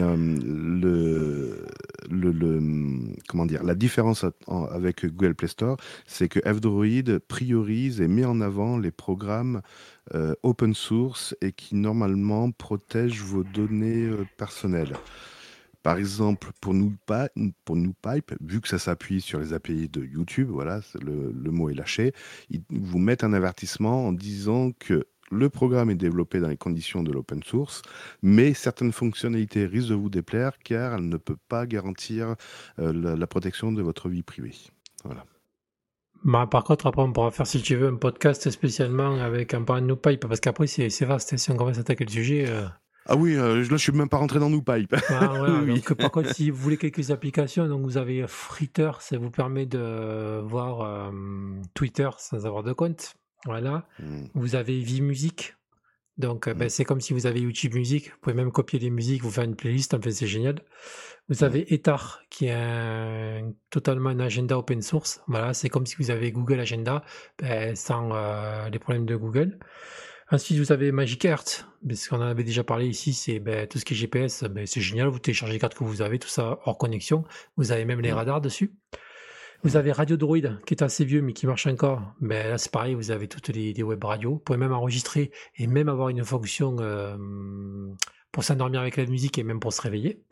[2.10, 8.08] le, comment dire, la différence en- avec Google Play Store, c'est que F-Droid priorise et
[8.08, 9.62] met en avant les programmes
[10.44, 14.94] open source et qui normalement protègent vos données personnelles.
[15.84, 16.74] Par exemple, pour
[17.66, 21.74] pour NewPipe, vu que ça s'appuie sur les API de YouTube, voilà, le, mot est
[21.74, 22.14] lâché,
[22.50, 27.04] ils vous mettent un avertissement en disant que le programme est développé dans les conditions
[27.04, 27.82] de l'open source,
[28.22, 32.36] mais certaines fonctionnalités risquent de vous déplaire car elles ne peuvent pas garantir
[32.80, 34.56] euh, la, protection de votre vie privée.
[35.04, 35.26] Voilà.
[36.24, 39.64] Bah, par contre, après, on pourra faire, si tu veux, un podcast spécialement avec un
[39.64, 41.34] parent de NewPipe, parce qu'après, c'est c'est vaste.
[41.34, 42.46] hein, Si on commence à attaquer le sujet.
[42.48, 42.68] euh,
[43.06, 44.96] Ah oui, euh, là je suis même pas rentré dans NewPipe.
[45.10, 45.74] Ah, voilà, Oui.
[45.76, 49.66] donc, par contre, si vous voulez quelques applications, donc vous avez Fritter, ça vous permet
[49.66, 51.12] de voir euh,
[51.74, 53.14] Twitter sans avoir de compte.
[53.46, 53.86] Voilà.
[54.00, 54.26] Hmm.
[54.36, 55.56] Vous avez VMusic,
[56.18, 56.70] Donc, euh, ben, Mm.
[56.70, 58.12] c'est comme si vous avez YouTube Music.
[58.12, 59.96] Vous pouvez même copier des musiques, vous faire une playlist.
[59.96, 60.62] Enfin, c'est génial.
[61.28, 61.44] Vous Mm.
[61.48, 65.22] avez Etar, qui est un- totalement un agenda open source.
[65.28, 67.04] Voilà, c'est comme si vous avez Google Agenda,
[67.40, 69.58] ben, sans euh, les problèmes de Google.
[70.34, 73.78] Ensuite, vous avez Magic Earth, parce qu'on en avait déjà parlé ici, c'est ben, tout
[73.78, 76.28] ce qui est GPS, ben, c'est génial, vous téléchargez les cartes que vous avez, tout
[76.28, 77.24] ça hors connexion,
[77.56, 78.74] vous avez même les radars dessus.
[79.62, 82.16] Vous avez Radio Droid, qui est assez vieux, mais qui marche encore.
[82.20, 85.30] Ben, là, c'est pareil, vous avez toutes les, les web radios, vous pouvez même enregistrer
[85.58, 87.16] et même avoir une fonction euh,
[88.32, 90.24] pour s'endormir avec la musique et même pour se réveiller.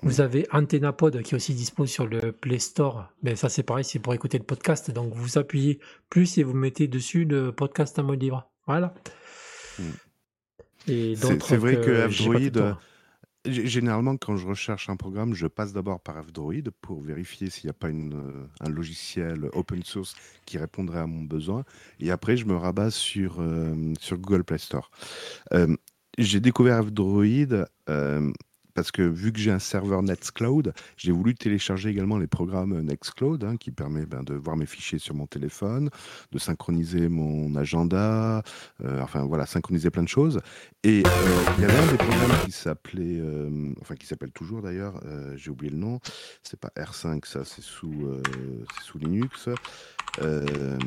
[0.00, 3.12] Vous avez AntennaPod qui est aussi dispo sur le Play Store.
[3.22, 4.90] Mais ça, c'est pareil, c'est pour écouter le podcast.
[4.90, 8.50] Donc, vous appuyez plus et vous mettez dessus le podcast en mode libre.
[8.66, 8.94] Voilà.
[9.78, 9.82] Mm.
[10.88, 12.76] Et C'est vrai que F-Droid.
[13.46, 17.66] G- Généralement, quand je recherche un programme, je passe d'abord par F-Droid pour vérifier s'il
[17.66, 20.14] n'y a pas une, euh, un logiciel open source
[20.46, 21.64] qui répondrait à mon besoin.
[22.00, 24.90] Et après, je me rabats sur, euh, sur Google Play Store.
[25.52, 25.76] Euh,
[26.16, 28.32] j'ai découvert F-Droid euh,
[28.74, 33.44] parce que vu que j'ai un serveur Nextcloud, j'ai voulu télécharger également les programmes Nextcloud
[33.44, 35.90] hein, qui permet ben, de voir mes fichiers sur mon téléphone,
[36.32, 38.42] de synchroniser mon agenda,
[38.84, 40.40] euh, enfin voilà, synchroniser plein de choses.
[40.82, 44.60] Et euh, il y avait un des programmes qui s'appelait, euh, enfin qui s'appelle toujours
[44.60, 46.00] d'ailleurs, euh, j'ai oublié le nom,
[46.42, 48.22] c'est pas R5, ça c'est sous, euh,
[48.96, 49.48] Linux,
[50.22, 50.78] euh,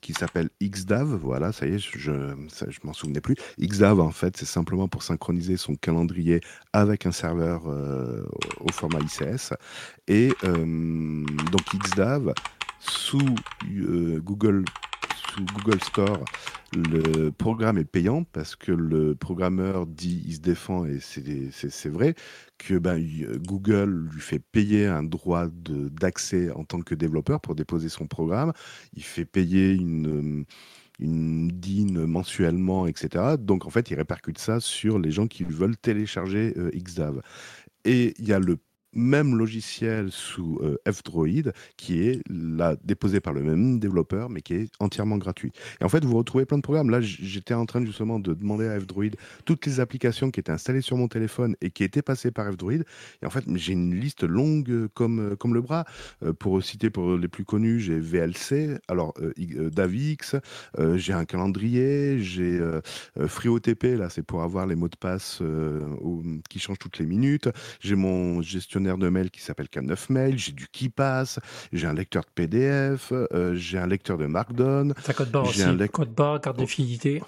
[0.00, 3.36] qui s'appelle XDAV, voilà, ça y est, je, je m'en souvenais plus.
[3.60, 6.40] XDAV en fait, c'est simplement pour synchroniser son calendrier
[6.72, 8.24] avec un serveur euh,
[8.60, 9.54] au format ICS.
[10.08, 12.32] Et euh, donc XDAV,
[12.78, 13.34] sous
[13.64, 14.64] euh, Google
[15.34, 16.24] sous Google Store,
[16.72, 22.14] le programme est payant parce que le programmeur dit il se défend et c'est vrai
[22.58, 23.00] que ben,
[23.46, 28.52] Google lui fait payer un droit d'accès en tant que développeur pour déposer son programme.
[28.94, 30.46] Il fait payer une,
[31.00, 33.36] une DIN mensuellement, etc.
[33.38, 37.20] Donc en fait, il répercute ça sur les gens qui veulent télécharger euh, XDAV.
[37.84, 38.58] Et il y a le
[38.92, 44.54] même logiciel sous euh, F-Droid qui est là, déposé par le même développeur mais qui
[44.54, 45.52] est entièrement gratuit.
[45.80, 46.90] Et en fait, vous retrouvez plein de programmes.
[46.90, 49.14] Là, j'étais en train justement de demander à F-Droid
[49.44, 52.84] toutes les applications qui étaient installées sur mon téléphone et qui étaient passées par F-Droid.
[53.22, 55.84] Et en fait, j'ai une liste longue comme, euh, comme le bras.
[56.22, 60.36] Euh, pour citer pour les plus connus, j'ai VLC, alors euh, Davix,
[60.94, 62.60] j'ai un calendrier, j'ai
[63.18, 65.42] FreeOTP, là c'est pour avoir les mots de passe
[66.48, 67.48] qui changent toutes les minutes.
[67.80, 68.42] J'ai mon
[68.80, 71.38] gestionnaire de mail qui s'appelle K9 Mail, j'ai du KeePass,
[71.72, 74.94] j'ai un lecteur de PDF, euh, j'ai un lecteur de Markdown.
[75.02, 75.62] Ça code barre aussi.
[75.62, 77.22] un lec- Code barre, carte de fidélité.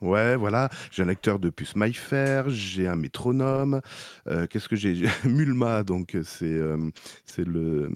[0.00, 3.82] Ouais, voilà, j'ai un lecteur de puce MyFair, j'ai un métronome.
[4.28, 4.94] euh, Qu'est-ce que j'ai?
[5.24, 6.78] Mulma, donc c'est euh,
[7.36, 7.90] le,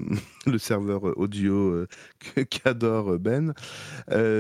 [0.59, 1.89] serveur audio euh,
[2.51, 3.55] qu'adore Ben.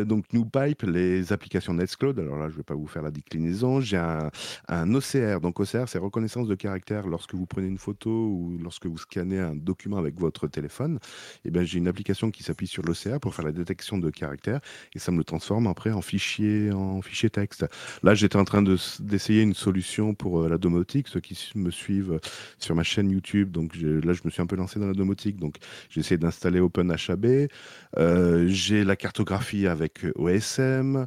[0.05, 2.19] Donc NewPipe, les applications Nextcloud.
[2.19, 3.81] Alors là, je ne vais pas vous faire la déclinaison.
[3.81, 4.31] J'ai un,
[4.69, 5.41] un OCR.
[5.41, 9.39] Donc OCR, c'est reconnaissance de caractère lorsque vous prenez une photo ou lorsque vous scannez
[9.41, 10.99] un document avec votre téléphone.
[11.47, 14.61] Ben, j'ai une application qui s'appuie sur l'OCR pour faire la détection de caractère
[14.95, 17.54] et ça me le transforme après en fichier, en fichier texte.
[18.03, 18.63] Là, j'étais en train
[19.01, 21.09] d'essayer une solution pour euh, la domotique.
[21.09, 22.21] Ceux qui me suivent
[22.59, 25.39] sur ma chaîne YouTube, donc là, je me suis un peu lancé dans la domotique.
[25.39, 25.57] Donc,
[25.91, 27.49] j'ai essayé d'installer OpenHAB.
[27.97, 31.07] Euh, j'ai la cartographie avec euh, OSM.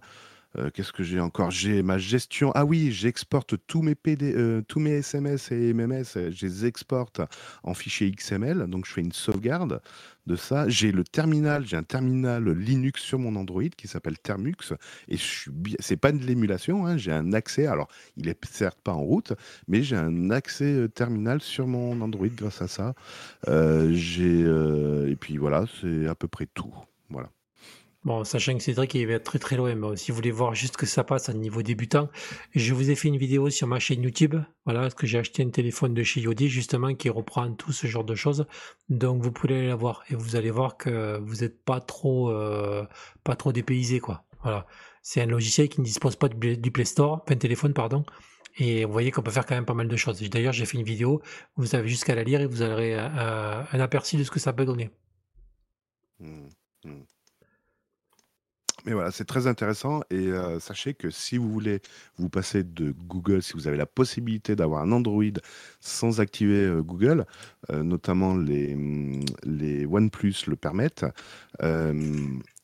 [0.57, 1.52] Euh, Qu'est-ce que j'ai encore?
[1.52, 2.52] J'ai ma gestion.
[2.56, 6.03] Ah oui, j'exporte tous mes PD, euh, tous mes SMS et MMS.
[6.18, 7.22] euh, Je les exporte
[7.64, 8.65] en fichier XML.
[8.68, 9.82] Donc, je fais une sauvegarde
[10.26, 10.68] de ça.
[10.69, 11.65] J'ai le terminal.
[11.65, 14.74] J'ai un terminal Linux sur mon Android qui s'appelle Termux.
[15.10, 15.49] Et je.
[15.80, 16.86] C'est pas de l'émulation.
[16.88, 17.68] hein, J'ai un accès.
[17.68, 19.34] Alors, il est certes pas en route,
[19.68, 22.94] mais j'ai un accès terminal sur mon Android grâce à ça.
[23.48, 26.74] Et puis voilà, c'est à peu près tout.
[27.10, 27.30] Voilà.
[28.07, 30.55] Bon, sachant que Cédric il va être très très loin, mais si vous voulez voir
[30.55, 32.09] juste que ça passe à niveau débutant,
[32.55, 34.38] je vous ai fait une vidéo sur ma chaîne YouTube.
[34.63, 37.85] Voilà, parce que j'ai acheté un téléphone de chez Yodi justement qui reprend tout ce
[37.85, 38.45] genre de choses.
[38.88, 42.31] Donc vous pouvez aller la voir et vous allez voir que vous n'êtes pas trop
[42.31, 42.85] euh,
[43.25, 44.23] pas trop dépaysé quoi.
[44.41, 44.67] Voilà,
[45.01, 48.05] c'est un logiciel qui ne dispose pas du Play- Store, enfin téléphone pardon.
[48.57, 50.21] Et vous voyez qu'on peut faire quand même pas mal de choses.
[50.29, 51.21] D'ailleurs, j'ai fait une vidéo,
[51.57, 54.65] vous avez jusqu'à la lire et vous aurez un aperçu de ce que ça peut
[54.65, 54.91] donner.
[56.19, 56.47] Mm,
[56.85, 57.16] mm.
[58.88, 61.81] Mais voilà, c'est très intéressant et euh, sachez que si vous voulez
[62.18, 65.26] vous passer de Google, si vous avez la possibilité d'avoir un Android
[65.81, 67.26] sans activer euh, Google,
[67.69, 71.05] euh, notamment les, mm, les OnePlus le permettent,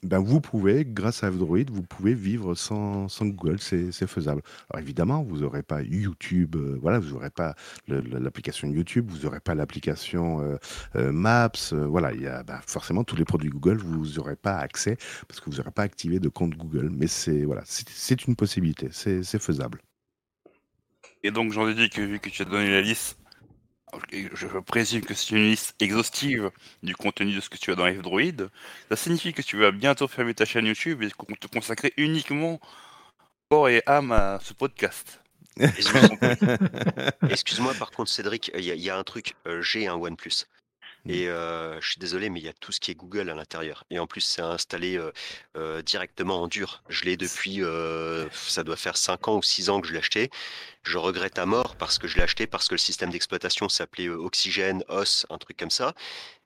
[0.04, 4.42] ben vous pouvez, grâce à F-Droid, vous pouvez vivre sans, Google, c'est faisable.
[4.70, 7.56] Alors évidemment, vous n'aurez pas YouTube, euh, voilà, vous n'aurez pas
[7.88, 10.58] l'application YouTube, vous n'aurez pas l'application euh,
[10.96, 14.58] euh, Maps, voilà, il y a ben, forcément tous les produits Google, vous n'aurez pas
[14.58, 14.98] accès
[15.28, 16.90] parce que vous n'aurez pas activé de compte Google.
[16.90, 19.80] Mais c'est voilà, c'est une possibilité, c'est faisable.
[21.24, 23.18] Et donc j'en déduis que vu que tu as donné la liste,
[24.12, 26.52] je présume que c'est une liste exhaustive
[26.84, 28.50] du contenu de ce que tu as dans F-Droid,
[28.90, 32.60] ça signifie que tu vas bientôt fermer ta chaîne YouTube et qu'on te consacrer uniquement
[33.50, 35.20] corps et âme à ce podcast.
[37.30, 39.36] Excuse-moi par contre, Cédric, il y, a- il y a un truc.
[39.48, 40.46] euh, J'ai un OnePlus.
[41.08, 43.36] Et euh, je suis désolé, mais il y a tout ce qui est Google à
[43.36, 43.84] l'intérieur.
[43.90, 45.12] Et en plus, c'est installé euh,
[45.58, 46.82] euh, directement en dur.
[46.88, 47.62] Je l'ai depuis,
[48.32, 50.30] ça doit faire 5 ans ou 6 ans que je l'ai acheté.
[50.84, 54.10] Je regrette à mort parce que je l'ai acheté parce que le système d'exploitation s'appelait
[54.10, 55.94] Oxygène, OS, un truc comme ça.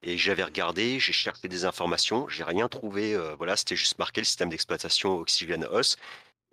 [0.03, 3.17] Et j'avais regardé, j'ai cherché des informations, j'ai rien trouvé.
[3.37, 5.97] voilà, c'était juste marqué le système d'exploitation Oxygène, OS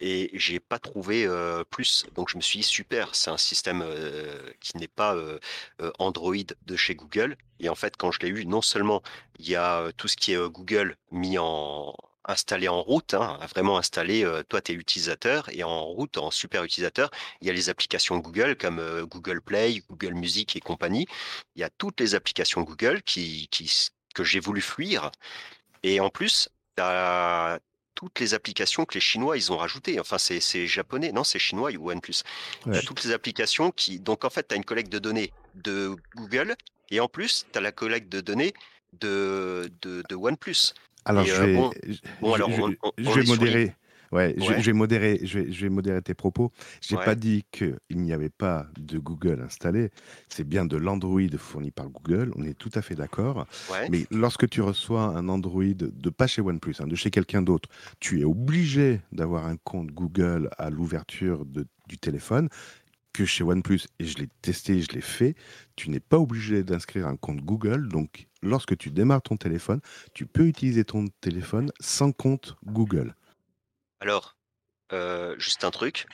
[0.00, 1.28] et j'ai pas trouvé
[1.70, 2.06] plus.
[2.14, 3.84] Donc je me suis dit super, c'est un système
[4.60, 5.16] qui n'est pas
[5.98, 6.34] Android
[6.66, 7.36] de chez Google.
[7.60, 9.02] Et en fait, quand je l'ai eu, non seulement
[9.38, 11.94] il y a tout ce qui est Google mis en
[12.26, 16.64] installé en route, hein, vraiment installé, toi tu es utilisateur et en route, en super
[16.64, 17.10] utilisateur,
[17.42, 21.06] il y a les applications Google comme Google Play, Google Music et compagnie.
[21.54, 23.48] Il y a toutes les applications Google qui,
[24.14, 25.10] que j'ai voulu fuir.
[25.82, 27.60] Et en plus, tu as
[27.94, 30.00] toutes les applications que les Chinois ils ont rajoutées.
[30.00, 32.22] Enfin, c'est c'est japonais, non, c'est chinois ou OnePlus.
[32.62, 32.78] Tu Ouais.
[32.78, 34.00] as toutes les applications qui.
[34.00, 36.56] Donc, en fait, tu as une collecte de données de Google
[36.90, 38.52] et en plus, tu as la collecte de données
[39.00, 40.74] de, de, de OnePlus.
[41.04, 43.12] Alors Et, je euh, vais, bon, je- bon, je- alors, je- on- on- je on
[43.12, 43.74] vais est sur les- modérer.
[44.12, 44.60] Ouais, je, Ouais.
[44.60, 46.52] je vais modérer, je vais, je vais modérer tes propos.
[46.81, 47.05] J'ai Ouais.
[47.05, 49.90] pas dit qu'il n'y avait pas de Google installé.
[50.28, 52.32] C'est bien de l'Android fourni par Google.
[52.36, 53.47] On est tout à fait d'accord.
[53.70, 53.89] Ouais.
[53.90, 57.68] Mais lorsque tu reçois un Android de pas chez OnePlus, hein, de chez quelqu'un d'autre,
[58.01, 62.48] tu es obligé d'avoir un compte Google à l'ouverture du téléphone.
[63.12, 65.36] Que chez OnePlus, et je l'ai testé, je l'ai fait,
[65.76, 67.86] tu n'es pas obligé d'inscrire un compte Google.
[67.86, 69.81] Donc, lorsque tu démarres ton téléphone,
[70.14, 73.14] tu peux utiliser ton téléphone sans compte Google.
[74.05, 74.36] Alors,
[74.93, 76.06] euh, juste un truc.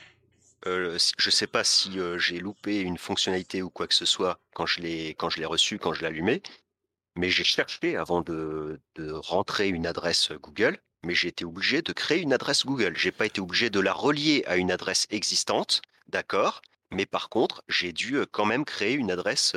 [0.65, 4.65] Euh, je sais pas si j'ai loupé une fonctionnalité ou quoi que ce soit quand
[4.65, 6.41] je l'ai quand je l'ai reçu, quand je l'ai allumé,
[7.17, 12.21] mais j'ai cherché avant de, rentrer une adresse Google, mais j'ai été obligé de créer
[12.21, 12.95] une adresse Google.
[12.95, 16.61] J'ai pas été obligé de la relier à une adresse existante, d'accord,
[16.91, 19.53] mais par contre, j'ai dû quand même créer une adresse.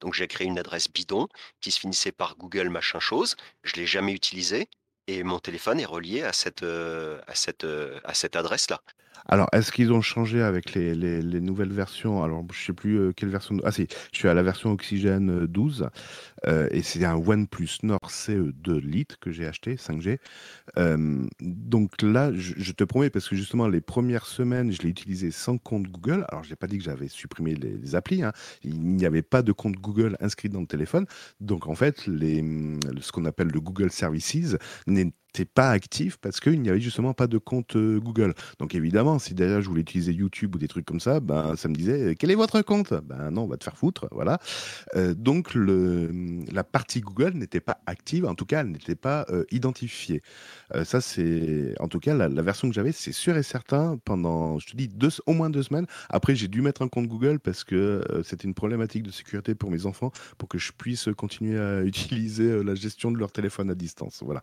[0.00, 1.28] donc j'ai créé une adresse bidon
[1.60, 3.36] qui se finissait par Google machin chose.
[3.62, 4.68] Je l'ai jamais utilisée
[5.06, 7.20] et mon téléphone est relié à cette euh,
[7.64, 8.00] euh,
[8.34, 8.82] adresse-là.
[9.28, 12.22] Alors, est-ce qu'ils ont changé avec les, les- les nouvelles versions?
[12.22, 13.56] Alors, je sais plus euh, quelle version.
[13.64, 15.88] Ah si, je suis à la version Oxygène euh, 12
[16.46, 20.18] euh, et c'est un OnePlus Nord CE2 Lite que j'ai acheté 5G.
[20.78, 25.30] Euh, donc là, je, te promets parce que justement les premières semaines, je l'ai utilisé
[25.30, 26.24] sans compte Google.
[26.28, 28.22] Alors, je n'ai pas dit que j'avais supprimé les, applis.
[28.22, 28.32] hein.
[28.62, 31.06] Il n'y avait pas de compte Google inscrit dans le téléphone.
[31.40, 34.56] Donc en fait, ce qu'on appelle le Google Services
[35.36, 38.34] n'était pas actif parce qu'il n'y avait justement pas de compte euh, Google.
[38.58, 41.68] Donc évidemment, si derrière je voulais utiliser YouTube ou des trucs comme ça, ben ça
[41.68, 42.94] me disait quel est votre compte?
[43.04, 44.38] Ben non, on va te faire foutre, voilà.
[44.94, 46.10] Euh, donc le,
[46.52, 50.22] la partie Google n'était pas active, en tout cas, elle n'était pas euh, identifiée.
[50.84, 53.98] Ça c'est, en tout cas, la, version que j'avais, c'est sûr et certain.
[54.04, 55.86] Pendant, je te dis, deux, au moins deux semaines.
[56.08, 59.70] Après, j'ai dû mettre un compte Google parce que c'était une problématique de sécurité pour
[59.70, 63.74] mes enfants, pour que je puisse continuer à utiliser la gestion de leur téléphone à
[63.74, 64.22] distance.
[64.24, 64.42] Voilà,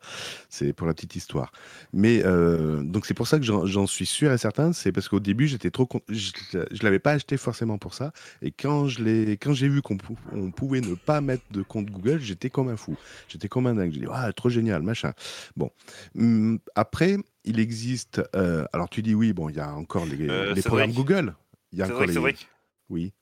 [0.50, 1.54] c'est pour la petite histoire.
[1.94, 4.74] Mais euh, donc c'est pour ça que j'en suis sûr et certain.
[4.74, 6.32] C'est parce qu'au début j'étais trop, con- je,
[6.72, 8.12] je l'avais pas acheté forcément pour ça.
[8.42, 11.62] Et quand je l'ai, quand j'ai vu qu'on pou- on pouvait ne pas mettre de
[11.64, 12.98] compte Google, j'étais comme un fou.
[13.30, 13.94] J'étais comme un dingue.
[13.94, 15.14] J'ai dit ah trop génial machin.
[15.56, 15.72] Bon,
[16.18, 17.16] Hum, après
[17.46, 18.22] il existe.
[18.36, 21.34] euh, alors tu dis oui bon il y a encore les, Euh, les programmes Google.
[21.72, 22.14] Il y a encore les.
[22.14, 22.48] Cédric
[22.90, 23.14] Oui.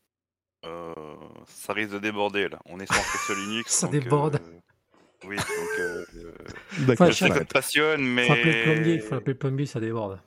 [0.66, 0.94] Euh,
[1.48, 2.60] ça risque de déborder là.
[2.66, 3.72] On est centré sur Linux.
[3.82, 4.40] Ça donc, déborde.
[5.24, 5.48] Euh, oui, donc
[5.80, 6.32] euh, euh,
[6.86, 7.08] D'accord.
[7.08, 8.28] Je sais que ça te passionne, mais.
[8.28, 10.20] Faut appeler le plombier, faut appeler le plombier, ça déborde.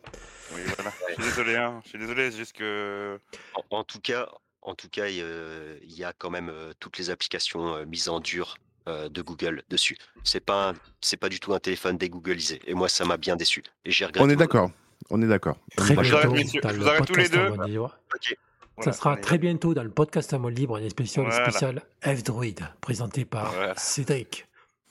[0.54, 0.92] Oui, voilà.
[1.08, 1.80] Je suis désolé, hein.
[1.84, 3.18] Je suis désolé, c'est juste que.
[3.54, 4.28] En, en tout cas,
[4.62, 8.08] en tout cas, euh, il y a quand même euh, toutes les applications euh, mises
[8.08, 8.56] en dur
[8.88, 9.96] euh, de Google dessus.
[10.22, 12.60] C'est pas c'est pas du tout un téléphone dégooglisé.
[12.66, 13.62] Et moi, ça m'a bien déçu.
[13.84, 14.24] Et j'ai regretté.
[14.24, 14.70] On est d'accord.
[15.10, 15.58] On est d'accord.
[15.76, 17.50] Très Moi, je vous arrête, tous les deux.
[17.50, 17.98] mode libre.
[18.14, 18.36] Ok.
[18.76, 21.44] Voilà, ça sera très bientôt dans le podcast en mode libre, une spéciale Voilà.
[21.48, 23.74] spéciale F-Droid, présenté par Voilà.
[23.76, 24.46] Cédric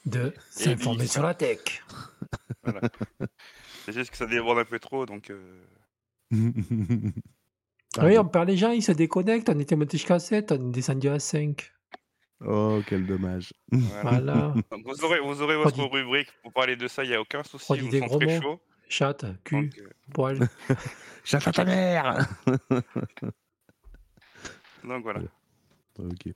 [0.05, 1.83] de S'informer sur la tech.
[2.63, 2.81] Voilà.
[3.85, 5.29] C'est juste que ça déborde un peu trop, donc.
[5.29, 5.63] euh,
[7.97, 10.69] Ah, oui, on perd les gens, ils se déconnectent, on était monté jusqu'à 7, on
[10.69, 11.71] est descendu à 5.
[12.45, 13.53] Oh, quel dommage.
[13.71, 14.53] Voilà.
[14.85, 17.71] Vous aurez, vous aurez votre rubrique pour parler de ça, il n'y a aucun souci.
[17.71, 18.59] redis Vous des gros très chaud.
[18.89, 20.49] Chatte, cul, Donc, euh, poil.
[21.23, 22.27] Chatte à ta mère
[24.83, 25.21] donc voilà.
[25.99, 26.33] Ok.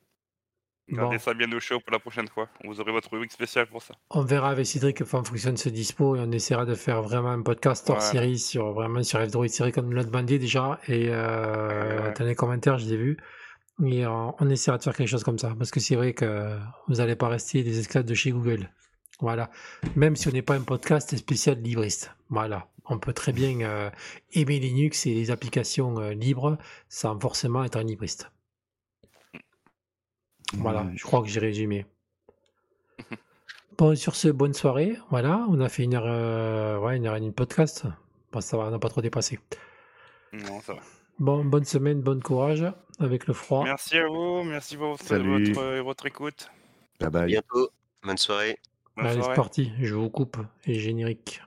[0.89, 1.21] Gardez Bon.
[1.21, 2.47] ça bien au chaud pour la prochaine fois.
[2.63, 3.93] Vous aurez votre rubrique spéciale pour ça.
[4.09, 7.41] On verra avec Cédric quand Function se dispo et on essaiera de faire vraiment un
[7.41, 12.07] podcast hors série sur vraiment sur F-Droid série comme on l'a demandé déjà et euh,
[12.07, 12.13] Ouais.
[12.17, 13.17] dans les commentaires je l'ai vu
[13.85, 14.09] et euh,
[14.39, 16.57] on essaiera de faire quelque chose comme ça parce que c'est vrai que
[16.87, 18.69] vous n'allez pas rester des esclaves de chez Google.
[19.19, 19.49] Voilà.
[19.95, 22.11] Même si on n'est pas un podcast spécial libriste.
[22.29, 22.67] Voilà.
[22.89, 23.89] On peut très bien euh,
[24.31, 26.57] aimer Linux et les applications euh, libres
[26.87, 28.31] sans forcément être un libriste.
[30.53, 31.85] Voilà, je crois que j'ai résumé.
[33.77, 34.97] Bon, sur ce, bonne soirée.
[35.11, 37.85] Voilà, on a fait une heure, euh, ouais, une heure et demie de podcast.
[38.31, 39.39] Bon, ça va, on n'a pas trop dépassé.
[40.33, 40.79] Non, ça va.
[41.19, 42.65] Bon, bonne semaine, bon courage
[42.99, 43.63] avec le froid.
[43.65, 45.53] Merci à vous, merci pour votre, Salut.
[45.83, 46.49] votre, écoute.
[46.99, 47.27] Bye À bye.
[47.27, 47.69] bientôt.
[48.01, 48.57] Bonne soirée.
[48.95, 51.43] Bonne Allez, c'est parti, je vous coupe et générique.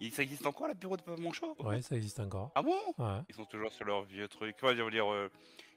[0.00, 2.52] Il ça existe encore la bureau de mon show Ouais, ça existe encore.
[2.54, 2.76] Ah bon?
[2.98, 3.20] Ouais.
[3.28, 4.54] Ils sont toujours sur leur vieux truc.
[4.60, 5.28] Comment dire, dire euh,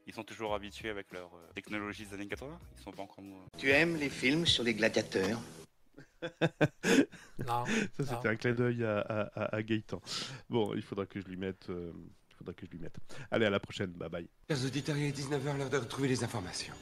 [0.07, 3.23] ils sont toujours habitués avec leur euh, technologie des années 80 Ils sont pas encore.
[3.23, 5.39] euh, Tu aimes les films sur les gladiateurs?
[7.48, 9.99] Non, Ça, c'était un clin d'œil à, à, à- à Gaëtan.
[10.49, 11.69] Bon, il faudra que je lui mette.
[11.69, 11.91] euh,
[12.30, 12.98] il faudra que je lui mette.
[13.31, 13.91] Allez, à la prochaine.
[13.91, 14.27] Bye bye.
[14.48, 16.73] Chers auditeurs, il est 19h, l'heure de retrouver les informations.